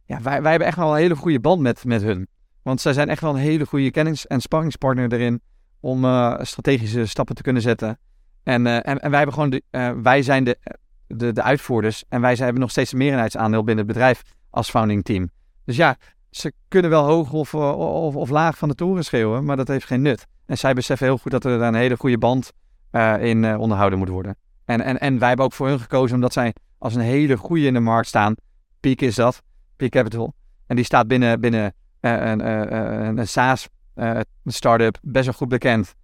ja, 0.05 0.21
wij, 0.23 0.43
wij 0.43 0.51
hebben 0.51 0.69
echt 0.69 0.77
wel 0.77 0.91
een 0.91 1.01
hele 1.01 1.17
goede 1.17 1.41
band 1.41 1.61
met, 1.61 1.85
met 1.85 2.03
hun. 2.03 2.29
Want 2.63 2.81
zij 2.81 2.93
zijn 2.93 3.09
echt 3.09 3.21
wel 3.21 3.31
een 3.31 3.41
hele 3.41 3.67
goede 3.67 3.91
kennis- 3.91 4.27
en 4.27 4.41
sparringspartner 4.41 5.13
erin 5.13 5.41
om 5.81 6.05
eh, 6.05 6.35
strategische 6.41 7.07
stappen 7.07 7.35
te 7.35 7.43
kunnen 7.43 7.63
zetten. 7.63 7.99
En, 8.43 8.67
en, 8.67 8.83
en 8.83 9.11
wij 9.11 9.19
hebben 9.19 9.35
gewoon, 9.35 9.51
de, 9.51 9.63
wij 10.03 10.23
zijn 10.23 10.45
de, 10.45 10.59
de, 11.07 11.33
de 11.33 11.43
uitvoerders 11.43 12.05
en 12.09 12.21
wij 12.21 12.33
zijn, 12.33 12.45
hebben 12.45 12.63
nog 12.63 12.71
steeds 12.71 12.93
een 12.93 12.99
meerderheidsaandeel 12.99 13.65
binnen 13.65 13.85
het 13.85 13.95
bedrijf 13.95 14.23
als 14.51 14.71
founding 14.71 15.05
team. 15.05 15.31
Dus 15.65 15.77
ja, 15.77 15.97
ze 16.31 16.53
kunnen 16.69 16.91
wel 16.91 17.05
hoog 17.05 17.33
of, 17.33 17.55
of, 17.55 18.17
of 18.17 18.31
laag 18.31 18.59
van 18.59 18.69
de 18.69 18.75
toren 18.75 19.05
schreeuwen, 19.05 19.45
maar 19.45 19.57
dat 19.57 19.69
heeft 19.69 19.87
geen 19.87 20.03
nut. 20.03 20.27
En 20.47 20.59
zij 20.59 20.75
beseffen 20.75 21.07
heel 21.07 21.19
goed 21.19 21.31
dat 21.31 21.45
er 21.45 21.59
daar 21.59 21.69
een 21.69 21.75
hele 21.75 21.97
goede 21.97 22.19
band 22.19 22.53
eh, 22.95 23.23
in 23.23 23.45
eh, 23.45 23.61
onderhouden 23.61 23.99
moet 23.99 24.09
worden. 24.09 24.37
En, 24.65 24.81
en, 24.81 25.01
en 25.01 25.19
wij 25.19 25.29
hebben 25.29 25.47
ook 25.47 25.53
voor 25.53 25.69
hun 25.69 25.81
gekozen 25.81 26.15
omdat 26.15 26.33
zij 26.33 26.55
als 26.79 26.95
een 26.95 27.01
hele 27.01 27.37
goede 27.37 27.67
in 27.67 27.75
de 27.75 27.81
markt 27.81 28.09
staan. 28.09 28.35
Peak 28.81 29.01
is 29.01 29.15
dat, 29.15 29.43
Peak 29.77 29.91
Capital. 29.91 30.35
En 30.67 30.77
die 30.77 30.85
staat 30.85 31.09
binnen, 31.09 31.41
binnen 31.41 31.75
eh, 32.01 32.13
een, 32.13 32.47
een, 32.47 33.19
een 33.19 33.29
SaaS 33.29 33.69
eh, 33.95 34.21
een 34.45 34.53
start-up, 34.53 34.99
best 35.03 35.25
wel 35.25 35.35
goed 35.35 35.49
bekend. 35.49 35.95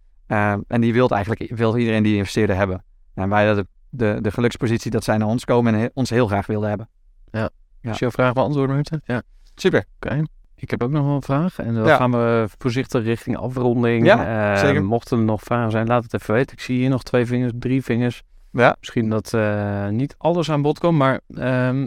En 0.67 0.81
die 0.81 0.93
wil 0.93 1.09
eigenlijk 1.09 1.53
wil 1.57 1.77
iedereen 1.77 2.03
die 2.03 2.17
investeerder 2.17 2.57
hebben. 2.57 2.85
En 3.15 3.29
wij 3.29 3.47
hadden 3.47 3.69
de, 3.89 4.19
de, 4.21 4.31
gelukspositie 4.31 4.91
dat 4.91 5.05
zij 5.05 5.17
naar 5.17 5.29
ons 5.29 5.45
komen 5.45 5.75
en 5.75 5.81
he- 5.81 5.89
ons 5.95 6.11
heel 6.11 6.27
graag 6.27 6.47
wilden 6.47 6.69
hebben. 6.69 6.89
Ja. 7.31 7.51
Is 7.81 7.99
jouw 7.99 8.11
vraag 8.11 8.33
beantwoord, 8.33 8.69
Maarten? 8.71 9.01
Ja. 9.05 9.23
Super. 9.55 9.85
Oké. 9.97 10.23
Ik 10.61 10.71
heb 10.71 10.83
ook 10.83 10.91
nog 10.91 11.05
wel 11.05 11.15
een 11.15 11.23
vraag. 11.23 11.59
En 11.59 11.75
dan 11.75 11.87
Ja. 11.87 11.97
gaan 11.97 12.11
we 12.11 12.47
voorzichtig 12.59 13.05
richting 13.05 13.37
afronding. 13.37 14.05
Ja, 14.07 14.53
Eh, 14.55 14.61
zeker. 14.61 14.85
Mochten 14.85 15.19
er 15.19 15.25
nog 15.25 15.43
vragen 15.43 15.71
zijn, 15.71 15.87
laat 15.87 16.03
het 16.03 16.15
even 16.15 16.35
weten. 16.35 16.53
Ik 16.57 16.61
zie 16.63 16.79
hier 16.79 16.89
nog 16.89 17.03
twee 17.03 17.27
vingers, 17.27 17.53
drie 17.59 17.83
vingers. 17.83 18.23
Ja. 18.53 18.77
Misschien 18.81 19.09
dat 19.09 19.33
eh, 19.35 19.89
niet 19.89 20.15
alles 20.19 20.51
aan 20.51 20.63
bod 20.63 20.79
komt, 20.79 20.99
maar 20.99 21.21
ehm 21.35 21.87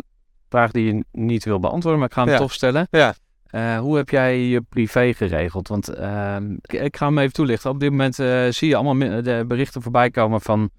vraag 0.49 0.71
die 0.71 0.93
je 0.95 1.05
niet 1.11 1.43
wil 1.45 1.59
beantwoorden, 1.59 1.99
maar 1.99 2.09
ik 2.09 2.13
ga 2.15 2.23
hem 2.23 2.31
Ja. 2.31 2.37
toch 2.37 2.53
stellen. 2.53 2.87
Ja. 2.91 3.13
Eh, 3.45 3.77
hoe 3.79 3.97
heb 3.97 4.09
jij 4.09 4.39
je 4.39 4.61
privé 4.61 5.13
geregeld? 5.13 5.67
Want 5.67 5.87
ehm, 5.89 6.51
ik, 6.53 6.73
ik 6.73 6.97
ga 6.97 7.05
hem 7.05 7.17
even 7.17 7.33
toelichten. 7.33 7.69
Op 7.69 7.79
dit 7.79 7.89
moment 7.89 8.15
zie 8.55 8.67
je 8.67 8.75
allemaal 8.75 9.21
de 9.23 9.43
berichten 9.47 9.81
voorbij 9.81 10.09
komen 10.09 10.41
van 10.41 10.69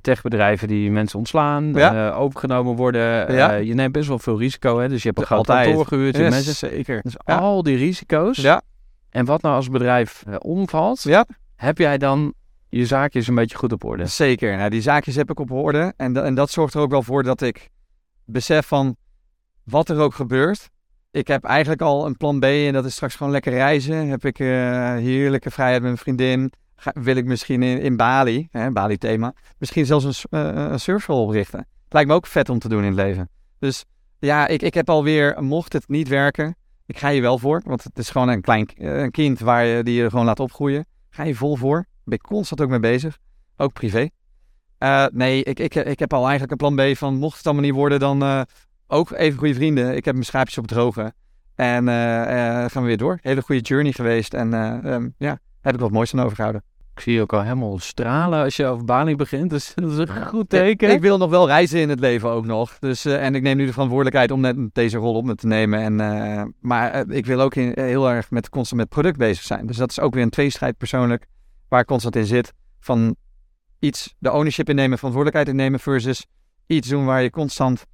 techbedrijven 0.00 0.68
die 0.68 0.90
mensen 0.90 1.18
ontslaan, 1.18 1.72
Ja. 1.74 2.10
eh, 2.10 2.20
overgenomen 2.20 2.76
worden. 2.76 3.32
Ja. 3.34 3.52
Eh, 3.56 3.62
je 3.62 3.74
neemt 3.74 3.92
best 3.92 4.08
wel 4.08 4.18
veel 4.18 4.38
risico, 4.38 4.78
hè? 4.78 4.88
dus 4.88 5.02
je 5.02 5.08
hebt 5.08 5.20
een 5.20 5.26
groot 5.26 5.38
Altijd. 5.38 5.66
kantoor 5.66 5.86
gehuurd, 5.86 6.16
Yes, 6.16 6.30
mensen. 6.30 6.54
zeker. 6.54 7.02
Dus 7.02 7.14
Ja. 7.24 7.36
al 7.36 7.62
die 7.62 7.76
risico's. 7.76 8.36
Ja. 8.36 8.62
En 9.10 9.24
wat 9.24 9.42
nou 9.42 9.54
als 9.54 9.64
het 9.64 9.72
bedrijf 9.72 10.22
eh, 10.26 10.34
omvalt, 10.38 11.02
Ja. 11.02 11.26
heb 11.56 11.78
jij 11.78 11.98
dan 11.98 12.34
je 12.68 12.86
zaakjes 12.86 13.26
een 13.28 13.34
beetje 13.34 13.56
goed 13.56 13.72
op 13.72 13.84
orde? 13.84 14.06
Zeker. 14.06 14.56
Nou, 14.56 14.70
die 14.70 14.82
zaakjes 14.82 15.14
heb 15.14 15.30
ik 15.30 15.40
op 15.40 15.50
orde. 15.50 15.92
En, 15.96 16.12
da- 16.12 16.22
en 16.22 16.34
dat 16.34 16.50
zorgt 16.50 16.74
er 16.74 16.80
ook 16.80 16.90
wel 16.90 17.02
voor 17.02 17.22
dat 17.22 17.40
ik 17.40 17.68
besef 18.24 18.66
van 18.66 18.96
wat 19.64 19.88
er 19.88 19.98
ook 19.98 20.14
gebeurt. 20.14 20.68
Ik 21.10 21.26
heb 21.28 21.44
eigenlijk 21.44 21.82
al 21.82 22.06
een 22.06 22.16
plan 22.16 22.38
B 22.40 22.44
en 22.44 22.72
dat 22.72 22.84
is 22.84 22.92
straks 22.92 23.14
gewoon 23.14 23.32
lekker 23.32 23.52
reizen. 23.52 24.08
Heb 24.08 24.24
ik 24.24 24.38
eh, 24.38 24.46
heerlijke 24.94 25.50
vrijheid 25.50 25.78
met 25.82 25.90
mijn 25.90 26.02
vriendin. 26.02 26.52
Wil 26.92 27.16
ik 27.16 27.24
misschien 27.24 27.62
in, 27.62 27.96
Bali, 27.96 28.48
hè, 28.50 28.70
Bali 28.70 28.98
thema, 28.98 29.34
misschien 29.58 29.86
zelfs 29.86 30.24
een, 30.30 30.38
een 30.72 30.80
surfschool 30.80 31.22
oprichten. 31.22 31.66
Lijkt 31.88 32.08
me 32.08 32.14
ook 32.14 32.26
vet 32.26 32.48
om 32.48 32.58
te 32.58 32.68
doen 32.68 32.80
in 32.80 32.86
het 32.86 32.94
leven. 32.94 33.28
Dus 33.58 33.84
ja, 34.18 34.46
ik, 34.46 34.62
ik 34.62 34.74
heb 34.74 34.88
alweer, 34.90 35.42
mocht 35.42 35.72
het 35.72 35.88
niet 35.88 36.08
werken, 36.08 36.56
ik 36.86 36.98
ga 36.98 37.08
je 37.08 37.20
wel 37.20 37.38
voor. 37.38 37.62
Want 37.64 37.84
het 37.84 37.98
is 37.98 38.10
gewoon 38.10 38.28
een 38.28 38.40
klein 38.40 38.66
eh, 38.66 39.00
een 39.00 39.10
kind 39.10 39.40
waar 39.40 39.64
je, 39.64 39.82
die 39.82 40.02
je 40.02 40.10
gewoon 40.10 40.24
laat 40.24 40.40
opgroeien. 40.40 40.86
Ga 41.10 41.22
je 41.22 41.34
vol 41.34 41.56
voor. 41.56 41.86
Ben 42.04 42.14
ik 42.14 42.22
constant 42.22 42.60
ook 42.60 42.68
mee 42.68 42.80
bezig. 42.80 43.18
ook 43.56 43.72
privé. 43.72 44.08
Nee, 45.12 45.42
ik, 45.42 45.58
ik, 45.58 45.74
ik 45.74 45.98
heb 45.98 46.12
al 46.12 46.28
eigenlijk 46.28 46.50
een 46.50 46.74
plan 46.74 46.92
B 46.92 46.96
van 46.96 47.14
mocht 47.14 47.36
het 47.36 47.46
allemaal 47.46 47.64
niet 47.64 47.74
worden, 47.74 47.98
dan 47.98 48.46
ook 48.86 49.10
even 49.10 49.38
goede 49.38 49.54
vrienden. 49.54 49.96
Ik 49.96 50.04
heb 50.04 50.14
mijn 50.14 50.26
schaapjes 50.26 50.58
op 50.58 50.64
het 50.64 50.72
droge. 50.72 51.12
En 51.54 51.86
gaan 52.70 52.82
we 52.82 52.88
weer 52.88 52.96
door. 52.96 53.18
Hele 53.22 53.42
goede 53.42 53.60
journey 53.60 53.92
geweest. 53.92 54.34
En 54.34 54.54
eh, 54.54 54.94
ehm, 54.94 55.08
ja, 55.18 55.38
heb 55.60 55.74
ik 55.74 55.80
wat 55.80 55.90
moois 55.90 56.14
aan 56.14 56.20
overgehouden. 56.24 56.62
Ik 56.94 57.00
zie 57.00 57.14
je 57.14 57.20
ook 57.20 57.32
al 57.32 57.42
helemaal 57.42 57.78
stralen 57.78 58.44
als 58.44 58.56
je 58.56 58.66
over 58.66 58.84
Bali 58.84 59.16
begint. 59.16 59.50
Dus 59.50 59.72
dat 59.74 59.90
is 59.90 59.98
een 59.98 60.26
goed 60.26 60.48
teken. 60.48 60.88
Ik, 60.88 60.94
ik 60.94 61.00
wil 61.00 61.18
nog 61.18 61.30
wel 61.30 61.46
reizen 61.46 61.80
in 61.80 61.88
het 61.88 62.00
leven 62.00 62.30
ook 62.30 62.46
nog. 62.46 62.78
Dus, 62.78 63.04
eh, 63.04 63.24
en 63.24 63.34
ik 63.34 63.42
neem 63.42 63.56
nu 63.56 63.66
de 63.66 63.72
verantwoordelijkheid 63.72 64.30
om 64.30 64.40
net 64.40 64.56
deze 64.74 64.96
rol 64.98 65.14
op 65.14 65.24
me 65.24 65.34
te 65.34 65.46
nemen. 65.46 65.80
En, 65.80 66.00
eh, 66.00 66.44
maar 66.60 66.90
eh, 66.90 67.16
ik 67.16 67.26
wil 67.26 67.40
ook 67.40 67.54
in- 67.54 67.72
heel 67.74 68.10
erg 68.10 68.30
met, 68.30 68.48
constant 68.48 68.80
met 68.80 68.90
product 68.90 69.16
bezig 69.16 69.44
zijn. 69.44 69.66
Dus 69.66 69.76
dat 69.76 69.90
is 69.90 70.00
ook 70.00 70.14
weer 70.14 70.22
een 70.22 70.30
tweestrijd 70.30 70.76
persoonlijk 70.76 71.26
waar 71.68 71.80
ik 71.80 71.86
constant 71.86 72.16
in 72.16 72.26
zit. 72.26 72.52
Van 72.80 73.16
iets 73.78 74.14
de 74.18 74.32
ownership 74.32 74.68
innemen, 74.68 74.98
verantwoordelijkheid 74.98 75.56
innemen 75.56 75.80
versus 75.80 76.26
iets 76.66 76.88
doen 76.88 77.04
waar 77.04 77.22
je 77.22 77.30
constant 77.30 77.84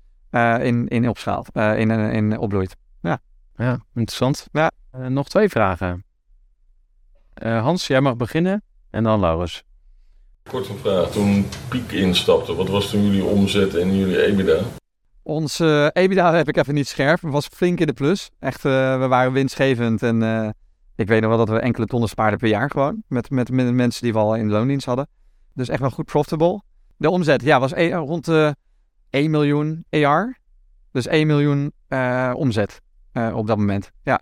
in, 0.61 0.89
in 0.89 1.09
opschaalt, 1.09 1.49
in, 1.55 1.91
in, 1.91 2.11
in 2.11 2.39
opbloeit. 2.39 2.77
Ja, 3.57 3.73
interessant. 3.95 4.47
Ja. 4.53 4.71
Nog 5.09 5.29
twee 5.29 5.49
vragen. 5.49 6.05
Eh, 7.37 7.63
Hans, 7.63 7.87
jij 7.87 8.01
mag 8.01 8.17
beginnen. 8.17 8.63
En 8.91 9.03
dan 9.03 9.21
Laurens. 9.21 9.65
Korte 10.51 10.75
vraag. 10.75 11.11
Toen 11.11 11.47
Piek 11.69 11.93
instapte, 11.93 12.55
wat 12.55 12.69
was 12.69 12.91
toen 12.91 13.05
jullie 13.05 13.25
omzet 13.25 13.75
en 13.75 13.97
jullie 13.97 14.23
EBITDA? 14.27 14.61
Ons 15.23 15.61
eh, 15.61 15.87
EBITDA 15.93 16.35
heb 16.35 16.49
ik 16.49 16.57
even 16.57 16.75
niet 16.75 16.89
scherp. 16.89 17.21
Het 17.21 17.33
was 17.33 17.47
flink 17.47 17.81
in 17.81 17.87
de 17.87 17.93
plus. 17.93 18.31
Echt, 18.39 18.65
eh, 18.65 18.99
we 18.99 19.07
waren 19.07 19.33
winstgevend. 19.33 20.03
En 20.03 20.23
eh, 20.23 20.49
ik 20.97 21.09
weet 21.09 21.21
nog 21.21 21.29
wel 21.29 21.39
dat 21.39 21.49
we 21.49 21.59
enkele 21.59 21.87
tonnen 21.87 22.09
spaarden 22.09 22.39
per 22.39 22.49
jaar 22.49 22.71
gewoon. 22.71 23.03
Met, 23.09 23.31
met, 23.31 23.51
met 23.51 23.75
mensen 23.75 24.03
die 24.03 24.13
we 24.13 24.19
al 24.19 24.35
in 24.35 24.47
de 24.47 24.53
loondienst 24.53 24.87
hadden. 24.87 25.09
Dus 25.55 25.69
echt 25.69 25.81
wel 25.81 25.91
goed 25.91 26.05
profitable. 26.05 26.63
De 26.97 27.11
omzet, 27.11 27.43
ja, 27.43 27.61
was 27.61 27.73
e- 27.73 27.93
rond 27.95 28.25
de 28.25 28.57
1 29.11 29.31
miljoen 29.31 29.85
AR. 29.91 30.39
Dus 30.93 31.07
1 31.07 31.27
miljoen 31.27 31.73
eh, 31.89 32.33
omzet 32.35 32.81
eh, 33.13 33.33
op 33.37 33.47
dat 33.47 33.57
moment. 33.57 33.91
Ja. 34.03 34.21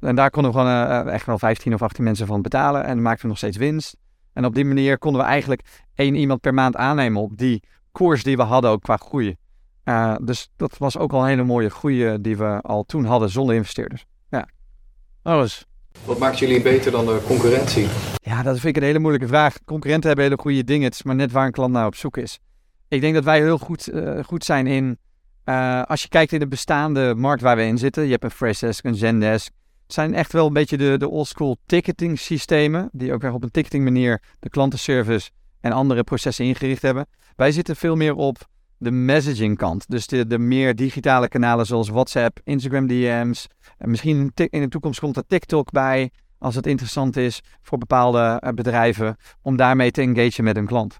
En 0.00 0.14
daar 0.14 0.30
konden 0.30 0.52
we 0.52 0.58
gewoon 0.58 0.72
eh, 0.72 1.12
echt 1.12 1.26
wel 1.26 1.38
15 1.38 1.74
of 1.74 1.82
18 1.82 2.04
mensen 2.04 2.26
van 2.26 2.42
betalen. 2.42 2.84
En 2.84 2.94
dan 2.94 3.02
maakten 3.02 3.22
we 3.22 3.28
nog 3.28 3.36
steeds 3.36 3.56
winst. 3.56 3.96
En 4.32 4.44
op 4.44 4.54
die 4.54 4.64
manier 4.64 4.98
konden 4.98 5.20
we 5.20 5.26
eigenlijk 5.26 5.62
één 5.94 6.14
iemand 6.14 6.40
per 6.40 6.54
maand 6.54 6.76
aannemen 6.76 7.22
op 7.22 7.36
die 7.36 7.62
koers 7.92 8.22
die 8.22 8.36
we 8.36 8.42
hadden 8.42 8.70
ook 8.70 8.82
qua 8.82 8.96
groei. 8.96 9.36
Uh, 9.84 10.16
dus 10.22 10.50
dat 10.56 10.78
was 10.78 10.98
ook 10.98 11.12
al 11.12 11.22
een 11.22 11.28
hele 11.28 11.44
mooie 11.44 11.70
groei 11.70 12.20
die 12.20 12.36
we 12.36 12.60
al 12.60 12.84
toen 12.84 13.04
hadden 13.04 13.30
zonder 13.30 13.54
investeerders. 13.54 14.06
Laurens. 15.22 15.66
Wat 16.04 16.18
maakt 16.18 16.38
jullie 16.38 16.62
beter 16.62 16.92
dan 16.92 17.06
de 17.06 17.22
concurrentie? 17.26 17.86
Ja, 18.22 18.42
dat 18.42 18.58
vind 18.58 18.76
ik 18.76 18.82
een 18.82 18.88
hele 18.88 18.98
moeilijke 18.98 19.26
vraag. 19.26 19.56
Concurrenten 19.64 20.08
hebben 20.08 20.26
hele 20.26 20.40
goede 20.40 20.64
dingen. 20.64 20.84
Het 20.84 20.94
is 20.94 21.02
maar 21.02 21.14
net 21.14 21.32
waar 21.32 21.46
een 21.46 21.52
klant 21.52 21.72
naar 21.72 21.86
op 21.86 21.94
zoek 21.94 22.16
is. 22.16 22.38
Ik 22.88 23.00
denk 23.00 23.14
dat 23.14 23.24
wij 23.24 23.38
heel 23.38 23.58
goed, 23.58 23.88
uh, 23.92 24.24
goed 24.24 24.44
zijn 24.44 24.66
in... 24.66 24.98
Uh, 25.44 25.82
als 25.82 26.02
je 26.02 26.08
kijkt 26.08 26.32
in 26.32 26.38
de 26.38 26.46
bestaande 26.46 27.14
markt 27.14 27.42
waar 27.42 27.56
we 27.56 27.62
in 27.62 27.78
zitten. 27.78 28.04
Je 28.04 28.10
hebt 28.10 28.24
een 28.24 28.30
Freshdesk, 28.30 28.84
een 28.84 28.94
Zendesk. 28.94 29.52
Het 29.90 29.98
zijn 29.98 30.14
echt 30.14 30.32
wel 30.32 30.46
een 30.46 30.52
beetje 30.52 30.76
de, 30.76 30.98
de 30.98 31.08
oldschool 31.08 31.56
ticketing 31.66 32.18
systemen. 32.18 32.88
Die 32.92 33.12
ook 33.12 33.22
weer 33.22 33.32
op 33.32 33.42
een 33.42 33.50
ticketing 33.50 33.84
manier 33.84 34.22
de 34.40 34.48
klantenservice 34.48 35.30
en 35.60 35.72
andere 35.72 36.04
processen 36.04 36.44
ingericht 36.44 36.82
hebben. 36.82 37.06
Wij 37.36 37.52
zitten 37.52 37.76
veel 37.76 37.96
meer 37.96 38.14
op 38.14 38.38
de 38.78 38.90
messaging 38.90 39.56
kant. 39.56 39.88
Dus 39.88 40.06
de, 40.06 40.38
meer 40.38 40.76
digitale 40.76 41.28
kanalen 41.28 41.66
zoals 41.66 41.88
WhatsApp, 41.88 42.40
Instagram 42.44 42.86
DM's. 42.86 43.46
En 43.78 43.90
misschien 43.90 44.32
in 44.34 44.60
de 44.60 44.68
toekomst 44.68 45.00
komt 45.00 45.16
er 45.16 45.26
TikTok 45.26 45.70
bij. 45.70 46.10
Als 46.38 46.54
het 46.54 46.66
interessant 46.66 47.16
is 47.16 47.42
voor 47.62 47.78
bepaalde 47.78 48.42
uh, 48.44 48.50
bedrijven. 48.50 49.16
Om 49.42 49.56
daarmee 49.56 49.90
te 49.90 50.00
engagen 50.00 50.44
met 50.44 50.56
een 50.56 50.66
klant. 50.66 50.98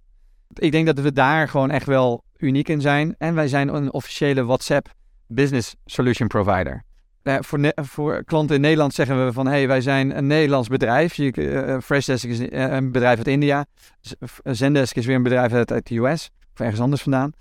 Ik 0.52 0.72
denk 0.72 0.86
dat 0.86 1.00
we 1.00 1.12
daar 1.12 1.48
gewoon 1.48 1.70
echt 1.70 1.86
wel 1.86 2.24
uniek 2.36 2.68
in 2.68 2.80
zijn. 2.80 3.14
En 3.18 3.34
wij 3.34 3.48
zijn 3.48 3.74
een 3.74 3.92
officiële 3.92 4.44
WhatsApp 4.44 4.92
Business 5.26 5.74
Solution 5.84 6.28
Provider. 6.28 6.88
Uh, 7.22 7.36
voor, 7.40 7.72
voor, 7.74 8.24
klanten 8.24 8.54
in 8.54 8.60
Nederland 8.60 8.94
zeggen 8.94 9.26
we 9.26 9.32
van... 9.32 9.46
hey, 9.46 9.68
wij 9.68 9.80
zijn 9.80 10.16
een 10.16 10.26
Nederlands 10.26 10.68
bedrijf. 10.68 11.14
Je, 11.14 11.32
uh, 11.36 11.80
Freshdesk 11.80 12.24
is 12.24 12.38
een 12.50 12.92
bedrijf 12.92 13.18
uit 13.18 13.26
India. 13.26 13.66
Zendesk 14.42 14.96
is 14.96 15.06
weer 15.06 15.16
een 15.16 15.22
bedrijf 15.22 15.52
uit, 15.52 15.86
de 15.88 15.96
US. 15.96 16.30
Of 16.52 16.60
ergens 16.60 16.80
anders 16.80 17.02
vandaan. 17.02 17.32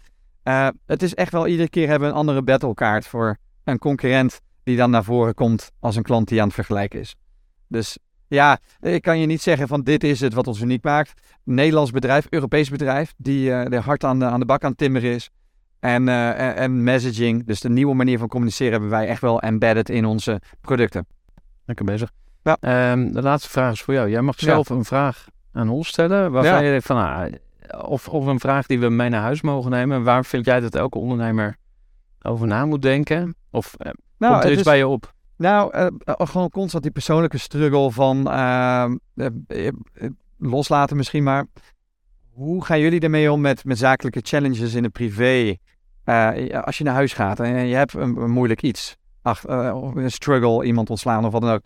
Het 0.86 1.04
is 1.04 1.16
echt 1.16 1.32
wel 1.32 1.48
iedere 1.48 1.70
keer 1.70 1.88
hebben 1.88 2.08
we 2.08 2.14
een 2.14 2.20
andere 2.20 2.42
battlekaart 2.42 3.08
voor 3.08 3.38
een 3.64 3.78
concurrent 3.78 4.40
die 4.64 4.78
dan 4.78 4.90
naar 4.90 5.04
voren 5.04 5.34
komt 5.34 5.72
als 5.80 5.96
een 5.96 6.04
klant 6.04 6.28
die 6.28 6.40
aan 6.40 6.46
het 6.46 6.56
vergelijken 6.56 7.00
is. 7.00 7.16
Dus 7.68 7.98
ja, 8.28 8.60
ik 8.80 9.02
kan 9.02 9.20
je 9.20 9.26
niet 9.26 9.42
zeggen 9.42 9.68
van 9.68 9.82
dit 9.82 10.04
is 10.04 10.20
het 10.20 10.34
wat 10.34 10.48
ons 10.48 10.62
uniek 10.62 10.84
maakt. 10.84 11.22
Nederlands 11.44 11.92
bedrijf, 11.92 12.28
Europees 12.30 12.70
bedrijf, 12.70 13.14
die 13.18 13.52
er 13.52 13.82
hard 13.82 14.04
aan 14.04 14.20
de, 14.20 14.26
aan 14.26 14.40
de 14.40 14.46
bak 14.46 14.64
aan 14.64 14.70
het 14.70 14.78
timmeren 14.78 15.14
is. 15.14 15.30
En, 15.80 16.08
uh, 16.08 16.30
en, 16.30 16.56
en 16.56 16.84
messaging, 16.84 17.46
dus 17.46 17.60
de 17.60 17.70
nieuwe 17.70 17.94
manier 17.94 18.18
van 18.18 18.28
communiceren, 18.28 18.72
hebben 18.72 18.90
wij 18.90 19.08
echt 19.08 19.22
wel 19.22 19.42
embedded 19.42 19.90
in 19.90 20.06
onze 20.06 20.42
producten. 20.62 21.06
Lekker 21.66 21.86
bezig. 21.86 22.12
Ja. 22.44 22.92
Um, 22.92 23.14
de 23.14 23.22
laatste 23.22 23.50
vraag 23.50 23.72
is 23.72 23.82
voor 23.82 23.94
jou. 23.94 24.10
Jij 24.10 24.22
mag 24.22 24.40
zelf 24.40 24.70
ja. 24.70 24.76
een 24.76 24.86
vraag 24.86 25.28
aan 25.52 25.70
ons 25.70 25.88
stellen 25.88 26.32
waarvan 26.32 26.54
ja. 26.54 26.60
je 26.60 26.70
denkt 26.70 26.86
van... 26.86 26.98
Ah, 26.98 27.32
of, 27.86 28.08
of 28.08 28.26
een 28.26 28.40
vraag 28.40 28.66
die 28.66 28.80
we 28.80 28.90
mee 28.90 29.10
naar 29.10 29.22
huis 29.22 29.42
mogen 29.42 29.72
nemen. 29.72 30.04
Waar 30.04 30.26
vind 30.26 30.46
jij 30.46 30.60
dat 30.60 30.76
elke 30.76 30.98
ondernemer 30.98 31.56
over 32.22 32.48
na 32.48 32.66
moet 32.66 32.82
denken? 32.82 33.36
Of 33.52 33.76
uh, 33.86 33.92
nou, 34.18 34.34
komt 34.34 34.44
er 34.44 34.50
iets 34.50 34.60
is, 34.60 34.66
bij 34.66 34.78
je 34.78 34.88
op? 34.88 35.14
Nou, 35.38 35.78
uh, 35.78 35.88
uh, 36.06 36.16
gewoon 36.18 36.50
constant 36.50 36.84
die 36.84 36.92
persoonlijke 36.92 37.38
struggle 37.38 37.92
van 37.92 38.24
loslaten 40.38 40.98
misschien 40.98 41.24
maar. 41.24 41.46
Hoe 42.30 42.66
gaan 42.66 42.80
jullie 42.80 43.00
ermee 43.00 43.32
om 43.32 43.42
met, 43.42 43.66
met 43.66 43.78
zakelijke 43.78 44.20
challenges 44.24 44.74
in 44.74 44.84
het 44.84 44.92
privé? 44.92 45.56
Als 46.62 46.78
je 46.78 46.84
naar 46.84 46.94
huis 46.94 47.14
gaat 47.14 47.40
en 47.40 47.66
je 47.66 47.76
hebt 47.76 47.94
een, 47.94 48.32
moeilijk 48.32 48.62
iets. 48.62 48.98
Ach, 49.22 49.44
een 49.48 50.12
struggle, 50.12 50.66
iemand 50.66 50.90
ontslaan 50.90 51.26
of 51.26 51.32
wat 51.32 51.42
dan 51.42 51.52
ook. 51.52 51.64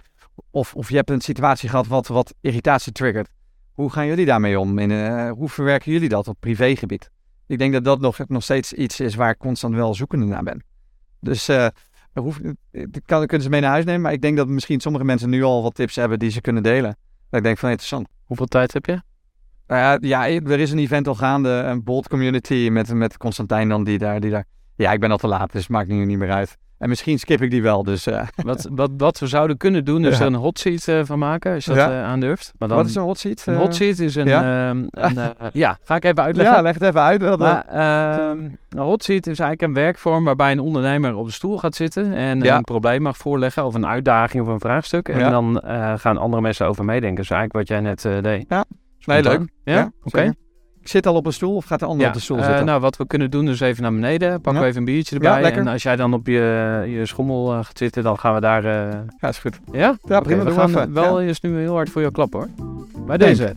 Of, 0.49 0.75
of 0.75 0.89
je 0.89 0.95
hebt 0.95 1.09
een 1.09 1.21
situatie 1.21 1.69
gehad 1.69 1.87
wat, 1.87 2.07
wat 2.07 2.33
irritatie 2.41 2.91
triggert. 2.91 3.29
Hoe 3.73 3.89
gaan 3.89 4.05
jullie 4.05 4.25
daarmee 4.25 4.59
om? 4.59 4.79
In, 4.79 4.89
uh, 4.89 5.31
hoe 5.31 5.49
verwerken 5.49 5.91
jullie 5.91 6.09
dat 6.09 6.27
op 6.27 6.35
privégebied? 6.39 7.09
Ik 7.47 7.57
denk 7.57 7.73
dat 7.73 7.83
dat 7.83 7.99
nog, 7.99 8.17
nog 8.27 8.43
steeds 8.43 8.73
iets 8.73 8.99
is 8.99 9.15
waar 9.15 9.29
ik 9.29 9.37
constant 9.37 9.75
wel 9.75 9.93
zoekende 9.93 10.25
naar 10.25 10.43
ben. 10.43 10.63
Dus 11.19 11.49
hoef, 12.13 12.39
kan, 13.05 13.25
kunnen 13.25 13.41
ze 13.41 13.49
mee 13.49 13.61
naar 13.61 13.71
huis 13.71 13.85
nemen. 13.85 14.01
Maar 14.01 14.13
ik 14.13 14.21
denk 14.21 14.37
dat 14.37 14.47
misschien 14.47 14.79
sommige 14.79 15.05
mensen 15.05 15.29
nu 15.29 15.43
al 15.43 15.63
wat 15.63 15.75
tips 15.75 15.95
hebben 15.95 16.19
die 16.19 16.29
ze 16.29 16.41
kunnen 16.41 16.63
delen. 16.63 16.95
Dat 17.29 17.39
ik 17.39 17.45
denk 17.45 17.57
van 17.57 17.69
interessant. 17.69 18.07
Hoeveel 18.23 18.45
tijd 18.45 18.73
heb 18.73 18.85
je? 18.85 19.01
Uh, 19.67 19.93
ja, 19.99 20.27
er 20.27 20.59
is 20.59 20.71
een 20.71 20.79
event 20.79 21.07
al 21.07 21.15
gaande. 21.15 21.49
Een 21.49 21.83
Bold 21.83 22.07
Community 22.07 22.69
met, 22.71 22.93
met 22.93 23.17
Constantijn 23.17 23.69
dan 23.69 23.83
die 23.83 23.97
daar, 23.97 24.19
die 24.19 24.31
daar... 24.31 24.45
Ja, 24.75 24.91
ik 24.91 24.99
ben 24.99 25.11
al 25.11 25.17
te 25.17 25.27
laat, 25.27 25.51
dus 25.51 25.61
het 25.61 25.71
maakt 25.71 25.87
nu 25.87 26.05
niet 26.05 26.17
meer 26.17 26.31
uit. 26.31 26.57
En 26.83 26.89
misschien 26.89 27.19
skip 27.19 27.41
ik 27.41 27.51
die 27.51 27.61
wel, 27.61 27.83
dus... 27.83 28.07
Uh. 28.07 28.21
Wat, 28.35 28.67
wat, 28.71 28.91
wat 28.97 29.19
we 29.19 29.27
zouden 29.27 29.57
kunnen 29.57 29.85
doen, 29.85 30.05
is 30.05 30.17
ja. 30.17 30.19
er 30.19 30.27
een 30.27 30.35
hot 30.35 30.59
seat 30.59 30.87
uh, 30.87 30.99
van 31.03 31.19
maken, 31.19 31.53
als 31.53 31.65
je 31.65 31.73
dat 31.73 31.89
uh, 31.89 32.03
aandurft. 32.03 32.53
Maar 32.57 32.67
dan, 32.67 32.77
wat 32.77 32.87
is 32.87 32.95
een 32.95 33.01
hot 33.01 33.17
seat? 33.17 33.43
Een 33.45 33.55
hot 33.55 33.75
seat 33.75 33.99
is 33.99 34.15
een... 34.15 34.27
Ja, 34.27 34.69
een, 34.69 34.89
ja 35.53 35.77
ga 35.83 35.95
ik 35.95 36.03
even 36.03 36.23
uitleggen. 36.23 36.55
Ja, 36.55 36.61
leg 36.61 36.73
het 36.73 36.83
even 36.83 37.01
uit. 37.01 37.37
Maar, 37.37 37.65
ehm, 37.65 38.39
een 38.69 38.79
hot 38.79 39.03
seat 39.03 39.27
is 39.27 39.39
eigenlijk 39.39 39.61
een 39.61 39.83
werkvorm 39.83 40.23
waarbij 40.23 40.51
een 40.51 40.59
ondernemer 40.59 41.15
op 41.15 41.25
de 41.25 41.31
stoel 41.31 41.57
gaat 41.57 41.75
zitten 41.75 42.13
en 42.13 42.41
ja. 42.41 42.57
een 42.57 42.63
probleem 42.63 43.01
mag 43.01 43.17
voorleggen 43.17 43.65
of 43.65 43.73
een 43.73 43.85
uitdaging 43.85 44.43
of 44.43 44.49
een 44.49 44.59
vraagstuk. 44.59 45.09
En 45.09 45.31
dan 45.31 45.61
gaan 45.99 46.17
andere 46.17 46.41
mensen 46.41 46.67
over 46.67 46.85
meedenken. 46.85 47.23
Is 47.23 47.29
eigenlijk 47.29 47.53
wat 47.53 47.67
jij 47.67 47.79
net 47.79 48.23
deed. 48.23 48.45
Ja, 48.49 48.65
heel 49.05 49.21
leuk. 49.21 49.49
Ja, 49.63 49.91
oké. 50.03 50.17
Okay. 50.17 50.33
Ik 50.81 50.89
zit 50.89 51.07
al 51.07 51.15
op 51.15 51.25
een 51.25 51.33
stoel 51.33 51.55
of 51.55 51.65
gaat 51.65 51.79
de 51.79 51.85
ander 51.85 52.01
ja, 52.01 52.07
op 52.07 52.13
de 52.13 52.19
stoel 52.19 52.37
zitten? 52.37 52.57
Uh, 52.57 52.63
nou, 52.63 52.81
wat 52.81 52.97
we 52.97 53.07
kunnen 53.07 53.31
doen 53.31 53.49
is 53.49 53.59
even 53.59 53.83
naar 53.83 53.91
beneden. 53.91 54.31
Pakken 54.41 54.53
ja. 54.53 54.59
we 54.59 54.65
even 54.65 54.77
een 54.77 54.85
biertje 54.85 55.15
erbij. 55.15 55.41
Ja, 55.41 55.51
en 55.51 55.67
als 55.67 55.83
jij 55.83 55.95
dan 55.95 56.13
op 56.13 56.27
je, 56.27 56.83
je 56.87 57.05
schommel 57.05 57.53
uh, 57.53 57.63
gaat 57.63 57.77
zitten, 57.77 58.03
dan 58.03 58.19
gaan 58.19 58.33
we 58.33 58.39
daar... 58.39 58.65
Uh... 58.65 58.71
Ja, 59.19 59.27
is 59.27 59.37
goed. 59.37 59.59
Ja? 59.71 59.97
Ja, 60.03 60.19
prima. 60.19 60.43
We 60.43 60.51
gaan 60.51 60.69
even. 60.69 60.93
wel 60.93 61.19
ja. 61.19 61.27
eerst 61.27 61.43
nu 61.43 61.57
heel 61.59 61.73
hard 61.73 61.89
voor 61.89 62.01
jou 62.01 62.13
klappen 62.13 62.39
hoor. 62.39 62.49
Bij 63.05 63.17
deze. 63.17 63.53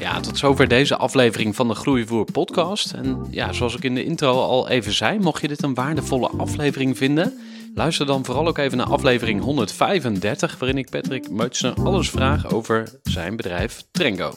Ja, 0.00 0.20
tot 0.20 0.38
zover 0.38 0.68
deze 0.68 0.96
aflevering 0.96 1.54
van 1.56 1.68
de 1.68 1.74
Groeivoer 1.74 2.24
podcast. 2.32 2.92
En 2.92 3.26
ja, 3.30 3.52
zoals 3.52 3.76
ik 3.76 3.84
in 3.84 3.94
de 3.94 4.04
intro 4.04 4.40
al 4.40 4.68
even 4.68 4.92
zei, 4.92 5.18
mocht 5.18 5.40
je 5.40 5.48
dit 5.48 5.62
een 5.62 5.74
waardevolle 5.74 6.30
aflevering 6.36 6.96
vinden... 6.96 7.32
Luister 7.76 8.06
dan 8.06 8.24
vooral 8.24 8.46
ook 8.46 8.58
even 8.58 8.78
naar 8.78 8.86
aflevering 8.86 9.40
135, 9.42 10.58
waarin 10.58 10.78
ik 10.78 10.90
Patrick 10.90 11.30
Meutsner 11.30 11.74
alles 11.74 12.10
vraag 12.10 12.52
over 12.52 13.00
zijn 13.02 13.36
bedrijf 13.36 13.84
Trengo. 13.90 14.32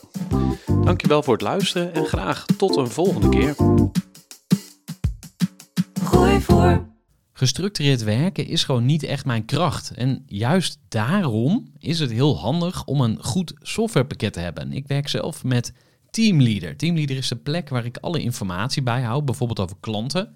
Dankjewel 0.83 1.23
voor 1.23 1.33
het 1.33 1.41
luisteren 1.41 1.93
en 1.93 2.05
graag 2.05 2.45
tot 2.45 2.75
een 2.75 2.87
volgende 2.87 3.29
keer. 3.29 3.55
Gooi 6.03 6.41
voor. 6.41 6.85
Gestructureerd 7.33 8.03
werken 8.03 8.47
is 8.47 8.63
gewoon 8.63 8.85
niet 8.85 9.03
echt 9.03 9.25
mijn 9.25 9.45
kracht. 9.45 9.91
En 9.91 10.23
juist 10.25 10.79
daarom 10.87 11.71
is 11.79 11.99
het 11.99 12.11
heel 12.11 12.37
handig 12.37 12.85
om 12.85 13.01
een 13.01 13.23
goed 13.23 13.53
softwarepakket 13.61 14.33
te 14.33 14.39
hebben. 14.39 14.71
Ik 14.71 14.87
werk 14.87 15.07
zelf 15.07 15.43
met 15.43 15.73
Teamleader. 16.09 16.77
Teamleader 16.77 17.17
is 17.17 17.27
de 17.27 17.35
plek 17.35 17.69
waar 17.69 17.85
ik 17.85 17.97
alle 17.97 18.21
informatie 18.21 18.83
bijhoud, 18.83 19.25
bijvoorbeeld 19.25 19.59
over 19.59 19.77
klanten 19.79 20.35